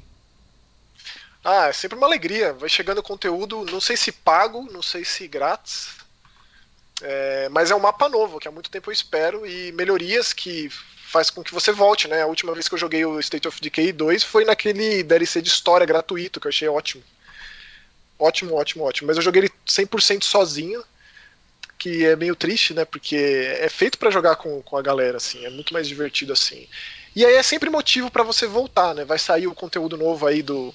Ah, 1.45 1.67
é 1.67 1.73
sempre 1.73 1.97
uma 1.97 2.07
alegria. 2.07 2.51
Vai 2.53 2.67
chegando 2.67 3.01
conteúdo, 3.03 3.63
não 3.71 3.79
sei 3.79 3.95
se 3.95 4.11
pago, 4.11 4.67
não 4.71 4.81
sei 4.81 5.05
se 5.05 5.27
grátis. 5.27 6.00
É, 7.01 7.49
mas 7.49 7.71
é 7.71 7.75
um 7.75 7.79
mapa 7.79 8.07
novo, 8.07 8.39
que 8.39 8.47
há 8.47 8.51
muito 8.51 8.69
tempo 8.69 8.89
eu 8.89 8.93
espero, 8.93 9.45
e 9.45 9.71
melhorias 9.71 10.33
que 10.33 10.69
faz 11.11 11.29
com 11.29 11.43
que 11.43 11.53
você 11.53 11.71
volte, 11.71 12.07
né? 12.07 12.21
A 12.21 12.27
última 12.27 12.53
vez 12.53 12.67
que 12.67 12.73
eu 12.73 12.79
joguei 12.79 13.05
o 13.05 13.19
State 13.19 13.47
of 13.47 13.59
Decay 13.59 13.91
2 13.91 14.23
foi 14.23 14.45
naquele 14.45 15.03
DLC 15.03 15.41
de 15.41 15.49
história 15.49 15.85
gratuito, 15.85 16.39
que 16.39 16.47
eu 16.47 16.49
achei 16.49 16.67
ótimo. 16.67 17.03
Ótimo, 18.17 18.55
ótimo, 18.55 18.83
ótimo. 18.83 19.07
Mas 19.07 19.17
eu 19.17 19.23
joguei 19.23 19.41
ele 19.41 19.51
100% 19.67 20.23
sozinho, 20.23 20.83
que 21.77 22.05
é 22.05 22.15
meio 22.15 22.35
triste, 22.35 22.73
né? 22.73 22.85
Porque 22.85 23.15
é 23.59 23.67
feito 23.67 23.97
pra 23.97 24.11
jogar 24.11 24.35
com, 24.35 24.61
com 24.61 24.77
a 24.77 24.81
galera, 24.81 25.17
assim. 25.17 25.43
É 25.45 25.49
muito 25.49 25.73
mais 25.73 25.87
divertido 25.87 26.31
assim. 26.31 26.67
E 27.15 27.25
aí 27.25 27.33
é 27.33 27.43
sempre 27.43 27.69
motivo 27.69 28.09
pra 28.09 28.23
você 28.23 28.47
voltar, 28.47 28.93
né? 28.95 29.03
Vai 29.03 29.19
sair 29.19 29.47
o 29.47 29.55
conteúdo 29.55 29.97
novo 29.97 30.25
aí 30.27 30.41
do, 30.41 30.73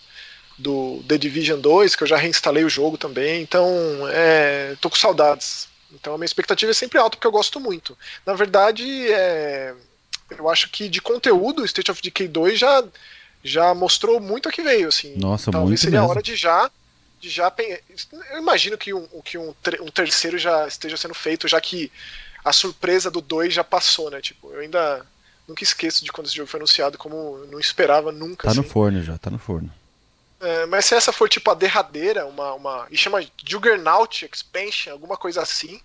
do 0.58 1.02
The 1.08 1.16
Division 1.16 1.60
2, 1.60 1.96
que 1.96 2.02
eu 2.02 2.06
já 2.06 2.16
reinstalei 2.16 2.64
o 2.64 2.68
jogo 2.68 2.98
também, 2.98 3.42
então 3.42 3.68
é, 4.10 4.76
tô 4.80 4.90
com 4.90 4.96
saudades. 4.96 5.68
Então 5.92 6.14
a 6.14 6.18
minha 6.18 6.26
expectativa 6.26 6.70
é 6.70 6.74
sempre 6.74 6.98
alta 6.98 7.16
porque 7.16 7.26
eu 7.26 7.32
gosto 7.32 7.60
muito. 7.60 7.96
Na 8.24 8.34
verdade, 8.34 8.84
é, 9.12 9.74
eu 10.30 10.48
acho 10.48 10.70
que 10.70 10.88
de 10.88 11.00
conteúdo, 11.00 11.62
o 11.62 11.64
State 11.64 11.90
of 11.90 12.02
Decay 12.02 12.28
2 12.28 12.58
já, 12.58 12.84
já 13.42 13.74
mostrou 13.74 14.20
muito 14.20 14.48
a 14.48 14.52
que 14.52 14.62
veio. 14.62 14.88
Assim. 14.88 15.14
Nossa, 15.16 15.50
Talvez 15.50 15.70
muito 15.70 15.80
seria 15.80 16.00
a 16.00 16.06
hora 16.06 16.22
de 16.22 16.34
já. 16.36 16.70
De 17.20 17.30
já 17.30 17.52
eu 18.30 18.38
imagino 18.38 18.76
que, 18.76 18.92
um, 18.92 19.06
que 19.24 19.38
um, 19.38 19.54
um 19.80 19.90
terceiro 19.90 20.38
já 20.38 20.66
esteja 20.66 20.96
sendo 20.96 21.14
feito, 21.14 21.48
já 21.48 21.60
que 21.60 21.90
a 22.44 22.52
surpresa 22.52 23.10
do 23.10 23.20
2 23.20 23.54
já 23.54 23.64
passou, 23.64 24.10
né? 24.10 24.20
Tipo, 24.20 24.52
eu 24.52 24.60
ainda 24.60 25.04
nunca 25.48 25.64
esqueço 25.64 26.04
de 26.04 26.12
quando 26.12 26.26
esse 26.26 26.36
jogo 26.36 26.48
foi 26.48 26.58
anunciado, 26.58 26.98
como 26.98 27.38
não 27.50 27.58
esperava 27.58 28.12
nunca. 28.12 28.48
Tá 28.48 28.54
no 28.54 28.60
assim. 28.60 28.70
forno 28.70 29.02
já, 29.02 29.16
tá 29.16 29.30
no 29.30 29.38
forno. 29.38 29.72
É, 30.40 30.66
mas 30.66 30.84
se 30.84 30.94
essa 30.94 31.12
for 31.12 31.28
tipo 31.28 31.50
a 31.50 31.54
derradeira, 31.54 32.26
uma, 32.26 32.52
uma. 32.54 32.86
E 32.90 32.96
chama 32.96 33.24
Juggernaut 33.44 34.28
Expansion, 34.30 34.92
alguma 34.92 35.16
coisa 35.16 35.42
assim. 35.42 35.80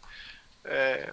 é, 0.65 1.11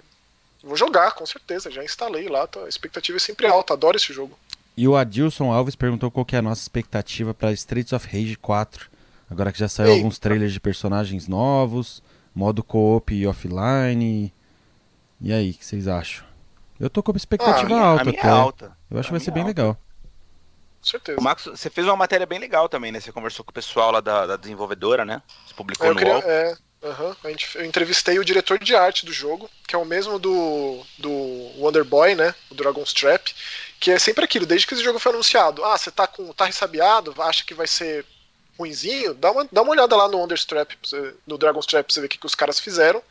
vou 0.63 0.77
jogar, 0.77 1.13
com 1.13 1.25
certeza. 1.25 1.71
Já 1.71 1.85
instalei 1.85 2.29
lá. 2.29 2.49
a 2.65 2.69
expectativa 2.69 3.17
é 3.17 3.21
sempre 3.21 3.47
alta, 3.47 3.75
adoro 3.75 3.97
esse 3.97 4.13
jogo. 4.13 4.39
E 4.77 4.87
o 4.87 4.97
Adilson 4.97 5.53
Alves 5.53 5.75
perguntou 5.77 6.11
qual 6.11 6.25
que 6.25 6.37
é 6.37 6.39
a 6.39 6.43
nossa 6.43 6.63
expectativa 6.63 7.33
para 7.35 7.53
Streets 7.53 7.93
of 7.93 8.07
Rage 8.07 8.37
4. 8.37 8.89
Agora 9.31 9.53
que 9.53 9.59
já 9.59 9.69
saiu 9.69 9.89
Eita. 9.89 9.99
alguns 9.99 10.19
trailers 10.19 10.53
de 10.53 10.61
personagens 10.61 11.27
novos, 11.29 12.03
modo 12.35 12.63
co-op 12.63 13.13
e 13.15 13.27
offline. 13.27 14.33
E 15.21 15.33
aí, 15.33 15.51
o 15.51 15.55
que 15.55 15.65
vocês 15.65 15.87
acham? 15.89 16.25
Eu 16.79 16.89
tô 16.89 17.03
com 17.03 17.11
uma 17.13 17.17
expectativa 17.19 17.61
a 17.67 17.67
minha, 17.67 17.83
alta 17.83 18.03
a 18.03 18.05
minha 18.05 18.17
é 18.17 18.21
até. 18.21 18.29
alta. 18.29 18.77
Eu 18.91 18.99
acho 19.01 19.09
que 19.09 19.15
A 19.15 19.19
vai 19.19 19.21
ser 19.25 19.33
minha 19.33 19.35
bem 19.35 19.43
é 19.43 19.49
alta. 19.49 19.61
legal. 19.63 19.77
Com 20.81 20.87
certeza. 20.87 21.21
O 21.21 21.23
Max, 21.23 21.45
você 21.45 21.69
fez 21.69 21.87
uma 21.87 21.97
matéria 21.97 22.27
bem 22.27 22.39
legal 22.39 22.69
também, 22.69 22.93
né? 22.93 23.01
Você 23.01 23.13
conversou 23.13 23.45
com 23.45 23.51
o 23.51 23.55
pessoal 23.55 23.91
lá 23.91 24.01
da, 24.01 24.27
da 24.27 24.37
desenvolvedora, 24.37 25.05
né? 25.05 25.23
Você 25.47 25.55
publicou 25.55 25.87
eu, 25.89 25.93
no 25.95 25.99
queria- 25.99 26.15
UOL. 26.15 26.23
é, 26.25 26.57
gente- 27.31 27.59
eu 27.59 27.65
entrevistei 27.65 28.19
o 28.19 28.25
diretor 28.25 28.59
de 28.59 28.75
arte 28.77 29.05
do 29.05 29.13
jogo, 29.13 29.51
que 29.67 29.75
é 29.75 29.79
o 29.79 29.85
mesmo 29.85 30.19
do, 30.19 30.85
do 30.97 31.11
Wonder 31.59 31.85
Boy, 31.85 32.15
né? 32.15 32.35
O 32.51 32.55
Dragon's 32.55 32.93
Trap. 32.93 33.35
Que 33.81 33.91
é 33.91 33.99
sempre 33.99 34.25
aquilo, 34.25 34.47
desde 34.47 34.67
que 34.67 34.75
esse 34.75 34.83
jogo 34.85 34.99
foi 34.99 35.13
anunciado. 35.13 35.65
Ah, 35.65 35.77
você 35.77 35.91
tá 35.91 36.07
com. 36.07 36.33
tá 36.33 36.45
ressabiado, 36.45 37.15
acha 37.23 37.45
que 37.45 37.55
vai 37.55 37.67
ser 37.67 38.07
ruinzinho? 38.57 39.15
Dá 39.15 39.31
uma, 39.33 39.49
dá 39.51 39.63
uma 39.63 39.71
olhada 39.73 39.95
lá 39.97 40.09
no 40.09 40.19
Wonder 40.19 40.39
você- 40.39 41.15
no 41.27 41.37
Dragon's 41.37 41.67
Trap, 41.67 41.85
pra 41.87 41.93
você 41.95 42.01
ver 42.01 42.07
o 42.07 42.09
que, 42.09 42.19
que 42.19 42.27
os 42.27 42.35
caras 42.37 42.61
fizeram. 42.61 43.03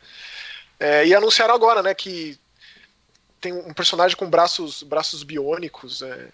É, 0.80 1.06
e 1.06 1.14
anunciaram 1.14 1.54
agora, 1.54 1.82
né, 1.82 1.92
que 1.94 2.38
tem 3.40 3.52
um 3.52 3.72
personagem 3.74 4.16
com 4.16 4.28
braços, 4.28 4.82
braços 4.82 5.22
biônicos. 5.22 6.02
é, 6.02 6.28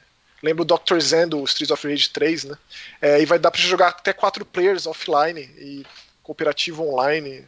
lembra 0.45 0.63
o 0.63 0.65
Dr. 0.65 1.01
Zen 1.01 1.27
do 1.29 1.43
Streets 1.45 1.71
of 1.71 1.89
Rage 1.89 2.11
3, 2.11 2.45
né? 2.45 2.57
É, 3.01 3.21
e 3.21 3.27
vai 3.27 3.39
dar 3.39 3.51
pra 3.51 3.61
jogar 3.61 3.89
até 3.89 4.13
quatro 4.13 4.45
players 4.45 4.87
offline 4.87 5.41
e 5.41 5.85
cooperativo 6.23 6.87
online. 6.87 7.45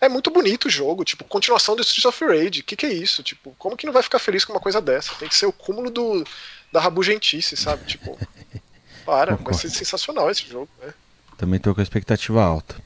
É 0.00 0.08
muito 0.08 0.30
bonito 0.30 0.66
o 0.66 0.70
jogo, 0.70 1.04
tipo, 1.04 1.24
continuação 1.24 1.74
do 1.74 1.82
Streets 1.82 2.04
of 2.04 2.24
Rage. 2.24 2.60
O 2.60 2.64
que, 2.64 2.76
que 2.76 2.86
é 2.86 2.92
isso? 2.92 3.22
Tipo, 3.22 3.54
como 3.58 3.76
que 3.76 3.86
não 3.86 3.92
vai 3.92 4.02
ficar 4.02 4.18
feliz 4.18 4.44
com 4.44 4.52
uma 4.52 4.60
coisa 4.60 4.80
dessa? 4.80 5.14
Tem 5.14 5.28
que 5.28 5.34
ser 5.34 5.46
o 5.46 5.52
cúmulo 5.52 5.90
do, 5.90 6.24
da 6.72 6.80
rabugentice, 6.80 7.56
sabe? 7.56 7.84
Tipo, 7.86 8.18
para, 9.04 9.34
vai 9.36 9.54
ser 9.54 9.70
sensacional 9.70 10.30
esse 10.30 10.46
jogo, 10.48 10.68
né? 10.80 10.94
Também 11.36 11.58
tô 11.58 11.74
com 11.74 11.80
a 11.80 11.82
expectativa 11.82 12.42
alta. 12.42 12.76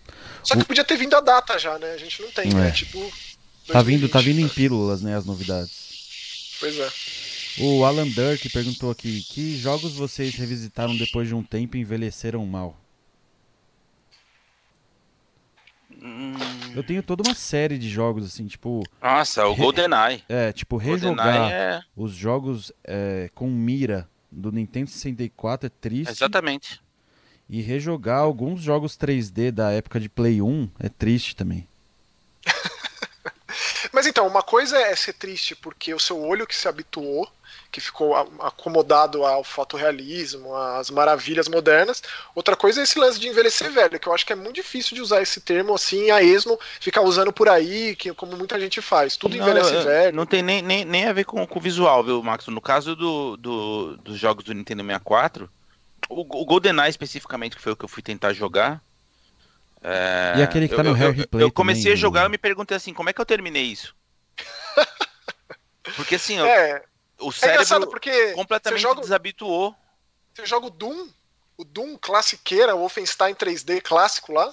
Só 0.43 0.57
que 0.57 0.65
podia 0.65 0.85
ter 0.85 0.97
vindo 0.97 1.15
a 1.15 1.21
data 1.21 1.59
já, 1.59 1.79
né? 1.79 1.93
A 1.93 1.99
gente 1.99 2.23
não 2.23 2.31
tem, 2.31 2.51
É. 2.51 2.55
né? 2.55 2.71
Tipo, 2.71 3.13
Tá 3.73 3.83
vindo, 3.83 4.09
tá 4.09 4.21
vindo 4.21 4.41
em 4.41 4.49
pílulas, 4.49 5.01
né, 5.01 5.17
as 5.17 5.25
novidades. 5.25 6.57
Pois 6.59 6.77
é. 6.77 6.91
O 7.59 7.85
Alan 7.85 8.09
Dirk 8.09 8.49
perguntou 8.51 8.91
aqui: 8.91 9.23
que 9.23 9.57
jogos 9.57 9.95
vocês 9.95 10.35
revisitaram 10.35 10.97
depois 10.97 11.29
de 11.29 11.35
um 11.35 11.43
tempo 11.43 11.77
e 11.77 11.81
envelheceram 11.81 12.45
mal? 12.47 12.77
Hum, 16.03 16.33
Eu 16.75 16.83
tenho 16.83 17.03
toda 17.03 17.23
uma 17.23 17.35
série 17.35 17.77
de 17.77 17.89
jogos 17.89 18.25
assim, 18.25 18.47
tipo, 18.47 18.83
Nossa, 19.03 19.47
o 19.47 19.53
Re- 19.53 19.63
GoldenEye. 19.63 20.25
é, 20.29 20.53
tipo 20.53 20.77
rejogar 20.77 21.51
é. 21.53 21.83
os 21.97 22.13
jogos 22.13 22.73
é, 22.85 23.29
com 23.35 23.51
mira 23.51 24.09
do 24.31 24.51
Nintendo 24.53 24.89
64 24.89 25.67
é 25.67 25.71
triste 25.71 26.11
Exatamente. 26.13 26.81
e 27.49 27.61
rejogar 27.61 28.21
alguns 28.21 28.63
jogos 28.63 28.97
3D 28.97 29.51
da 29.51 29.73
época 29.73 29.99
de 30.01 30.09
Play 30.09 30.41
1 30.41 30.71
é 30.79 30.89
triste 30.89 31.35
também. 31.37 31.69
Mas 33.93 34.07
então, 34.07 34.27
uma 34.27 34.43
coisa 34.43 34.79
é 34.79 34.95
ser 34.97 35.15
triste 35.15 35.55
porque 35.57 35.93
o 35.93 35.99
seu 35.99 36.19
olho 36.23 36.47
que 36.47 36.55
se 36.55 36.69
habituou, 36.69 37.29
que 37.71 37.81
ficou 37.81 38.17
acomodado 38.41 39.25
ao 39.25 39.45
fotorrealismo, 39.45 40.55
às 40.57 40.91
maravilhas 40.91 41.49
modernas. 41.49 42.03
Outra 42.35 42.57
coisa 42.57 42.81
é 42.81 42.83
esse 42.85 42.99
lance 42.99 43.19
de 43.21 43.29
envelhecer 43.29 43.71
velho, 43.71 43.99
que 44.01 44.09
eu 44.09 44.13
acho 44.13 44.27
que 44.27 44.33
é 44.33 44.37
muito 44.37 44.55
difícil 44.57 44.95
de 44.97 45.01
usar 45.01 45.23
esse 45.23 45.41
termo 45.41 45.75
assim 45.75 46.11
a 46.11 46.21
esmo, 46.23 46.59
ficar 46.81 47.03
usando 47.03 47.33
por 47.33 47.49
aí, 47.49 47.95
que 47.95 48.13
como 48.13 48.37
muita 48.37 48.59
gente 48.59 48.81
faz. 48.83 49.17
Tudo 49.17 49.37
Não, 49.37 49.43
envelhece 49.43 49.75
eu- 49.75 49.85
velho. 49.85 50.17
Não 50.17 50.27
tem 50.27 50.43
nem, 50.43 50.61
nem, 50.63 50.85
nem 50.85 51.07
a 51.07 51.13
ver 51.13 51.25
com, 51.25 51.47
com 51.47 51.59
o 51.59 51.63
visual, 51.63 52.03
viu, 52.03 52.23
Max? 52.23 52.47
No 52.49 52.61
caso 52.61 52.97
do, 52.97 53.37
do- 53.37 53.97
dos 53.99 54.19
jogos 54.19 54.45
do 54.45 54.53
Nintendo 54.53 54.83
64, 54.83 55.49
o, 56.09 56.21
o 56.23 56.45
GoldenEye 56.45 56.91
especificamente, 56.91 57.55
que 57.55 57.63
foi 57.63 57.73
o 57.73 57.77
que 57.77 57.85
eu 57.85 57.89
fui 57.89 58.03
tentar 58.03 58.33
jogar. 58.33 58.83
é, 59.81 60.35
E 60.39 60.43
aquele 60.43 60.69
que 60.69 60.75
tá 60.75 60.83
eu- 60.83 60.93
no 60.93 60.99
eu- 60.99 61.13
Replay 61.13 61.45
Eu 61.45 61.53
comecei 61.53 61.85
também, 61.85 61.93
a 61.95 61.97
jogar 61.97 62.21
né? 62.23 62.27
eu 62.27 62.31
me 62.31 62.39
perguntei 62.39 62.77
assim, 62.77 62.93
como 62.93 63.09
é 63.09 63.13
que 63.13 63.21
eu 63.21 63.25
terminei 63.27 63.63
isso? 63.63 63.95
Porque 65.97 66.17
assim, 66.17 66.37
eu- 66.39 66.47
É, 66.47 66.83
o 67.21 67.31
é 67.43 67.49
engraçado 67.51 67.67
cérebro 67.67 67.91
porque 67.91 68.33
completamente 68.33 68.81
você 68.81 68.83
joga, 68.89 69.01
desabituou. 69.01 69.75
você 70.35 70.47
joga 70.47 70.67
o 70.67 70.71
Doom, 70.71 71.09
o 71.57 71.65
Doom 71.65 71.97
classiqueira, 71.99 72.75
o 72.75 72.79
Wolfenstein 72.79 73.35
3D 73.35 73.81
clássico 73.83 74.33
lá. 74.33 74.53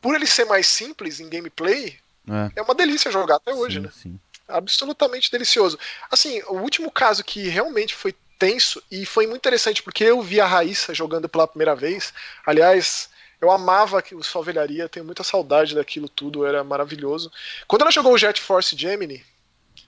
Por 0.00 0.14
ele 0.14 0.26
ser 0.26 0.44
mais 0.44 0.66
simples 0.66 1.18
em 1.20 1.28
gameplay, 1.28 1.98
É, 2.28 2.60
é 2.60 2.62
uma 2.62 2.74
delícia 2.74 3.10
jogar 3.10 3.36
até 3.36 3.54
hoje, 3.54 3.76
sim, 3.78 3.82
né? 3.82 3.90
sim. 3.92 4.20
absolutamente 4.46 5.30
delicioso. 5.30 5.78
Assim, 6.10 6.42
o 6.48 6.54
último 6.58 6.90
caso 6.90 7.24
que 7.24 7.48
realmente 7.48 7.94
foi 7.94 8.14
tenso 8.38 8.82
e 8.90 9.06
foi 9.06 9.26
muito 9.26 9.38
interessante 9.40 9.82
porque 9.82 10.04
eu 10.04 10.20
vi 10.20 10.40
a 10.40 10.46
Raíssa 10.46 10.92
jogando 10.92 11.28
pela 11.28 11.46
primeira 11.48 11.74
vez. 11.74 12.12
Aliás, 12.44 13.08
eu 13.40 13.50
amava 13.50 14.02
que 14.02 14.14
o 14.14 14.22
Sua 14.22 14.42
Velharia, 14.42 14.88
tenho 14.88 15.04
muita 15.06 15.22
saudade 15.24 15.74
daquilo 15.74 16.08
tudo, 16.08 16.44
era 16.44 16.62
maravilhoso. 16.64 17.30
Quando 17.66 17.82
ela 17.82 17.90
jogou 17.90 18.12
o 18.12 18.18
Jet 18.18 18.40
Force 18.40 18.76
Gemini, 18.76 19.24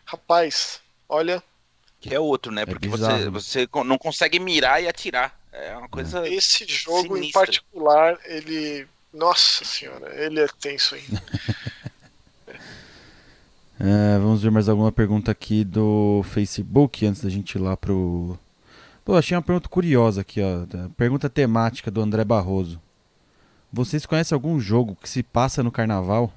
rapaz, 0.04 0.80
olha, 1.08 1.42
Que 2.06 2.14
é 2.14 2.20
outro, 2.20 2.52
né? 2.52 2.62
É 2.62 2.66
Porque 2.66 2.88
você, 2.88 3.06
né? 3.06 3.30
você 3.30 3.68
não 3.84 3.98
consegue 3.98 4.38
mirar 4.38 4.82
e 4.82 4.88
atirar. 4.88 5.38
É 5.52 5.76
uma 5.76 5.88
coisa. 5.88 6.28
esse 6.28 6.64
jogo 6.66 7.16
em 7.16 7.20
Sinistra. 7.20 7.40
particular, 7.40 8.18
ele. 8.24 8.86
Nossa 9.12 9.64
senhora, 9.64 10.14
ele 10.22 10.40
é 10.40 10.46
tenso, 10.60 10.94
hein? 10.94 11.04
É, 13.78 14.18
vamos 14.18 14.42
ver 14.42 14.50
mais 14.50 14.70
alguma 14.70 14.90
pergunta 14.90 15.30
aqui 15.30 15.62
do 15.62 16.22
Facebook 16.30 17.04
antes 17.04 17.22
da 17.22 17.28
gente 17.28 17.56
ir 17.56 17.58
lá 17.58 17.76
pro. 17.76 18.38
Pô, 19.04 19.14
achei 19.14 19.36
uma 19.36 19.42
pergunta 19.42 19.68
curiosa 19.68 20.22
aqui, 20.22 20.40
ó. 20.40 20.88
Pergunta 20.96 21.28
temática 21.28 21.90
do 21.90 22.00
André 22.00 22.24
Barroso. 22.24 22.80
Vocês 23.70 24.06
conhecem 24.06 24.34
algum 24.34 24.58
jogo 24.58 24.96
que 25.00 25.08
se 25.08 25.22
passa 25.22 25.62
no 25.62 25.70
carnaval? 25.70 26.32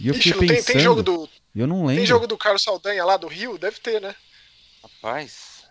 E 0.00 0.08
eu 0.08 0.14
Ixi, 0.14 0.32
fiquei 0.32 0.32
não 0.32 0.38
tem, 0.38 0.56
pensando, 0.56 0.72
tem 0.72 0.82
jogo 0.82 1.02
do. 1.02 1.28
Eu 1.54 1.66
não 1.66 1.86
lembro. 1.86 1.96
Tem 1.96 2.06
jogo 2.06 2.26
do 2.26 2.38
Carlos 2.38 2.62
Saldanha 2.62 3.04
lá 3.04 3.16
do 3.16 3.26
Rio? 3.26 3.58
Deve 3.58 3.80
ter, 3.80 4.00
né? 4.00 4.14
Rapaz. 4.82 5.64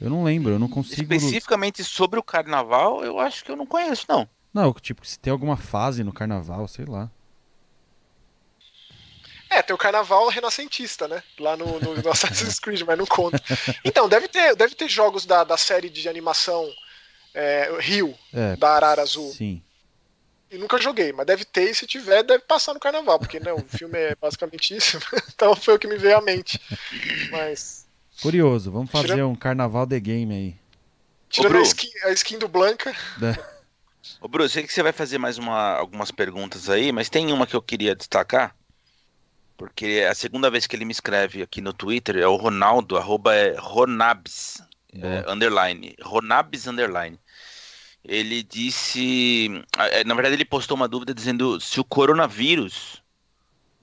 Eu 0.00 0.10
não 0.10 0.22
lembro, 0.22 0.52
eu 0.52 0.58
não 0.58 0.68
consigo. 0.68 1.02
Especificamente 1.02 1.82
sobre 1.82 2.18
o 2.18 2.22
carnaval, 2.22 3.02
eu 3.02 3.18
acho 3.18 3.44
que 3.44 3.50
eu 3.50 3.56
não 3.56 3.66
conheço, 3.66 4.04
não. 4.08 4.28
Não, 4.52 4.72
tipo, 4.74 5.06
se 5.06 5.18
tem 5.18 5.30
alguma 5.30 5.56
fase 5.56 6.04
no 6.04 6.12
carnaval, 6.12 6.68
sei 6.68 6.84
lá. 6.84 7.10
É, 9.48 9.62
tem 9.62 9.74
o 9.74 9.78
carnaval 9.78 10.28
renascentista, 10.28 11.06
né? 11.06 11.22
Lá 11.38 11.56
no, 11.56 11.80
no, 11.80 11.94
no 12.02 12.08
Assassin's 12.10 12.58
Creed, 12.58 12.82
mas 12.82 12.98
não 12.98 13.06
conta. 13.06 13.42
Então, 13.84 14.08
deve 14.08 14.28
ter, 14.28 14.54
deve 14.56 14.74
ter 14.74 14.88
jogos 14.88 15.24
da, 15.24 15.44
da 15.44 15.56
série 15.56 15.88
de 15.88 16.08
animação 16.08 16.68
é, 17.32 17.70
Rio, 17.80 18.14
É, 18.32 18.56
da 18.56 18.70
Arara 18.70 19.02
Azul. 19.02 19.30
sim. 19.32 19.62
E 20.50 20.58
nunca 20.58 20.80
joguei, 20.80 21.12
mas 21.12 21.26
deve 21.26 21.44
ter, 21.44 21.70
e 21.70 21.74
se 21.74 21.86
tiver, 21.86 22.22
deve 22.22 22.44
passar 22.44 22.72
no 22.72 22.80
carnaval, 22.80 23.18
porque 23.18 23.40
né, 23.40 23.52
o 23.52 23.58
filme 23.66 23.98
é 23.98 24.14
basicamente 24.14 24.76
isso. 24.76 24.98
então 25.34 25.54
foi 25.56 25.74
o 25.74 25.78
que 25.78 25.88
me 25.88 25.96
veio 25.96 26.18
à 26.18 26.20
mente. 26.22 26.60
Mas. 27.30 27.86
Curioso, 28.22 28.70
vamos 28.70 28.90
fazer 28.90 29.08
Tirando- 29.08 29.28
um 29.30 29.36
carnaval 29.36 29.86
de 29.86 29.98
game 30.00 30.34
aí. 30.34 30.56
Tirando 31.28 31.58
a 31.58 31.62
skin, 31.62 31.90
a 32.04 32.12
skin 32.12 32.38
do 32.38 32.48
Blanca. 32.48 32.94
Ô, 34.20 34.28
Bruno, 34.28 34.48
sei 34.48 34.62
que 34.62 34.72
você 34.72 34.82
vai 34.82 34.92
fazer 34.92 35.18
mais 35.18 35.36
uma, 35.36 35.72
algumas 35.72 36.10
perguntas 36.10 36.70
aí, 36.70 36.92
mas 36.92 37.08
tem 37.08 37.32
uma 37.32 37.46
que 37.46 37.54
eu 37.54 37.60
queria 37.60 37.94
destacar. 37.94 38.54
Porque 39.56 39.86
é 39.86 40.08
a 40.08 40.14
segunda 40.14 40.50
vez 40.50 40.66
que 40.66 40.76
ele 40.76 40.84
me 40.84 40.92
escreve 40.92 41.42
aqui 41.42 41.60
no 41.60 41.72
Twitter 41.72 42.16
é 42.16 42.26
o 42.26 42.36
Ronaldo, 42.36 42.96
arroba 42.96 43.34
é 43.34 43.56
Ronabs, 43.58 44.62
é, 44.94 45.30
underline. 45.30 45.96
Ronabs, 46.02 46.66
underline. 46.66 47.18
Ele 48.08 48.42
disse. 48.42 49.48
é, 49.78 50.04
Na 50.04 50.14
verdade, 50.14 50.34
ele 50.36 50.44
postou 50.44 50.76
uma 50.76 50.88
dúvida 50.88 51.14
dizendo 51.14 51.60
se 51.60 51.80
o 51.80 51.84
coronavírus 51.84 53.02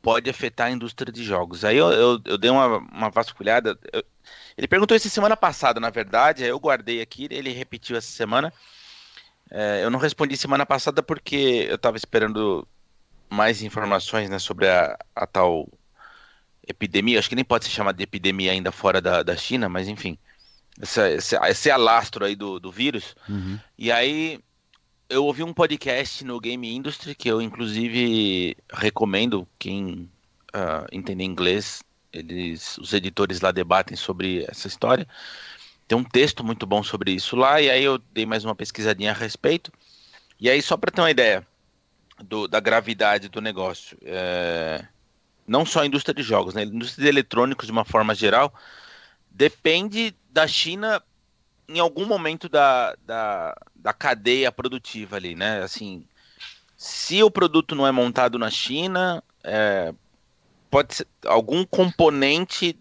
pode 0.02 0.30
afetar 0.30 0.68
a 0.68 0.72
indústria 0.72 1.12
de 1.14 1.24
jogos. 1.24 1.66
Aí 1.66 1.78
eu, 1.78 1.92
eu, 1.94 2.22
eu 2.26 2.38
dei 2.38 2.52
uma, 2.52 2.78
uma 2.80 3.10
vasculhada. 3.10 3.80
eu- 3.94 4.04
ele 4.58 4.68
perguntou 4.68 4.98
isso 4.98 5.10
semana 5.10 5.38
passada, 5.38 5.80
na 5.80 5.90
verdade, 5.90 6.44
aí 6.44 6.50
eu 6.50 6.60
guardei 6.60 7.02
aqui, 7.02 7.28
ele 7.32 7.52
repetiu 7.52 7.98
essa 7.98 8.12
semana. 8.12 8.54
É, 9.52 9.84
eu 9.84 9.90
não 9.92 10.00
respondi 10.00 10.36
semana 10.38 10.66
passada 10.66 11.04
porque 11.04 11.68
eu 11.70 11.76
estava 11.76 11.98
esperando 11.98 12.68
mais 13.32 13.62
informações 13.64 14.30
né, 14.30 14.40
sobre 14.40 14.70
a, 14.70 14.98
a 15.16 15.28
tal 15.28 15.70
epidemia. 16.68 17.20
Acho 17.20 17.30
que 17.30 17.36
nem 17.36 17.46
pode 17.46 17.66
se 17.66 17.72
chamar 17.72 17.94
de 17.94 18.04
epidemia 18.04 18.52
ainda 18.52 18.72
fora 18.72 19.02
da, 19.02 19.24
da 19.24 19.36
China, 19.38 19.70
mas 19.70 19.88
enfim. 19.88 20.18
Essa, 20.82 21.10
esse, 21.12 21.36
esse 21.36 21.70
alastro 21.72 22.26
aí 22.26 22.36
do, 22.36 22.60
do 22.60 22.72
vírus. 22.72 23.16
Uhum. 23.30 23.60
E 23.78 23.92
aí 23.92 24.40
eu 25.10 25.26
ouvi 25.26 25.44
um 25.44 25.54
podcast 25.54 26.24
no 26.26 26.40
Game 26.40 26.68
Industry 26.74 27.14
que 27.14 27.30
eu 27.30 27.42
inclusive 27.42 28.58
recomendo 28.72 29.48
quem 29.60 30.10
ah, 30.52 30.86
entender 30.92 31.24
inglês. 31.24 31.84
Eles, 32.12 32.78
os 32.78 32.94
editores 32.94 33.42
lá 33.42 33.52
debatem 33.52 33.98
sobre 33.98 34.46
essa 34.48 34.68
história. 34.68 35.08
Tem 35.88 35.98
um 35.98 36.04
texto 36.04 36.44
muito 36.44 36.66
bom 36.66 36.84
sobre 36.84 37.12
isso 37.12 37.36
lá 37.36 37.62
e 37.62 37.70
aí 37.70 37.84
eu 37.84 37.98
dei 38.12 38.26
mais 38.26 38.44
uma 38.46 38.56
pesquisadinha 38.56 39.12
a 39.12 39.16
respeito. 39.16 39.72
E 40.40 40.50
aí 40.50 40.62
só 40.62 40.76
para 40.76 40.92
ter 40.92 41.02
uma 41.02 41.12
ideia 41.12 41.46
do- 42.24 42.48
da 42.48 42.60
gravidade 42.60 43.30
do 43.30 43.42
negócio, 43.42 43.98
é, 44.04 44.84
não 45.48 45.66
só 45.66 45.82
a 45.82 45.86
indústria 45.86 46.14
de 46.14 46.24
jogos, 46.24 46.54
né? 46.54 46.62
A 46.62 46.66
indústria 46.66 47.04
de 47.04 47.10
eletrônicos 47.10 47.66
de 47.66 47.72
uma 47.72 47.86
forma 47.86 48.16
geral 48.16 48.54
depende 49.34 50.16
da 50.32 50.48
China 50.48 51.04
em 51.68 51.80
algum 51.80 52.06
momento 52.06 52.50
da, 52.50 52.96
da, 53.06 53.56
da 53.76 53.94
cadeia 53.94 54.52
produtiva 54.52 55.16
ali, 55.18 55.36
né? 55.36 55.64
Assim, 55.64 56.06
se 56.78 57.24
o 57.24 57.32
produto 57.32 57.76
não 57.76 57.88
é 57.88 57.92
montado 57.92 58.40
na 58.40 58.50
China, 58.50 59.24
é, 59.44 59.94
pode 60.70 60.96
ser 60.96 61.08
algum 61.26 61.66
componente 61.66 62.80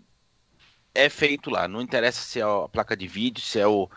é 0.94 1.08
feito 1.08 1.50
lá. 1.50 1.66
Não 1.68 1.80
interessa 1.80 2.22
se 2.22 2.40
é 2.40 2.42
a 2.42 2.68
placa 2.68 2.96
de 2.96 3.06
vídeo, 3.06 3.42
se 3.42 3.58
é 3.58 3.66
o, 3.66 3.88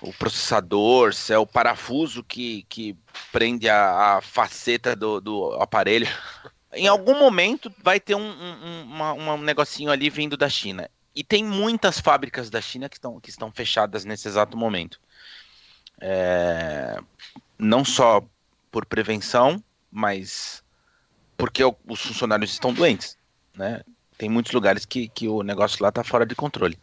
o 0.00 0.12
processador, 0.14 1.14
se 1.14 1.32
é 1.32 1.38
o 1.38 1.46
parafuso 1.46 2.22
que, 2.22 2.64
que 2.68 2.96
prende 3.32 3.68
a, 3.68 4.16
a 4.18 4.20
faceta 4.20 4.94
do, 4.94 5.20
do 5.20 5.54
aparelho. 5.54 6.06
Em 6.72 6.86
algum 6.86 7.18
momento 7.18 7.72
vai 7.82 7.98
ter 7.98 8.14
um, 8.14 8.20
um, 8.20 8.66
um- 8.66 8.82
uma- 8.84 9.12
um 9.14 9.38
negocinho 9.42 9.90
ali 9.90 10.10
vindo 10.10 10.36
da 10.36 10.48
China. 10.50 10.90
E 11.18 11.24
tem 11.24 11.42
muitas 11.42 11.98
fábricas 11.98 12.48
da 12.48 12.60
China 12.60 12.88
que 12.88 12.94
estão, 12.94 13.18
que 13.18 13.28
estão 13.28 13.50
fechadas 13.50 14.04
nesse 14.04 14.28
exato 14.28 14.56
momento. 14.56 15.00
É, 16.00 16.96
não 17.58 17.84
só 17.84 18.24
por 18.70 18.86
prevenção, 18.86 19.60
mas 19.90 20.62
porque 21.36 21.64
o- 21.64 21.74
os 21.88 22.00
funcionários 22.00 22.52
estão 22.52 22.72
doentes. 22.72 23.18
Né? 23.52 23.82
Tem 24.16 24.28
muitos 24.28 24.52
lugares 24.52 24.84
que, 24.84 25.08
que 25.08 25.26
o 25.26 25.42
negócio 25.42 25.82
lá 25.82 25.88
está 25.88 26.04
fora 26.04 26.24
de 26.24 26.36
controle. 26.36 26.78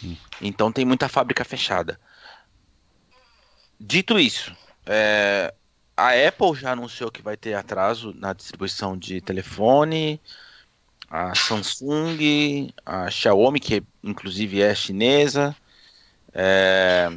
Sim. 0.00 0.16
Então 0.40 0.72
tem 0.72 0.86
muita 0.86 1.06
fábrica 1.06 1.44
fechada. 1.44 2.00
Dito 3.78 4.18
isso, 4.18 4.56
é, 4.86 5.52
a 5.94 6.08
Apple 6.26 6.54
já 6.54 6.72
anunciou 6.72 7.10
que 7.10 7.20
vai 7.20 7.36
ter 7.36 7.52
atraso 7.52 8.14
na 8.14 8.32
distribuição 8.32 8.96
de 8.96 9.20
telefone, 9.20 10.18
a 11.16 11.32
Samsung, 11.32 12.72
a 12.84 13.08
Xiaomi, 13.08 13.60
que 13.60 13.84
inclusive 14.02 14.60
é 14.60 14.74
chinesa, 14.74 15.54
é, 16.32 17.08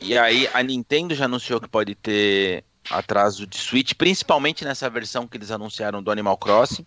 e 0.00 0.18
aí 0.18 0.48
a 0.52 0.60
Nintendo 0.64 1.14
já 1.14 1.26
anunciou 1.26 1.60
que 1.60 1.68
pode 1.68 1.94
ter 1.94 2.64
atraso 2.90 3.46
de 3.46 3.56
Switch, 3.56 3.94
principalmente 3.94 4.64
nessa 4.64 4.90
versão 4.90 5.28
que 5.28 5.36
eles 5.36 5.52
anunciaram 5.52 6.02
do 6.02 6.10
Animal 6.10 6.36
Crossing. 6.36 6.84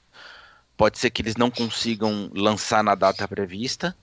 Pode 0.75 0.99
ser 0.99 1.11
que 1.11 1.21
eles 1.21 1.37
não 1.37 1.49
consigam 1.49 2.29
lançar 2.35 2.83
na 2.83 2.93
data 2.93 3.25
prevista. 3.25 3.95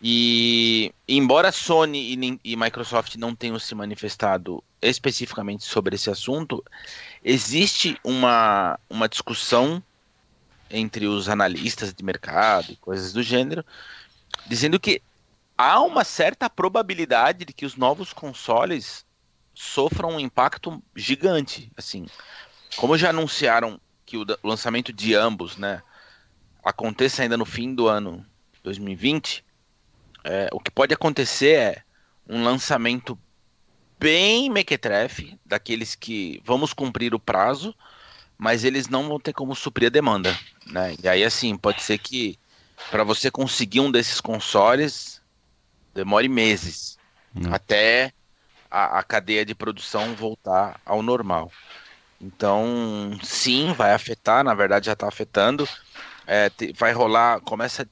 E 0.00 0.90
embora 1.06 1.52
Sony 1.52 2.14
e, 2.14 2.40
e, 2.52 2.56
Microsoft 2.56 3.16
não 3.16 3.34
tenham 3.34 3.58
se 3.58 3.74
manifestado 3.74 4.64
especificamente 4.80 5.64
sobre 5.64 5.96
esse 5.96 6.08
assunto, 6.08 6.64
existe 7.22 7.98
uma, 8.02 8.78
uma 8.88 9.06
discussão 9.06 9.82
entre 10.74 11.06
os 11.06 11.28
analistas 11.28 11.94
de 11.94 12.04
mercado 12.04 12.72
e 12.72 12.76
coisas 12.76 13.12
do 13.12 13.22
gênero, 13.22 13.64
dizendo 14.46 14.80
que 14.80 15.00
há 15.56 15.80
uma 15.80 16.02
certa 16.02 16.50
probabilidade 16.50 17.44
de 17.44 17.52
que 17.52 17.64
os 17.64 17.76
novos 17.76 18.12
consoles 18.12 19.06
sofram 19.54 20.16
um 20.16 20.20
impacto 20.20 20.82
gigante. 20.96 21.70
Assim, 21.76 22.06
como 22.76 22.98
já 22.98 23.10
anunciaram 23.10 23.80
que 24.04 24.16
o 24.16 24.26
lançamento 24.42 24.92
de 24.92 25.14
ambos, 25.14 25.56
né, 25.56 25.80
aconteça 26.64 27.22
ainda 27.22 27.36
no 27.36 27.44
fim 27.44 27.72
do 27.72 27.86
ano 27.86 28.26
2020, 28.64 29.44
é, 30.24 30.48
o 30.52 30.58
que 30.58 30.70
pode 30.70 30.92
acontecer 30.92 31.54
é 31.54 31.82
um 32.28 32.42
lançamento 32.42 33.16
bem 33.98 34.50
mequetrefe, 34.50 35.38
daqueles 35.46 35.94
que 35.94 36.42
vamos 36.44 36.72
cumprir 36.72 37.14
o 37.14 37.20
prazo, 37.20 37.74
mas 38.38 38.64
eles 38.64 38.88
não 38.88 39.08
vão 39.08 39.20
ter 39.20 39.32
como 39.32 39.54
suprir 39.54 39.86
a 39.86 39.90
demanda, 39.90 40.36
né? 40.66 40.94
E 41.02 41.08
aí 41.08 41.24
assim, 41.24 41.56
pode 41.56 41.82
ser 41.82 41.98
que 41.98 42.38
para 42.90 43.04
você 43.04 43.30
conseguir 43.30 43.80
um 43.80 43.90
desses 43.90 44.20
consoles 44.20 45.22
demore 45.94 46.28
meses 46.28 46.98
hum. 47.34 47.52
até 47.52 48.12
a, 48.70 48.98
a, 48.98 49.02
cadeia 49.02 49.44
de 49.44 49.54
produção 49.54 50.14
voltar 50.14 50.80
ao 50.84 51.02
normal. 51.02 51.50
Então, 52.20 53.16
sim, 53.22 53.72
vai 53.74 53.92
afetar, 53.92 54.42
na 54.42 54.54
verdade 54.54 54.86
já 54.86 54.92
está 54.92 55.06
afetando. 55.06 55.68
É, 56.26 56.50
te, 56.50 56.72
vai 56.72 56.92
rolar, 56.92 57.40
começa. 57.40 57.88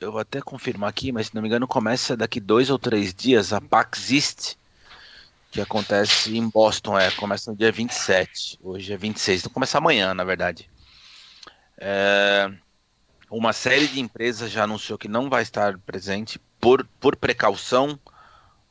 Eu 0.00 0.12
vou 0.12 0.20
até 0.20 0.40
confirmar 0.40 0.90
aqui, 0.90 1.10
mas 1.10 1.28
se 1.28 1.34
não 1.34 1.42
me 1.42 1.48
engano, 1.48 1.66
começa 1.66 2.16
daqui 2.16 2.38
dois 2.38 2.70
ou 2.70 2.78
três 2.78 3.14
dias 3.14 3.52
a 3.52 3.60
PAX 3.60 4.10
East, 4.10 4.56
que 5.54 5.60
acontece 5.60 6.36
em 6.36 6.48
Boston, 6.48 6.98
é, 6.98 7.12
começa 7.12 7.48
no 7.48 7.56
dia 7.56 7.70
27, 7.70 8.58
hoje 8.60 8.92
é 8.92 8.96
26, 8.96 9.42
então 9.42 9.52
começa 9.52 9.78
amanhã, 9.78 10.12
na 10.12 10.24
verdade. 10.24 10.68
É, 11.78 12.50
uma 13.30 13.52
série 13.52 13.86
de 13.86 14.00
empresas 14.00 14.50
já 14.50 14.64
anunciou 14.64 14.98
que 14.98 15.06
não 15.06 15.30
vai 15.30 15.42
estar 15.42 15.78
presente 15.78 16.40
por, 16.60 16.84
por 16.98 17.14
precaução 17.14 17.96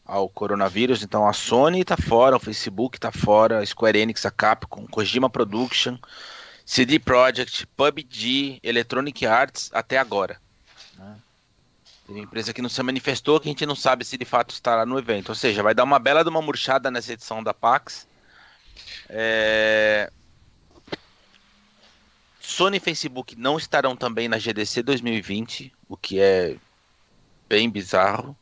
ao 0.04 0.28
coronavírus. 0.28 1.02
Então 1.04 1.26
a 1.26 1.32
Sony 1.32 1.80
está 1.80 1.96
fora, 1.96 2.36
o 2.36 2.40
Facebook 2.40 2.98
está 2.98 3.14
fora, 3.14 3.60
a 3.60 3.66
Square 3.66 4.00
Enix, 4.00 4.26
a 4.26 4.32
Capcom, 4.32 4.86
Kojima 4.86 5.30
Production, 5.30 5.98
CD 6.66 7.00
Projekt, 7.00 7.66
PUBG, 7.78 8.60
Electronic 8.62 9.26
Arts 9.26 9.70
até 9.74 9.98
agora. 9.98 10.38
Né? 10.98 11.16
Tem 12.06 12.20
empresa 12.20 12.54
que 12.54 12.62
não 12.62 12.70
se 12.70 12.84
manifestou, 12.84 13.40
que 13.40 13.48
a 13.48 13.52
gente 13.52 13.66
não 13.66 13.76
sabe 13.76 14.04
se 14.04 14.18
de 14.18 14.26
fato 14.26 14.52
estará 14.52 14.86
no 14.86 15.00
evento. 15.00 15.30
Ou 15.30 15.36
seja, 15.36 15.64
vai 15.64 15.74
dar 15.74 15.84
uma 15.84 16.00
bela 16.00 16.24
de 16.24 16.30
uma 16.30 16.42
murchada 16.42 16.92
nessa 16.92 17.14
edição 17.14 17.42
da 17.42 17.54
PAX. 17.54 18.08
É... 19.10 20.12
Sony 22.42 22.78
e 22.78 22.80
Facebook 22.80 23.38
não 23.38 23.58
estarão 23.58 23.96
também 23.96 24.28
na 24.28 24.38
GDC 24.38 24.84
2020, 24.84 25.74
o 25.88 25.96
que 25.96 26.20
é 26.20 26.58
bem 27.48 27.70
bizarro. 27.70 28.36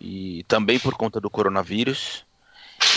E 0.00 0.44
também 0.44 0.78
por 0.78 0.94
conta 0.94 1.20
do 1.20 1.28
coronavírus. 1.28 2.24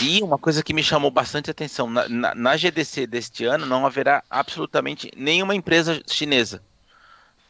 E 0.02 0.22
uma 0.22 0.38
coisa 0.38 0.64
que 0.64 0.74
me 0.74 0.84
chamou 0.84 1.12
bastante 1.12 1.52
atenção: 1.52 1.90
na, 1.90 2.08
na, 2.08 2.36
na 2.36 2.58
GDC 2.58 3.08
deste 3.08 3.44
ano 3.44 3.66
não 3.66 3.86
haverá 3.86 4.24
absolutamente 4.30 5.12
nenhuma 5.16 5.56
empresa 5.56 6.02
chinesa. 6.08 6.64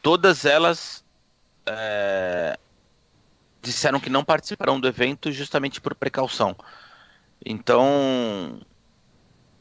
Todas 0.01 0.45
elas 0.45 1.03
é, 1.69 2.57
disseram 3.61 3.99
que 3.99 4.09
não 4.09 4.23
participarão 4.23 4.79
do 4.79 4.87
evento 4.87 5.31
justamente 5.31 5.79
por 5.79 5.93
precaução. 5.93 6.55
Então, 7.45 8.59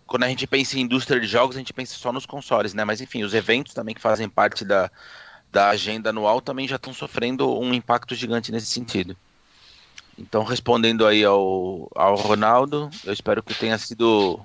quando 0.07 0.25
a 0.25 0.29
gente 0.29 0.47
pensa 0.47 0.79
em 0.79 0.83
indústria 0.83 1.21
de 1.21 1.27
jogos, 1.27 1.57
a 1.57 1.59
gente 1.59 1.73
pensa 1.73 1.95
só 1.95 2.13
nos 2.13 2.27
consoles, 2.27 2.73
né? 2.73 2.85
Mas 2.85 3.01
enfim, 3.01 3.23
os 3.23 3.35
eventos 3.35 3.75
também 3.75 3.95
que 3.95 4.01
fazem 4.01 4.29
parte 4.29 4.65
da, 4.65 4.91
da 5.53 5.69
agenda 5.69 6.11
anual 6.11 6.41
também 6.41 6.67
já 6.67 6.77
estão 6.77 6.95
sofrendo 6.95 7.59
um 7.59 7.75
impacto 7.75 8.15
gigante 8.15 8.51
nesse 8.51 8.67
sentido. 8.67 9.17
Então, 10.19 10.43
respondendo 10.43 11.07
aí 11.07 11.23
ao, 11.23 11.89
ao 11.95 12.17
Ronaldo, 12.17 12.91
eu 13.05 13.13
espero 13.13 13.43
que 13.43 13.55
tenha 13.55 13.79
sido 13.79 14.41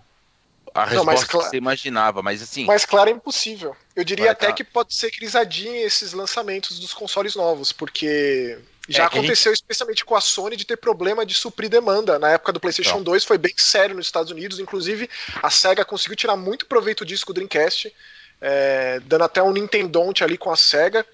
a 0.73 0.85
resposta 0.85 1.27
que 1.27 1.33
você 1.33 1.57
imaginava, 1.57 2.23
mas 2.23 2.41
assim. 2.41 2.65
Mais 2.65 2.83
claro 2.83 3.09
é 3.09 3.13
impossível. 3.13 3.75
Eu 3.95 4.03
diria 4.03 4.31
até 4.31 4.47
tá. 4.47 4.53
que 4.53 4.63
pode 4.63 4.95
ser 4.95 5.11
que 5.11 5.23
eles 5.23 5.35
adiem 5.35 5.83
esses 5.83 6.13
lançamentos 6.13 6.79
dos 6.79 6.93
consoles 6.93 7.35
novos, 7.35 7.71
porque 7.71 8.57
já 8.89 9.03
é 9.03 9.05
aconteceu 9.05 9.51
gente... 9.51 9.61
especialmente 9.61 10.03
com 10.03 10.15
a 10.15 10.21
Sony 10.21 10.55
de 10.55 10.65
ter 10.65 10.77
problema 10.77 11.25
de 11.25 11.35
suprir 11.35 11.69
demanda. 11.69 12.17
Na 12.17 12.31
época 12.31 12.51
do 12.51 12.59
PlayStation 12.59 12.91
então. 12.91 13.03
2 13.03 13.23
foi 13.23 13.37
bem 13.37 13.53
sério 13.55 13.95
nos 13.95 14.07
Estados 14.07 14.31
Unidos. 14.31 14.59
Inclusive, 14.59 15.07
a 15.41 15.49
SEGA 15.49 15.85
conseguiu 15.85 16.15
tirar 16.15 16.35
muito 16.35 16.65
proveito 16.65 17.05
disso 17.05 17.25
com 17.25 17.31
o 17.31 17.35
Dreamcast, 17.35 17.93
é, 18.41 18.99
dando 19.01 19.25
até 19.25 19.43
um 19.43 19.53
Nintendonte 19.53 20.23
ali 20.23 20.39
com 20.39 20.51
a 20.51 20.55
SEGA, 20.55 21.05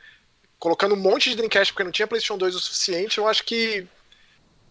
colocando 0.57 0.95
um 0.95 0.99
monte 0.99 1.30
de 1.30 1.36
Dreamcast 1.36 1.74
porque 1.74 1.84
não 1.84 1.91
tinha 1.91 2.07
PlayStation 2.07 2.38
2 2.38 2.55
o 2.55 2.60
suficiente. 2.60 3.18
Eu 3.18 3.28
acho 3.28 3.43
que 3.43 3.86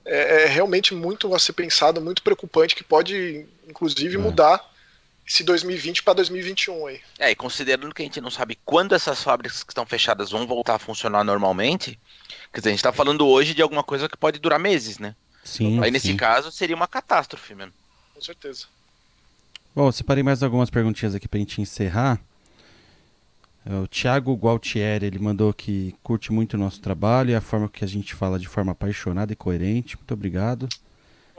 é, 0.07 0.45
é 0.45 0.47
realmente 0.47 0.95
muito 0.95 1.35
a 1.35 1.39
ser 1.39 1.53
pensado, 1.53 2.01
muito 2.01 2.23
preocupante, 2.23 2.75
que 2.75 2.83
pode, 2.83 3.47
inclusive, 3.69 4.15
é. 4.15 4.19
mudar 4.19 4.78
esse 5.29 5.45
2020 5.45 6.03
para 6.03 6.15
2021 6.15 6.87
aí. 6.87 7.01
É, 7.19 7.31
e 7.31 7.37
considerando 7.37 7.95
que 7.95 8.01
a 8.01 8.05
gente 8.05 8.21
não 8.21 8.31
sabe 8.31 8.59
quando 8.65 8.95
essas 8.95 9.23
fábricas 9.23 9.63
que 9.63 9.71
estão 9.71 9.85
fechadas 9.85 10.31
vão 10.31 10.47
voltar 10.47 10.77
a 10.77 10.79
funcionar 10.79 11.23
normalmente, 11.23 11.99
quer 12.51 12.61
dizer, 12.61 12.71
a 12.71 12.73
gente 12.73 12.79
está 12.79 12.93
falando 12.93 13.27
hoje 13.27 13.53
de 13.53 13.61
alguma 13.61 13.85
coisa 13.85 14.09
que 14.09 14.17
pode 14.17 14.39
durar 14.39 14.59
meses, 14.59 14.99
né? 14.99 15.15
Sim. 15.45 15.83
Aí 15.83 15.91
nesse 15.91 16.15
caso 16.15 16.51
seria 16.51 16.75
uma 16.75 16.89
catástrofe 16.89 17.55
mesmo. 17.55 17.75
Com 18.15 18.23
certeza. 18.23 18.67
Bom, 19.77 19.93
separei 19.93 20.23
mais 20.23 20.43
algumas 20.43 20.71
perguntinhas 20.71 21.15
aqui 21.15 21.29
para 21.29 21.37
a 21.37 21.41
gente 21.41 21.61
encerrar. 21.61 22.19
É, 23.67 23.75
o 23.75 23.87
Thiago 23.87 24.35
Gualtieri, 24.35 25.05
ele 25.05 25.19
mandou 25.19 25.53
que 25.53 25.95
curte 26.03 26.33
muito 26.33 26.55
o 26.55 26.59
nosso 26.59 26.81
trabalho 26.81 27.31
e 27.31 27.35
a 27.35 27.41
forma 27.41 27.69
que 27.69 27.85
a 27.85 27.89
gente 27.89 28.15
fala 28.15 28.39
de 28.39 28.49
forma 28.49 28.73
apaixonada 28.73 29.31
e 29.31 29.37
coerente. 29.37 29.97
Muito 29.97 30.15
obrigado. 30.15 30.67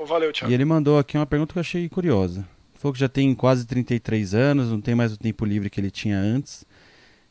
Valeu, 0.05 0.31
Thiago. 0.31 0.51
E 0.51 0.53
ele 0.53 0.63
mandou 0.63 0.99
aqui 0.99 1.17
uma 1.17 1.25
pergunta 1.25 1.53
que 1.53 1.59
eu 1.59 1.61
achei 1.61 1.89
curiosa. 1.89 2.47
Falou 2.79 2.93
que 2.93 2.99
já 3.01 3.09
tem 3.09 3.35
quase 3.35 3.67
33 3.67 4.33
anos, 4.33 4.71
não 4.71 4.79
tem 4.79 4.95
mais 4.95 5.11
o 5.11 5.17
tempo 5.17 5.43
livre 5.43 5.69
que 5.69 5.81
ele 5.81 5.91
tinha 5.91 6.17
antes. 6.17 6.63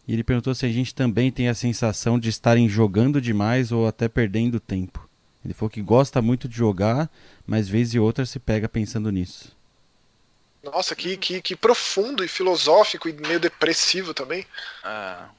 E 0.06 0.12
ele 0.12 0.22
perguntou 0.22 0.54
se 0.54 0.66
a 0.66 0.68
gente 0.68 0.94
também 0.94 1.32
tem 1.32 1.48
a 1.48 1.54
sensação 1.54 2.18
de 2.18 2.28
estarem 2.28 2.68
jogando 2.68 3.18
demais 3.18 3.72
ou 3.72 3.86
até 3.86 4.10
perdendo 4.10 4.60
tempo. 4.60 5.08
Ele 5.42 5.54
falou 5.54 5.70
que 5.70 5.80
gosta 5.80 6.20
muito 6.20 6.46
de 6.46 6.54
jogar, 6.54 7.10
mas 7.46 7.66
vez 7.66 7.94
e 7.94 7.98
outra 7.98 8.26
se 8.26 8.38
pega 8.38 8.68
pensando 8.68 9.10
nisso. 9.10 9.56
Nossa, 10.62 10.94
que, 10.94 11.16
que, 11.16 11.40
que 11.40 11.56
profundo 11.56 12.22
e 12.22 12.28
filosófico 12.28 13.08
e 13.08 13.14
meio 13.14 13.40
depressivo 13.40 14.12
também. 14.12 14.44
Ah, 14.84 15.30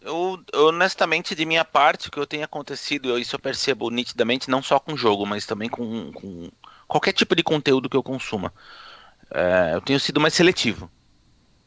eu, 0.00 0.42
honestamente, 0.54 1.34
de 1.34 1.44
minha 1.44 1.64
parte, 1.64 2.08
o 2.08 2.10
que 2.10 2.18
eu 2.18 2.26
tenho 2.26 2.44
acontecido, 2.44 3.10
eu, 3.10 3.18
isso 3.18 3.36
eu 3.36 3.40
percebo 3.40 3.90
nitidamente, 3.90 4.48
não 4.48 4.62
só 4.62 4.80
com 4.80 4.96
jogo, 4.96 5.26
mas 5.26 5.44
também 5.44 5.68
com, 5.68 6.10
com 6.12 6.50
qualquer 6.86 7.12
tipo 7.12 7.36
de 7.36 7.42
conteúdo 7.42 7.90
que 7.90 7.96
eu 7.96 8.02
consuma 8.02 8.50
é, 9.30 9.74
eu 9.74 9.80
tenho 9.80 10.00
sido 10.00 10.20
mais 10.20 10.34
seletivo. 10.34 10.90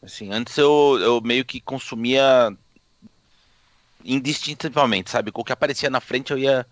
Assim, 0.01 0.31
antes 0.31 0.57
eu, 0.57 0.97
eu 1.01 1.21
meio 1.21 1.45
que 1.45 1.61
consumia 1.61 2.55
indistintivamente, 4.03 5.11
sabe? 5.11 5.31
O 5.33 5.43
que 5.43 5.53
aparecia 5.53 5.89
na 5.89 6.01
frente 6.01 6.31
eu 6.31 6.37
ia 6.37 6.65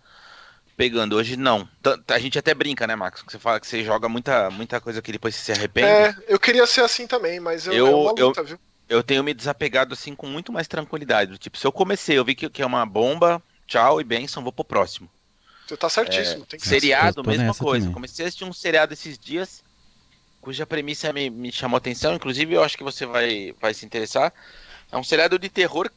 pegando. 0.76 1.14
Hoje 1.14 1.36
não. 1.36 1.68
A 2.08 2.18
gente 2.18 2.38
até 2.38 2.52
brinca, 2.54 2.86
né, 2.86 2.96
Max? 2.96 3.22
Você 3.26 3.38
fala 3.38 3.60
que 3.60 3.66
você 3.66 3.84
joga 3.84 4.08
muita, 4.08 4.50
muita 4.50 4.80
coisa 4.80 5.00
que 5.00 5.12
depois 5.12 5.36
você 5.36 5.44
se 5.44 5.52
arrepende. 5.52 5.86
É, 5.86 6.14
eu 6.26 6.40
queria 6.40 6.66
ser 6.66 6.80
assim 6.80 7.06
também, 7.06 7.38
mas 7.38 7.66
eu, 7.66 7.72
eu, 7.72 7.86
é 7.86 7.90
uma 7.90 8.10
luta, 8.10 8.40
eu, 8.40 8.44
viu? 8.44 8.58
Eu 8.88 9.02
tenho 9.02 9.22
me 9.22 9.32
desapegado 9.32 9.94
assim 9.94 10.16
com 10.16 10.26
muito 10.26 10.52
mais 10.52 10.66
tranquilidade. 10.66 11.38
Tipo, 11.38 11.56
se 11.56 11.64
eu 11.66 11.70
comecei, 11.70 12.18
eu 12.18 12.24
vi 12.24 12.34
que, 12.34 12.50
que 12.50 12.62
é 12.62 12.66
uma 12.66 12.84
bomba, 12.84 13.40
tchau 13.66 14.00
e 14.00 14.04
benção, 14.04 14.42
vou 14.42 14.52
pro 14.52 14.64
próximo. 14.64 15.08
Você 15.68 15.76
tá 15.76 15.88
certíssimo. 15.88 16.44
É, 16.52 16.58
seriado, 16.58 17.22
mesma 17.22 17.54
coisa. 17.54 17.84
Também. 17.84 17.94
Comecei 17.94 18.24
a 18.24 18.28
assistir 18.28 18.44
um 18.44 18.52
seriado 18.52 18.92
esses 18.92 19.16
dias 19.16 19.62
cuja 20.40 20.66
premissa 20.66 21.12
me, 21.12 21.30
me 21.30 21.52
chamou 21.52 21.76
a 21.76 21.78
atenção, 21.78 22.14
inclusive 22.14 22.54
eu 22.54 22.64
acho 22.64 22.76
que 22.76 22.84
você 22.84 23.06
vai, 23.06 23.54
vai 23.60 23.74
se 23.74 23.84
interessar. 23.84 24.32
É 24.90 24.96
um 24.96 25.04
seriado 25.04 25.38
de 25.38 25.48
terror 25.48 25.90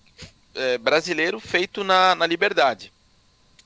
é, 0.56 0.78
brasileiro 0.78 1.39
feito 1.39 1.84
na, 1.84 2.16
na 2.16 2.28
Liberdade. 2.28 2.91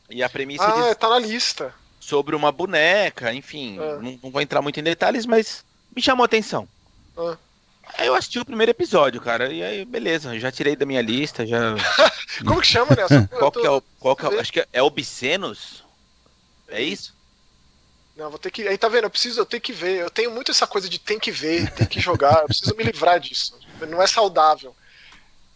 E 0.10 0.24
a 0.24 0.30
premissa. 0.30 0.66
Ah, 0.66 0.96
tá 0.96 1.10
na 1.10 1.20
lista. 1.20 1.74
Sobre 2.00 2.36
uma 2.36 2.52
boneca, 2.52 3.34
enfim. 3.34 3.78
É. 3.80 3.98
Não, 3.98 4.20
não, 4.24 4.32
vou 4.32 4.42
entrar 4.42 4.62
muito 4.62 4.80
em 4.80 4.84
detalhes, 4.84 5.26
mas 5.26 5.66
me 5.94 6.02
chamou 6.02 6.24
a 6.24 6.26
atenção. 6.26 6.68
É. 7.18 7.38
Aí 7.98 8.08
eu 8.08 8.16
assisti 8.16 8.40
o 8.40 8.46
primeiro 8.46 8.72
episódio, 8.72 9.20
cara. 9.20 9.52
E 9.52 9.64
aí, 9.64 9.84
beleza, 9.84 10.38
já 10.40 10.52
tirei 10.52 10.76
da 10.76 10.86
minha 10.86 11.02
lista, 11.02 11.46
já. 11.46 11.76
Como 12.46 12.62
que 12.62 12.68
chama, 12.68 12.92
né? 12.96 13.28
qual 13.38 13.52
que 13.52 13.66
é 13.66 13.70
o. 13.70 13.82
Qual 14.00 14.16
que 14.16 14.26
é, 14.26 14.40
acho 14.40 14.54
que 14.54 14.66
é 14.72 14.82
Obscenos? 14.82 15.84
É 16.70 16.82
isso? 16.82 17.17
Não, 18.18 18.32
vou 18.32 18.40
ter 18.40 18.50
que. 18.50 18.68
Aí 18.68 18.78
tá 18.78 18.90
vendo? 18.90 19.04
Eu 19.04 19.10
preciso, 19.12 19.40
eu 19.40 19.46
tenho 19.46 19.62
que 19.62 19.72
ver. 19.72 20.02
Eu 20.02 20.10
tenho 20.10 20.32
muito 20.32 20.50
essa 20.50 20.66
coisa 20.66 20.90
de 20.90 20.98
tem 20.98 21.20
que 21.20 21.32
ver, 21.32 21.72
tem 21.72 21.86
que 21.86 22.00
jogar. 22.00 22.42
Eu 22.42 22.48
preciso 22.48 22.76
me 22.76 22.84
livrar 22.84 23.20
disso. 23.20 23.58
Não 23.88 24.02
é 24.02 24.08
saudável. 24.08 24.76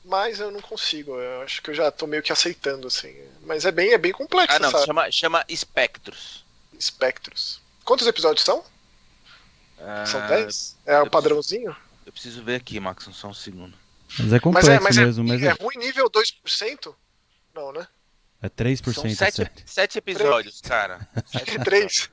Mas 0.05 0.39
eu 0.39 0.51
não 0.51 0.61
consigo. 0.61 1.15
Eu 1.15 1.41
acho 1.41 1.61
que 1.61 1.71
eu 1.71 1.73
já 1.73 1.91
tô 1.91 2.05
meio 2.05 2.21
que 2.21 2.31
aceitando, 2.31 2.87
assim. 2.87 3.15
Mas 3.41 3.65
é 3.65 3.71
bem, 3.71 3.93
é 3.93 3.97
bem 3.97 4.11
complexo. 4.11 4.55
Ah, 4.55 4.59
não. 4.59 4.69
Essa... 4.69 4.85
Chama, 4.85 5.11
chama 5.11 5.45
Espectros. 5.49 6.45
Espectros. 6.77 7.59
Quantos 7.83 8.05
episódios 8.05 8.45
são? 8.45 8.63
Ah, 9.79 10.05
são 10.05 10.25
10? 10.27 10.77
É 10.85 10.99
o 11.01 11.09
padrãozinho? 11.09 11.73
Preciso, 11.73 12.05
eu 12.05 12.11
preciso 12.11 12.43
ver 12.43 12.55
aqui, 12.55 12.79
Max, 12.79 13.09
só 13.11 13.27
um 13.27 13.33
segundo. 13.33 13.75
Mas 14.19 14.33
é 14.33 14.39
complexo 14.39 14.69
mas 14.69 14.79
é, 14.79 14.83
mas 14.83 14.97
mesmo. 14.97 15.23
É, 15.23 15.27
mas 15.27 15.43
é, 15.43 15.47
é 15.47 15.63
ruim 15.63 15.77
nível 15.77 16.09
2%? 16.09 16.93
Não, 17.55 17.71
né? 17.71 17.87
É 18.41 18.49
3%. 18.49 18.93
São 18.93 19.09
7, 19.09 19.51
7 19.65 19.97
episódios, 19.97 20.61
3. 20.61 20.69
cara. 20.69 21.07
3. 21.63 22.09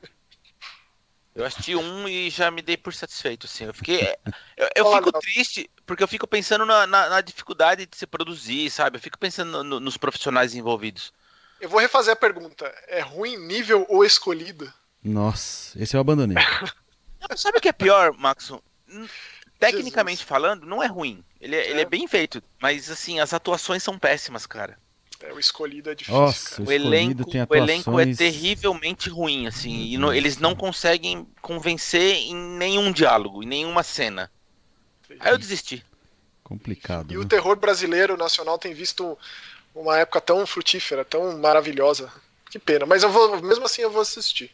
Eu 1.39 1.45
assisti 1.45 1.77
um 1.77 2.09
e 2.09 2.29
já 2.31 2.51
me 2.51 2.61
dei 2.61 2.77
por 2.77 2.93
satisfeito, 2.93 3.47
assim. 3.47 3.63
Eu 3.63 3.73
fiquei. 3.73 4.13
Eu, 4.57 4.69
eu 4.75 4.93
fico 4.93 5.13
triste 5.21 5.71
porque 5.87 6.03
eu 6.03 6.09
fico 6.09 6.27
pensando 6.27 6.67
na, 6.67 6.85
na, 6.85 7.09
na, 7.09 7.21
dificuldade 7.21 7.87
de 7.87 7.97
se 7.97 8.09
produzir, 8.09 8.69
sabe? 8.73 8.97
Eu 8.97 9.01
fico 9.01 9.17
pensando 9.17 9.63
no, 9.63 9.79
nos 9.79 9.97
profissionais 9.97 10.57
envolvidos. 10.57 11.13
Eu 11.61 11.69
vou 11.69 11.79
refazer 11.79 12.13
a 12.13 12.17
pergunta. 12.17 12.67
É 12.89 12.99
ruim 12.99 13.37
nível 13.37 13.87
ou 13.89 14.05
escolhida? 14.05 14.75
Nossa, 15.01 15.81
esse 15.81 15.97
eu 15.97 16.01
abandonei. 16.01 16.37
sabe 17.37 17.59
o 17.59 17.61
que 17.61 17.69
é 17.69 17.73
pior, 17.73 18.13
Maxon? 18.15 18.61
Tecnicamente 19.61 20.19
Jesus. 20.19 20.29
falando, 20.29 20.67
não 20.67 20.83
é 20.83 20.89
ruim. 20.89 21.23
Ele 21.41 21.55
é, 21.55 21.61
é. 21.61 21.71
ele 21.71 21.81
é 21.83 21.85
bem 21.85 22.09
feito. 22.09 22.43
Mas, 22.61 22.91
assim, 22.91 23.21
as 23.21 23.33
atuações 23.33 23.85
são 23.85 23.97
péssimas, 23.97 24.45
cara. 24.45 24.77
É, 25.21 25.33
o 25.33 25.39
escolhido 25.39 25.91
é 25.91 25.95
difícil. 25.95 26.21
Nossa, 26.21 26.63
o, 26.63 26.71
elenco, 26.71 27.25
tem 27.25 27.41
atuações... 27.41 27.87
o 27.87 27.99
elenco 27.99 28.01
é 28.01 28.15
terrivelmente 28.15 29.11
ruim, 29.11 29.47
assim. 29.47 29.87
E 29.87 29.99
no, 29.99 30.13
eles 30.13 30.39
não 30.39 30.55
conseguem 30.55 31.27
convencer 31.43 32.17
em 32.17 32.35
nenhum 32.35 32.93
diálogo, 32.93 33.43
em 33.43 33.47
nenhuma 33.47 33.83
cena. 33.83 34.31
Aí 35.19 35.33
eu 35.33 35.39
desisti. 35.39 35.85
Complicado. 36.45 37.11
E 37.13 37.17
né? 37.17 37.21
o 37.21 37.25
terror 37.25 37.57
brasileiro 37.57 38.17
nacional 38.17 38.59
tem 38.59 38.73
visto 38.73 39.19
uma 39.75 39.99
época 39.99 40.21
tão 40.21 40.47
frutífera, 40.47 41.05
tão 41.05 41.37
maravilhosa. 41.39 42.11
Que 42.51 42.59
pena. 42.59 42.87
Mas 42.87 43.03
eu 43.03 43.11
vou, 43.11 43.43
mesmo 43.43 43.67
assim, 43.67 43.83
eu 43.83 43.91
vou 43.91 44.03
assistir. 44.03 44.51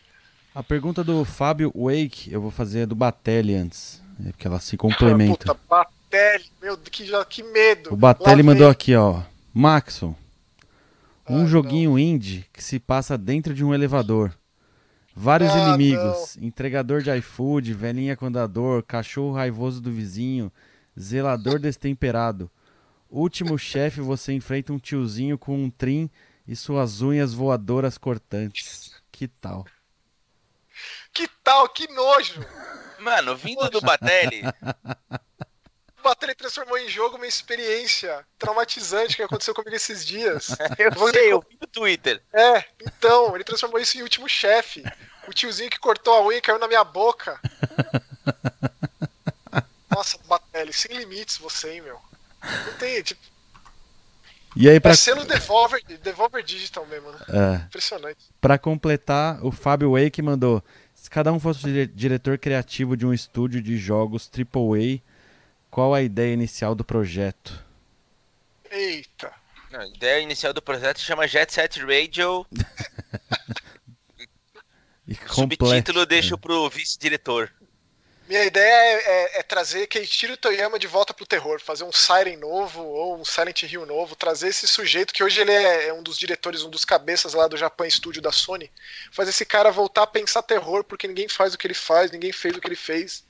A 0.54 0.62
pergunta 0.62 1.04
do 1.04 1.24
Fábio 1.24 1.72
Wake, 1.74 2.32
eu 2.32 2.40
vou 2.40 2.50
fazer 2.50 2.86
do 2.86 2.94
Batelli 2.94 3.54
antes. 3.54 4.02
É 4.24 4.30
porque 4.30 4.46
ela 4.46 4.60
se 4.60 4.76
complementa. 4.76 5.36
Puta, 5.36 5.60
Batelli, 5.68 6.50
meu, 6.62 6.76
que, 6.78 7.06
que 7.28 7.42
medo. 7.42 7.92
O 7.92 7.96
Batelli 7.96 8.42
mandou 8.42 8.68
aqui, 8.68 8.94
ó. 8.94 9.22
Maxon, 9.52 10.16
um 11.28 11.42
Ai, 11.42 11.46
joguinho 11.46 11.90
não. 11.90 11.98
indie 11.98 12.46
que 12.52 12.62
se 12.62 12.78
passa 12.78 13.16
dentro 13.16 13.54
de 13.54 13.64
um 13.64 13.74
elevador. 13.74 14.36
Vários 15.16 15.50
ah, 15.50 15.58
inimigos, 15.58 16.36
não. 16.36 16.46
entregador 16.46 17.02
de 17.02 17.16
iFood, 17.18 17.72
velhinha 17.72 18.16
com 18.16 18.30
dador, 18.30 18.82
cachorro 18.82 19.32
raivoso 19.34 19.80
do 19.80 19.92
vizinho, 19.92 20.52
zelador 20.98 21.58
destemperado. 21.58 22.50
Último 23.08 23.56
chefe, 23.56 24.00
você 24.00 24.32
enfrenta 24.32 24.72
um 24.72 24.78
tiozinho 24.78 25.38
com 25.38 25.56
um 25.56 25.70
trim 25.70 26.10
e 26.46 26.56
suas 26.56 27.00
unhas 27.00 27.32
voadoras 27.32 27.96
cortantes. 27.96 28.92
Que 29.12 29.28
tal? 29.28 29.64
Que 31.12 31.28
tal? 31.44 31.68
Que 31.68 31.86
nojo! 31.92 32.44
Mano, 32.98 33.36
vindo 33.36 33.68
do 33.70 33.80
Batelli, 33.80 34.42
Batalha 36.04 36.34
transformou 36.34 36.76
em 36.76 36.88
jogo 36.88 37.16
uma 37.16 37.26
experiência 37.26 38.24
traumatizante 38.38 39.16
que 39.16 39.22
aconteceu 39.22 39.54
comigo 39.54 39.74
esses 39.74 40.04
dias. 40.04 40.48
eu 40.78 40.92
Vou 40.92 41.10
sei, 41.10 41.32
eu 41.32 41.40
vi 41.40 41.56
no 41.58 41.66
Twitter. 41.66 42.22
É, 42.32 42.64
então, 42.80 43.34
ele 43.34 43.42
transformou 43.42 43.80
isso 43.80 43.96
em 43.96 44.02
último 44.02 44.28
chefe. 44.28 44.84
O 45.26 45.32
tiozinho 45.32 45.70
que 45.70 45.80
cortou 45.80 46.12
a 46.12 46.26
unha 46.26 46.36
e 46.36 46.42
caiu 46.42 46.58
na 46.58 46.68
minha 46.68 46.84
boca. 46.84 47.40
Nossa, 49.90 50.18
Batelli, 50.28 50.72
sem 50.72 50.94
limites 50.94 51.38
você, 51.38 51.72
hein, 51.72 51.80
meu. 51.80 51.98
Não 52.66 52.74
tem, 52.78 53.02
tipo. 53.02 53.22
E 54.54 54.68
aí, 54.68 54.78
pra... 54.78 54.92
É 54.92 54.94
selo 54.94 55.24
Devolver, 55.24 55.82
Devolver 56.02 56.42
Digital 56.44 56.86
mesmo, 56.86 57.10
né? 57.10 57.18
É. 57.28 57.54
Impressionante. 57.64 58.18
Pra 58.40 58.58
completar, 58.58 59.44
o 59.44 59.50
Fábio 59.50 59.92
Wake 59.92 60.20
mandou: 60.20 60.62
se 60.94 61.08
cada 61.08 61.32
um 61.32 61.40
fosse 61.40 61.66
o 61.66 61.86
diretor 61.88 62.38
criativo 62.38 62.96
de 62.96 63.06
um 63.06 63.12
estúdio 63.12 63.62
de 63.62 63.78
jogos 63.78 64.30
AAA 64.30 65.02
qual 65.74 65.92
a 65.92 66.00
ideia 66.00 66.32
inicial 66.32 66.72
do 66.72 66.84
projeto? 66.84 67.52
Eita. 68.70 69.32
A 69.72 69.84
ideia 69.88 70.22
inicial 70.22 70.52
do 70.52 70.62
projeto 70.62 71.00
se 71.00 71.04
chama 71.04 71.26
Jet 71.26 71.52
Set 71.52 71.80
Radio. 71.80 72.46
e 75.08 75.16
Subtítulo 75.26 76.06
deixo 76.06 76.38
pro 76.38 76.70
vice-diretor. 76.70 77.52
Minha 78.28 78.44
ideia 78.44 78.72
é, 78.72 78.94
é, 78.94 79.40
é 79.40 79.42
trazer 79.42 79.88
Keiichiro 79.88 80.36
Toyama 80.36 80.78
de 80.78 80.86
volta 80.86 81.12
pro 81.12 81.26
terror, 81.26 81.60
fazer 81.60 81.82
um 81.82 81.92
Siren 81.92 82.36
novo 82.36 82.80
ou 82.80 83.20
um 83.20 83.24
Silent 83.24 83.64
Hill 83.64 83.84
novo, 83.84 84.14
trazer 84.14 84.50
esse 84.50 84.68
sujeito 84.68 85.12
que 85.12 85.24
hoje 85.24 85.40
ele 85.40 85.50
é, 85.50 85.88
é 85.88 85.92
um 85.92 86.04
dos 86.04 86.16
diretores, 86.16 86.62
um 86.62 86.70
dos 86.70 86.84
cabeças 86.84 87.34
lá 87.34 87.48
do 87.48 87.56
Japan 87.56 87.90
Studio 87.90 88.22
da 88.22 88.30
Sony, 88.30 88.70
fazer 89.10 89.30
esse 89.30 89.44
cara 89.44 89.72
voltar 89.72 90.04
a 90.04 90.06
pensar 90.06 90.42
terror 90.42 90.84
porque 90.84 91.08
ninguém 91.08 91.28
faz 91.28 91.52
o 91.52 91.58
que 91.58 91.66
ele 91.66 91.74
faz, 91.74 92.12
ninguém 92.12 92.30
fez 92.30 92.56
o 92.56 92.60
que 92.60 92.68
ele 92.68 92.76
fez 92.76 93.24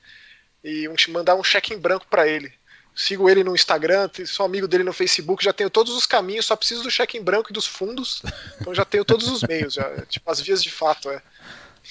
e 0.65 0.89
um, 0.89 0.95
mandar 1.09 1.35
um 1.35 1.43
cheque 1.43 1.73
em 1.73 1.77
branco 1.77 2.07
para 2.09 2.27
ele. 2.27 2.51
Sigo 2.95 3.29
ele 3.29 3.43
no 3.43 3.53
Instagram, 3.53 4.09
sou 4.25 4.45
amigo 4.45 4.67
dele 4.67 4.83
no 4.83 4.93
Facebook, 4.93 5.43
já 5.43 5.53
tenho 5.53 5.69
todos 5.69 5.93
os 5.93 6.05
caminhos, 6.05 6.45
só 6.45 6.55
preciso 6.55 6.81
do 6.81 6.89
cheque 6.89 7.17
em 7.17 7.21
branco 7.21 7.51
e 7.51 7.53
dos 7.53 7.67
fundos. 7.67 8.23
Então 8.59 8.73
já 8.73 8.83
tenho 8.83 9.05
todos 9.05 9.27
os 9.27 9.43
meios, 9.43 9.75
já, 9.75 10.05
tipo 10.07 10.29
as 10.31 10.39
vias 10.39 10.63
de 10.63 10.71
fato, 10.71 11.09
é. 11.09 11.21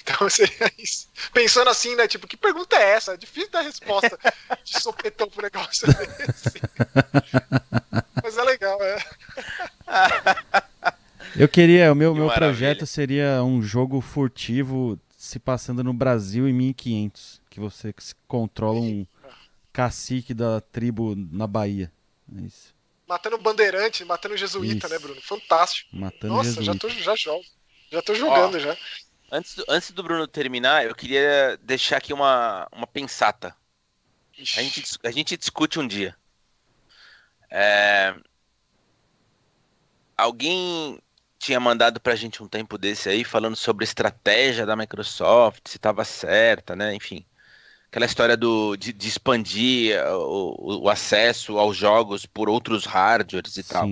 Então 0.00 0.28
seria 0.28 0.72
isso. 0.76 1.06
Pensando 1.32 1.70
assim, 1.70 1.94
né? 1.94 2.08
Tipo, 2.08 2.26
que 2.26 2.36
pergunta 2.36 2.74
é 2.76 2.94
essa? 2.94 3.14
É 3.14 3.16
difícil 3.16 3.50
dar 3.50 3.60
resposta 3.60 4.18
de 4.64 4.80
sopetão 4.80 5.28
pro 5.28 5.42
negócio 5.42 5.86
desse. 5.94 6.60
Mas 8.22 8.36
é 8.36 8.42
legal, 8.42 8.82
é. 8.82 8.98
Eu 11.36 11.48
queria, 11.48 11.92
o 11.92 11.94
meu, 11.94 12.14
meu 12.14 12.30
projeto 12.30 12.86
seria 12.86 13.42
um 13.42 13.60
jogo 13.60 14.00
furtivo 14.00 14.98
se 15.16 15.38
passando 15.38 15.82
no 15.82 15.92
Brasil 15.92 16.48
em 16.48 16.52
1500 16.52 17.43
que 17.54 17.60
você 17.60 17.94
controla 18.26 18.80
um 18.80 19.06
cacique 19.72 20.34
da 20.34 20.60
tribo 20.60 21.14
na 21.16 21.46
Bahia. 21.46 21.92
É 22.36 22.40
isso. 22.42 22.74
Matando 23.06 23.38
bandeirante, 23.38 24.04
matando 24.04 24.36
jesuíta, 24.36 24.86
isso. 24.86 24.94
né, 24.94 24.98
Bruno? 24.98 25.20
Fantástico. 25.20 25.96
Matando 25.96 26.34
Nossa, 26.34 26.48
jesuíta. 26.48 26.72
já 26.72 26.78
tô 26.78 26.88
já 26.88 27.14
jogo. 27.14 27.44
Já 27.92 28.02
tô 28.02 28.12
jogando 28.12 28.56
Ó, 28.56 28.58
já. 28.58 28.76
Antes 29.30 29.54
do, 29.54 29.64
antes 29.68 29.92
do 29.92 30.02
Bruno 30.02 30.26
terminar, 30.26 30.84
eu 30.84 30.96
queria 30.96 31.56
deixar 31.62 31.98
aqui 31.98 32.12
uma, 32.12 32.66
uma 32.72 32.88
pensata. 32.88 33.54
A 34.36 34.62
gente, 34.62 34.98
a 35.04 35.10
gente 35.12 35.36
discute 35.36 35.78
um 35.78 35.86
dia. 35.86 36.16
É... 37.48 38.16
Alguém 40.16 40.98
tinha 41.38 41.60
mandado 41.60 42.00
pra 42.00 42.16
gente 42.16 42.42
um 42.42 42.48
tempo 42.48 42.76
desse 42.76 43.08
aí, 43.08 43.22
falando 43.22 43.54
sobre 43.54 43.84
a 43.84 43.88
estratégia 43.88 44.66
da 44.66 44.74
Microsoft, 44.74 45.68
se 45.68 45.76
estava 45.76 46.04
certa, 46.04 46.74
né? 46.74 46.92
Enfim 46.96 47.24
aquela 47.94 48.06
história 48.06 48.36
do, 48.36 48.76
de, 48.76 48.92
de 48.92 49.06
expandir 49.06 49.94
eh, 49.94 50.12
o, 50.14 50.80
o, 50.82 50.90
acesso 50.90 51.58
aos 51.58 51.76
jogos 51.76 52.26
por 52.26 52.48
outros 52.48 52.84
hardwares 52.84 53.56
e 53.56 53.62
Sim. 53.62 53.72
tal. 53.72 53.88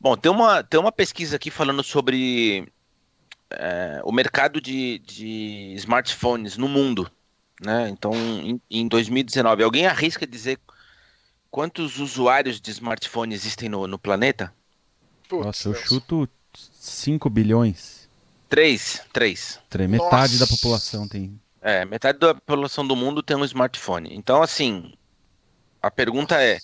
Bom, 0.00 0.16
tem 0.16 0.30
uma, 0.30 0.62
tem 0.62 0.78
uma 0.78 0.92
pesquisa 0.92 1.34
aqui 1.34 1.50
falando 1.50 1.82
sobre 1.82 2.68
é, 3.50 4.00
o 4.04 4.12
mercado 4.12 4.60
de, 4.60 5.00
de 5.00 5.74
smartphones 5.74 6.56
no 6.56 6.68
mundo. 6.68 7.10
Né? 7.60 7.88
Então, 7.88 8.12
em, 8.14 8.60
em 8.70 8.86
2019, 8.86 9.64
alguém 9.64 9.86
arrisca 9.86 10.24
dizer 10.24 10.60
quantos 11.50 11.98
usuários 11.98 12.60
de 12.60 12.70
smartphone 12.70 13.34
existem 13.34 13.68
no, 13.68 13.88
no 13.88 13.98
planeta? 13.98 14.54
Nossa, 15.32 15.68
eu 15.68 15.74
chuto 15.74 16.28
5 16.74 17.28
bilhões. 17.28 18.08
3, 18.48 19.02
3. 19.12 19.88
Metade 19.88 20.38
Nossa. 20.38 20.38
da 20.38 20.46
população 20.46 21.08
tem 21.08 21.40
é, 21.62 21.84
metade 21.84 22.18
da 22.18 22.34
população 22.34 22.84
do 22.84 22.96
mundo 22.96 23.22
tem 23.22 23.36
um 23.36 23.44
smartphone. 23.44 24.12
Então, 24.12 24.42
assim, 24.42 24.92
a 25.80 25.90
pergunta 25.90 26.42
é: 26.42 26.58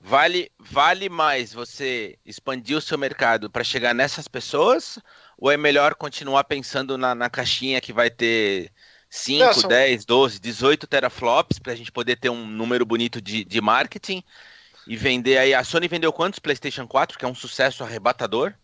vale, 0.00 0.50
vale 0.58 1.08
mais 1.08 1.52
você 1.52 2.16
expandir 2.24 2.76
o 2.76 2.80
seu 2.80 2.96
mercado 2.96 3.50
para 3.50 3.64
chegar 3.64 3.92
nessas 3.92 4.28
pessoas? 4.28 5.00
Ou 5.36 5.50
é 5.50 5.56
melhor 5.56 5.96
continuar 5.96 6.44
pensando 6.44 6.96
na, 6.96 7.14
na 7.14 7.28
caixinha 7.28 7.80
que 7.80 7.92
vai 7.92 8.08
ter 8.08 8.70
5, 9.10 9.66
10, 9.66 10.04
12, 10.04 10.40
18 10.40 10.86
teraflops 10.86 11.58
para 11.58 11.72
a 11.72 11.76
gente 11.76 11.90
poder 11.90 12.16
ter 12.16 12.30
um 12.30 12.46
número 12.46 12.86
bonito 12.86 13.20
de, 13.20 13.44
de 13.44 13.60
marketing 13.60 14.22
e 14.86 14.96
vender 14.96 15.38
aí? 15.38 15.54
A 15.54 15.64
Sony 15.64 15.88
vendeu 15.88 16.12
quantos 16.12 16.38
PlayStation 16.38 16.86
4, 16.86 17.18
que 17.18 17.24
é 17.24 17.28
um 17.28 17.34
sucesso 17.34 17.82
arrebatador? 17.82 18.54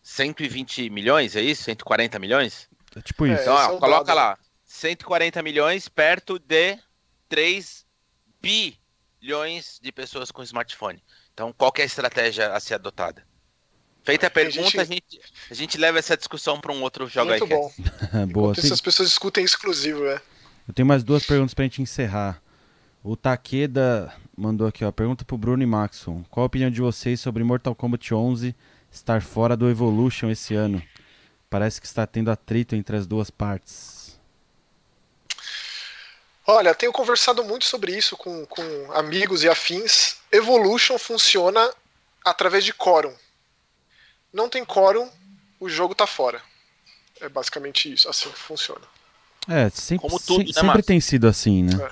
120 0.00 0.88
milhões, 0.88 1.34
é 1.34 1.42
isso? 1.42 1.64
140 1.64 2.18
milhões? 2.20 2.68
É 2.96 3.00
tipo 3.02 3.26
isso. 3.26 3.42
Então, 3.42 3.54
ó, 3.54 3.78
coloca 3.78 4.14
lá. 4.14 4.38
140 4.68 5.42
milhões 5.42 5.88
perto 5.88 6.38
de 6.38 6.78
3 7.28 7.86
bilhões 8.40 9.80
de 9.82 9.90
pessoas 9.90 10.30
com 10.30 10.42
smartphone. 10.42 11.02
Então, 11.32 11.52
qual 11.56 11.72
é 11.78 11.82
a 11.82 11.86
estratégia 11.86 12.52
a 12.52 12.60
ser 12.60 12.74
adotada? 12.74 13.26
Feita 14.04 14.26
a 14.26 14.30
pergunta, 14.30 14.62
gente... 14.62 14.78
A, 14.78 14.84
gente, 14.84 15.20
a 15.50 15.54
gente 15.54 15.78
leva 15.78 15.98
essa 15.98 16.16
discussão 16.16 16.60
para 16.60 16.72
um 16.72 16.82
outro 16.82 17.08
jogo 17.08 17.30
Muito 17.30 17.44
aí. 17.44 17.50
bom. 17.50 17.72
Boa. 18.30 18.54
Tem... 18.54 18.64
Essas 18.64 18.80
pessoas 18.80 19.08
escutem 19.08 19.44
exclusivo, 19.44 20.04
né? 20.04 20.20
Eu 20.66 20.74
tenho 20.74 20.86
mais 20.86 21.02
duas 21.02 21.24
perguntas 21.24 21.54
pra 21.54 21.64
gente 21.64 21.82
encerrar. 21.82 22.40
O 23.02 23.16
Takeda 23.16 24.12
mandou 24.36 24.66
aqui, 24.66 24.84
ó, 24.84 24.92
pergunta 24.92 25.24
pro 25.24 25.38
Bruno 25.38 25.62
e 25.62 25.66
Maxon. 25.66 26.24
Qual 26.30 26.42
a 26.42 26.46
opinião 26.46 26.70
de 26.70 26.80
vocês 26.80 27.20
sobre 27.20 27.42
Mortal 27.42 27.74
Kombat 27.74 28.14
11 28.14 28.54
estar 28.90 29.22
fora 29.22 29.56
do 29.56 29.68
Evolution 29.68 30.30
esse 30.30 30.54
ano? 30.54 30.82
Parece 31.48 31.80
que 31.80 31.86
está 31.86 32.06
tendo 32.06 32.30
atrito 32.30 32.76
entre 32.76 32.96
as 32.96 33.06
duas 33.06 33.30
partes. 33.30 33.97
Olha, 36.50 36.74
tenho 36.74 36.90
conversado 36.90 37.44
muito 37.44 37.66
sobre 37.66 37.94
isso 37.94 38.16
com, 38.16 38.46
com 38.46 38.92
amigos 38.94 39.42
e 39.42 39.48
afins. 39.50 40.16
Evolution 40.32 40.96
funciona 40.96 41.70
através 42.24 42.64
de 42.64 42.72
quórum. 42.72 43.14
Não 44.32 44.48
tem 44.48 44.64
quórum, 44.64 45.10
o 45.60 45.68
jogo 45.68 45.94
tá 45.94 46.06
fora. 46.06 46.40
É 47.20 47.28
basicamente 47.28 47.92
isso, 47.92 48.08
assim 48.08 48.30
que 48.30 48.38
funciona. 48.38 48.80
É, 49.46 49.68
sempre, 49.68 50.08
Como 50.08 50.18
tudo, 50.18 50.50
se, 50.50 50.54
né, 50.54 50.60
sempre 50.66 50.82
tem 50.82 50.98
sido 51.02 51.28
assim, 51.28 51.64
né? 51.64 51.84
É, 51.84 51.90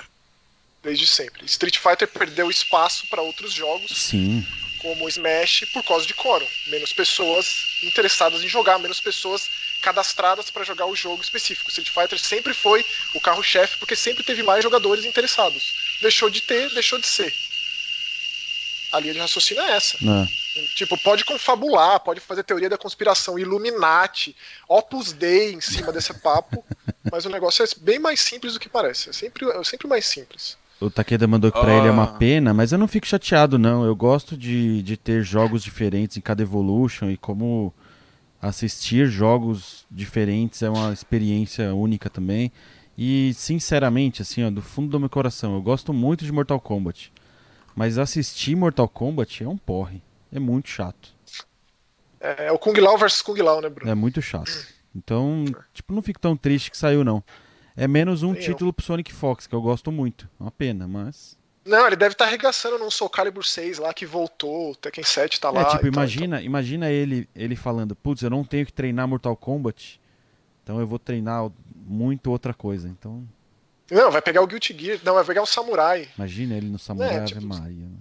desde 0.82 1.06
sempre. 1.06 1.44
Street 1.44 1.76
Fighter 1.76 2.08
perdeu 2.08 2.50
espaço 2.50 3.06
para 3.10 3.20
outros 3.20 3.52
jogos. 3.52 3.90
Sim. 3.94 4.42
Como 4.80 5.06
Smash 5.06 5.66
por 5.70 5.84
causa 5.84 6.06
de 6.06 6.14
quórum. 6.14 6.48
Menos 6.68 6.94
pessoas 6.94 7.46
interessadas 7.82 8.42
em 8.42 8.48
jogar, 8.48 8.78
menos 8.78 9.00
pessoas 9.00 9.50
cadastradas 9.86 10.50
para 10.50 10.64
jogar 10.64 10.86
o 10.86 10.96
jogo 10.96 11.22
específico. 11.22 11.70
Street 11.70 11.90
Fighter 11.90 12.18
sempre 12.18 12.52
foi 12.52 12.84
o 13.14 13.20
carro-chefe 13.20 13.78
porque 13.78 13.94
sempre 13.94 14.24
teve 14.24 14.42
mais 14.42 14.64
jogadores 14.64 15.04
interessados. 15.04 15.76
Deixou 16.02 16.28
de 16.28 16.40
ter, 16.40 16.74
deixou 16.74 16.98
de 16.98 17.06
ser. 17.06 17.32
A 18.92 18.98
linha 18.98 19.12
de 19.12 19.20
raciocínio 19.20 19.62
é 19.62 19.76
essa. 19.76 19.96
É. 19.96 20.26
Tipo, 20.74 20.98
pode 20.98 21.24
confabular, 21.24 22.00
pode 22.00 22.18
fazer 22.18 22.42
teoria 22.42 22.68
da 22.68 22.76
conspiração, 22.76 23.38
Illuminati, 23.38 24.34
Opus 24.66 25.12
Dei 25.12 25.52
em 25.52 25.60
cima 25.60 25.92
desse 25.92 26.12
papo, 26.14 26.64
mas 27.12 27.24
o 27.24 27.30
negócio 27.30 27.64
é 27.64 27.68
bem 27.78 28.00
mais 28.00 28.18
simples 28.18 28.54
do 28.54 28.60
que 28.60 28.68
parece. 28.68 29.10
É 29.10 29.12
sempre, 29.12 29.48
é 29.48 29.62
sempre 29.62 29.86
mais 29.86 30.04
simples. 30.04 30.58
O 30.80 30.90
Takeda 30.90 31.28
mandou 31.28 31.52
que 31.52 31.60
pra 31.60 31.72
ele 31.76 31.86
é 31.86 31.90
uma 31.92 32.04
ah. 32.04 32.18
pena, 32.18 32.52
mas 32.52 32.72
eu 32.72 32.78
não 32.78 32.88
fico 32.88 33.06
chateado, 33.06 33.56
não. 33.56 33.84
Eu 33.84 33.94
gosto 33.94 34.36
de, 34.36 34.82
de 34.82 34.96
ter 34.96 35.22
jogos 35.22 35.62
diferentes 35.62 36.16
em 36.16 36.20
cada 36.20 36.42
Evolution 36.42 37.08
e 37.08 37.16
como 37.16 37.72
assistir 38.48 39.06
jogos 39.06 39.86
diferentes 39.90 40.62
é 40.62 40.70
uma 40.70 40.92
experiência 40.92 41.74
única 41.74 42.08
também. 42.08 42.52
E, 42.96 43.32
sinceramente, 43.34 44.22
assim, 44.22 44.44
ó, 44.44 44.50
do 44.50 44.62
fundo 44.62 44.90
do 44.90 45.00
meu 45.00 45.10
coração, 45.10 45.54
eu 45.54 45.62
gosto 45.62 45.92
muito 45.92 46.24
de 46.24 46.32
Mortal 46.32 46.60
Kombat. 46.60 47.12
Mas 47.74 47.98
assistir 47.98 48.56
Mortal 48.56 48.88
Kombat 48.88 49.44
é 49.44 49.48
um 49.48 49.58
porre. 49.58 50.02
É 50.32 50.38
muito 50.38 50.68
chato. 50.68 51.14
É, 52.18 52.46
é 52.46 52.52
o 52.52 52.58
Kung 52.58 52.78
Lao 52.80 52.96
versus 52.96 53.20
Kung 53.20 53.40
Lao, 53.40 53.60
né, 53.60 53.68
Bruno? 53.68 53.90
É 53.90 53.94
muito 53.94 54.22
chato. 54.22 54.66
Então, 54.94 55.44
tipo, 55.74 55.92
não 55.92 56.00
fico 56.00 56.18
tão 56.18 56.36
triste 56.36 56.70
que 56.70 56.76
saiu, 56.76 57.04
não. 57.04 57.22
É 57.76 57.86
menos 57.86 58.22
um 58.22 58.32
título 58.32 58.70
eu. 58.70 58.72
pro 58.72 58.84
Sonic 58.84 59.12
Fox, 59.12 59.46
que 59.46 59.54
eu 59.54 59.60
gosto 59.60 59.92
muito. 59.92 60.26
Uma 60.40 60.50
pena, 60.50 60.88
mas. 60.88 61.35
Não, 61.66 61.86
ele 61.86 61.96
deve 61.96 62.12
estar 62.12 62.24
tá 62.24 62.28
arregaçando 62.28 62.78
num 62.78 62.90
Soul 62.90 63.10
Calibur 63.10 63.44
6 63.44 63.78
lá 63.78 63.92
que 63.92 64.06
voltou, 64.06 64.70
o 64.70 64.76
Tekken 64.76 65.02
7 65.02 65.40
tá 65.40 65.48
é, 65.48 65.50
lá. 65.50 65.60
É, 65.62 65.64
tipo, 65.70 65.86
imagina, 65.86 66.36
então. 66.36 66.46
imagina 66.46 66.90
ele, 66.90 67.28
ele 67.34 67.56
falando, 67.56 67.94
putz, 67.96 68.22
eu 68.22 68.30
não 68.30 68.44
tenho 68.44 68.64
que 68.64 68.72
treinar 68.72 69.08
Mortal 69.08 69.36
Kombat, 69.36 70.00
então 70.62 70.78
eu 70.78 70.86
vou 70.86 70.98
treinar 70.98 71.50
muito 71.74 72.30
outra 72.30 72.54
coisa. 72.54 72.88
Então. 72.88 73.26
Não, 73.90 74.10
vai 74.10 74.22
pegar 74.22 74.42
o 74.42 74.46
Guilty 74.46 74.76
Gear, 74.78 75.00
não, 75.04 75.14
vai 75.14 75.24
pegar 75.24 75.42
o 75.42 75.46
Samurai. 75.46 76.08
Imagina 76.16 76.56
ele 76.56 76.68
no 76.68 76.78
Samurai, 76.78 77.18
é, 77.18 77.24
tipo, 77.24 77.44
Maria. 77.44 77.84
Né? 77.84 77.98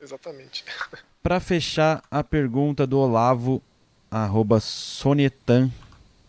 Exatamente. 0.00 0.64
Para 1.22 1.38
fechar 1.38 2.02
a 2.10 2.24
pergunta 2.24 2.86
do 2.86 2.98
Olavo, 2.98 3.62
arroba 4.10 4.58
Sonietan, 4.58 5.70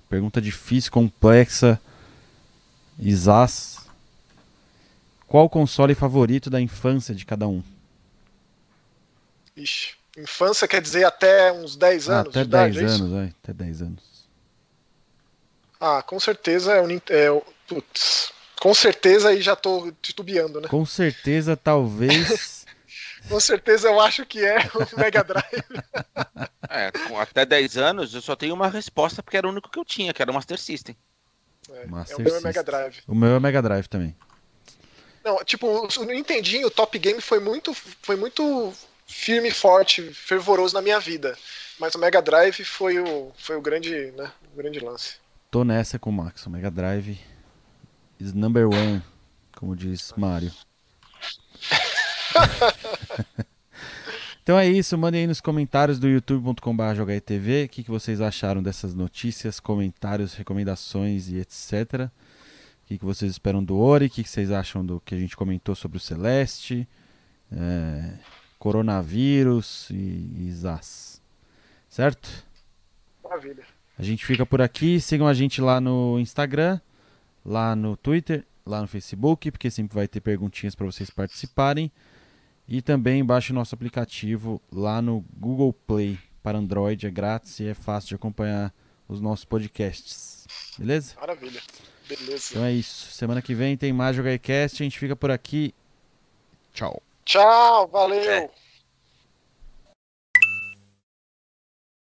pergunta 0.10 0.40
difícil, 0.40 0.92
complexa, 0.92 1.82
Isas. 3.00 3.73
Qual 5.34 5.46
o 5.46 5.50
console 5.50 5.96
favorito 5.96 6.48
da 6.48 6.62
infância 6.62 7.16
de 7.16 7.26
cada 7.26 7.48
um? 7.48 7.64
Ixi, 9.58 9.96
infância 10.16 10.68
quer 10.68 10.80
dizer 10.80 11.06
até 11.06 11.52
uns 11.52 11.76
10 11.76 12.08
anos? 12.08 12.38
até 12.38 12.46
10 12.46 12.76
idade, 12.76 12.80
é 12.80 12.88
anos, 12.88 13.14
é, 13.14 13.34
até 13.42 13.52
10 13.52 13.82
anos. 13.82 14.04
Ah, 15.80 16.04
com 16.04 16.20
certeza 16.20 16.74
é 16.74 16.82
o. 16.84 17.02
É, 17.10 17.42
putz, 17.68 18.32
com 18.62 18.76
certeza 18.76 19.30
aí 19.30 19.42
já 19.42 19.56
tô 19.56 19.92
titubeando, 20.04 20.62
né? 20.62 20.68
Com 20.68 20.86
certeza, 20.86 21.58
talvez. 21.58 22.64
Com 23.28 23.40
certeza 23.40 23.88
eu 23.88 24.02
acho 24.02 24.26
que 24.26 24.44
é 24.44 24.58
o 24.76 24.86
Mega 25.00 25.24
Drive. 25.24 25.64
É, 26.70 26.92
com 26.92 27.18
até 27.18 27.46
10 27.46 27.78
anos 27.78 28.14
eu 28.14 28.22
só 28.22 28.36
tenho 28.36 28.54
uma 28.54 28.68
resposta 28.68 29.24
porque 29.24 29.38
era 29.38 29.48
o 29.48 29.50
único 29.50 29.72
que 29.72 29.80
eu 29.80 29.86
tinha, 29.86 30.14
que 30.14 30.22
era 30.22 30.30
o 30.30 30.34
Master 30.34 30.60
System. 30.60 30.96
É, 31.72 31.88
Master 31.88 32.18
é 32.18 32.20
o 32.20 32.24
meu 32.24 32.36
é 32.36 32.42
Mega 32.42 32.64
Drive. 32.64 33.00
O 33.08 33.16
meu 33.16 33.36
é 33.36 33.40
Mega 33.40 33.62
Drive 33.62 33.88
também. 33.88 34.14
Não, 35.24 35.44
tipo, 35.44 35.68
o 35.68 36.04
Nintendinho, 36.04 36.68
o 36.68 36.72
Top 36.72 36.98
Game 37.00 37.22
foi 37.22 37.40
muito, 37.40 37.74
foi 37.74 38.16
muito 38.16 38.74
firme, 39.08 39.52
forte, 39.52 40.14
fervoroso 40.14 40.74
na 40.74 40.82
minha 40.82 41.00
vida. 41.00 41.38
Mas 41.80 41.96
o 41.96 42.00
Mega 42.00 42.22
Drive 42.22 42.64
foi 42.66 43.00
o, 43.00 43.32
foi 43.38 43.56
o 43.56 43.62
grande, 43.62 44.12
né, 44.18 44.32
o 44.54 44.58
grande 44.58 44.80
lance. 44.80 45.16
Tô 45.50 45.64
nessa 45.64 45.98
com 45.98 46.10
o 46.10 46.14
Max, 46.14 46.46
o 46.46 46.50
Mega 46.50 46.70
Drive 46.70 47.20
is 48.20 48.34
number 48.34 48.68
one, 48.68 49.02
como 49.56 49.76
diz 49.76 50.14
Mario. 50.18 50.52
então 54.44 54.60
é 54.60 54.68
isso, 54.68 54.98
mandem 54.98 55.22
aí 55.22 55.28
nos 55.28 55.40
comentários 55.40 56.00
do 56.00 56.08
youtube.com.br 56.08 57.02
o 57.02 57.70
que, 57.70 57.84
que 57.84 57.92
vocês 57.92 58.20
acharam 58.20 58.62
dessas 58.62 58.94
notícias, 58.94 59.60
comentários, 59.60 60.34
recomendações 60.34 61.30
e 61.30 61.38
etc. 61.38 62.10
O 62.84 62.86
que, 62.86 62.98
que 62.98 63.06
vocês 63.06 63.32
esperam 63.32 63.64
do 63.64 63.78
Ori, 63.78 64.08
o 64.08 64.10
que, 64.10 64.24
que 64.24 64.30
vocês 64.30 64.52
acham 64.52 64.86
do 64.86 65.00
que 65.00 65.16
a 65.16 65.18
gente 65.18 65.38
comentou 65.38 65.74
sobre 65.74 65.98
o 65.98 66.02
Celeste, 66.02 66.88
é, 67.52 68.14
coronavírus 68.60 69.90
e, 69.90 70.48
e 70.48 70.52
ZAS. 70.52 71.22
Certo? 71.90 72.46
Maravilha. 73.24 73.64
A 73.98 74.04
gente 74.04 74.26
fica 74.26 74.46
por 74.46 74.62
aqui, 74.62 75.00
sigam 75.00 75.28
a 75.28 75.34
gente 75.34 75.62
lá 75.62 75.80
no 75.80 76.20
Instagram, 76.20 76.80
lá 77.46 77.76
no 77.76 77.96
Twitter, 77.96 78.46
lá 78.66 78.82
no 78.82 78.88
Facebook, 78.88 79.52
porque 79.52 79.70
sempre 79.70 79.96
vai 79.96 80.08
ter 80.08 80.22
perguntinhas 80.22 80.76
para 80.76 80.86
vocês 80.86 81.10
participarem. 81.10 81.92
E 82.68 82.82
também 82.82 83.24
baixe 83.24 83.52
o 83.52 83.56
nosso 83.56 83.76
aplicativo 83.76 84.62
lá 84.72 85.02
no 85.02 85.24
Google 85.38 85.74
Play 85.74 86.18
para 86.42 86.58
Android, 86.58 87.06
é 87.06 87.12
grátis 87.12 87.60
e 87.60 87.68
é 87.68 87.74
fácil 87.74 88.10
de 88.10 88.16
acompanhar 88.16 88.74
os 89.08 89.22
nossos 89.22 89.46
podcasts. 89.46 90.48
Beleza? 90.78 91.16
Maravilha. 91.20 91.62
Beleza. 92.08 92.48
Então 92.52 92.64
é 92.64 92.72
isso. 92.72 93.12
Semana 93.12 93.42
que 93.42 93.54
vem 93.54 93.78
tem 93.78 93.94
mais 93.94 94.16
Jogaicast. 94.16 94.82
A 94.82 94.86
gente 94.86 95.00
fica 95.00 95.16
por 95.16 95.32
aqui. 95.32 95.74
Tchau. 96.74 97.02
Tchau, 97.26 97.88
valeu. 97.88 98.30
É. 98.30 98.50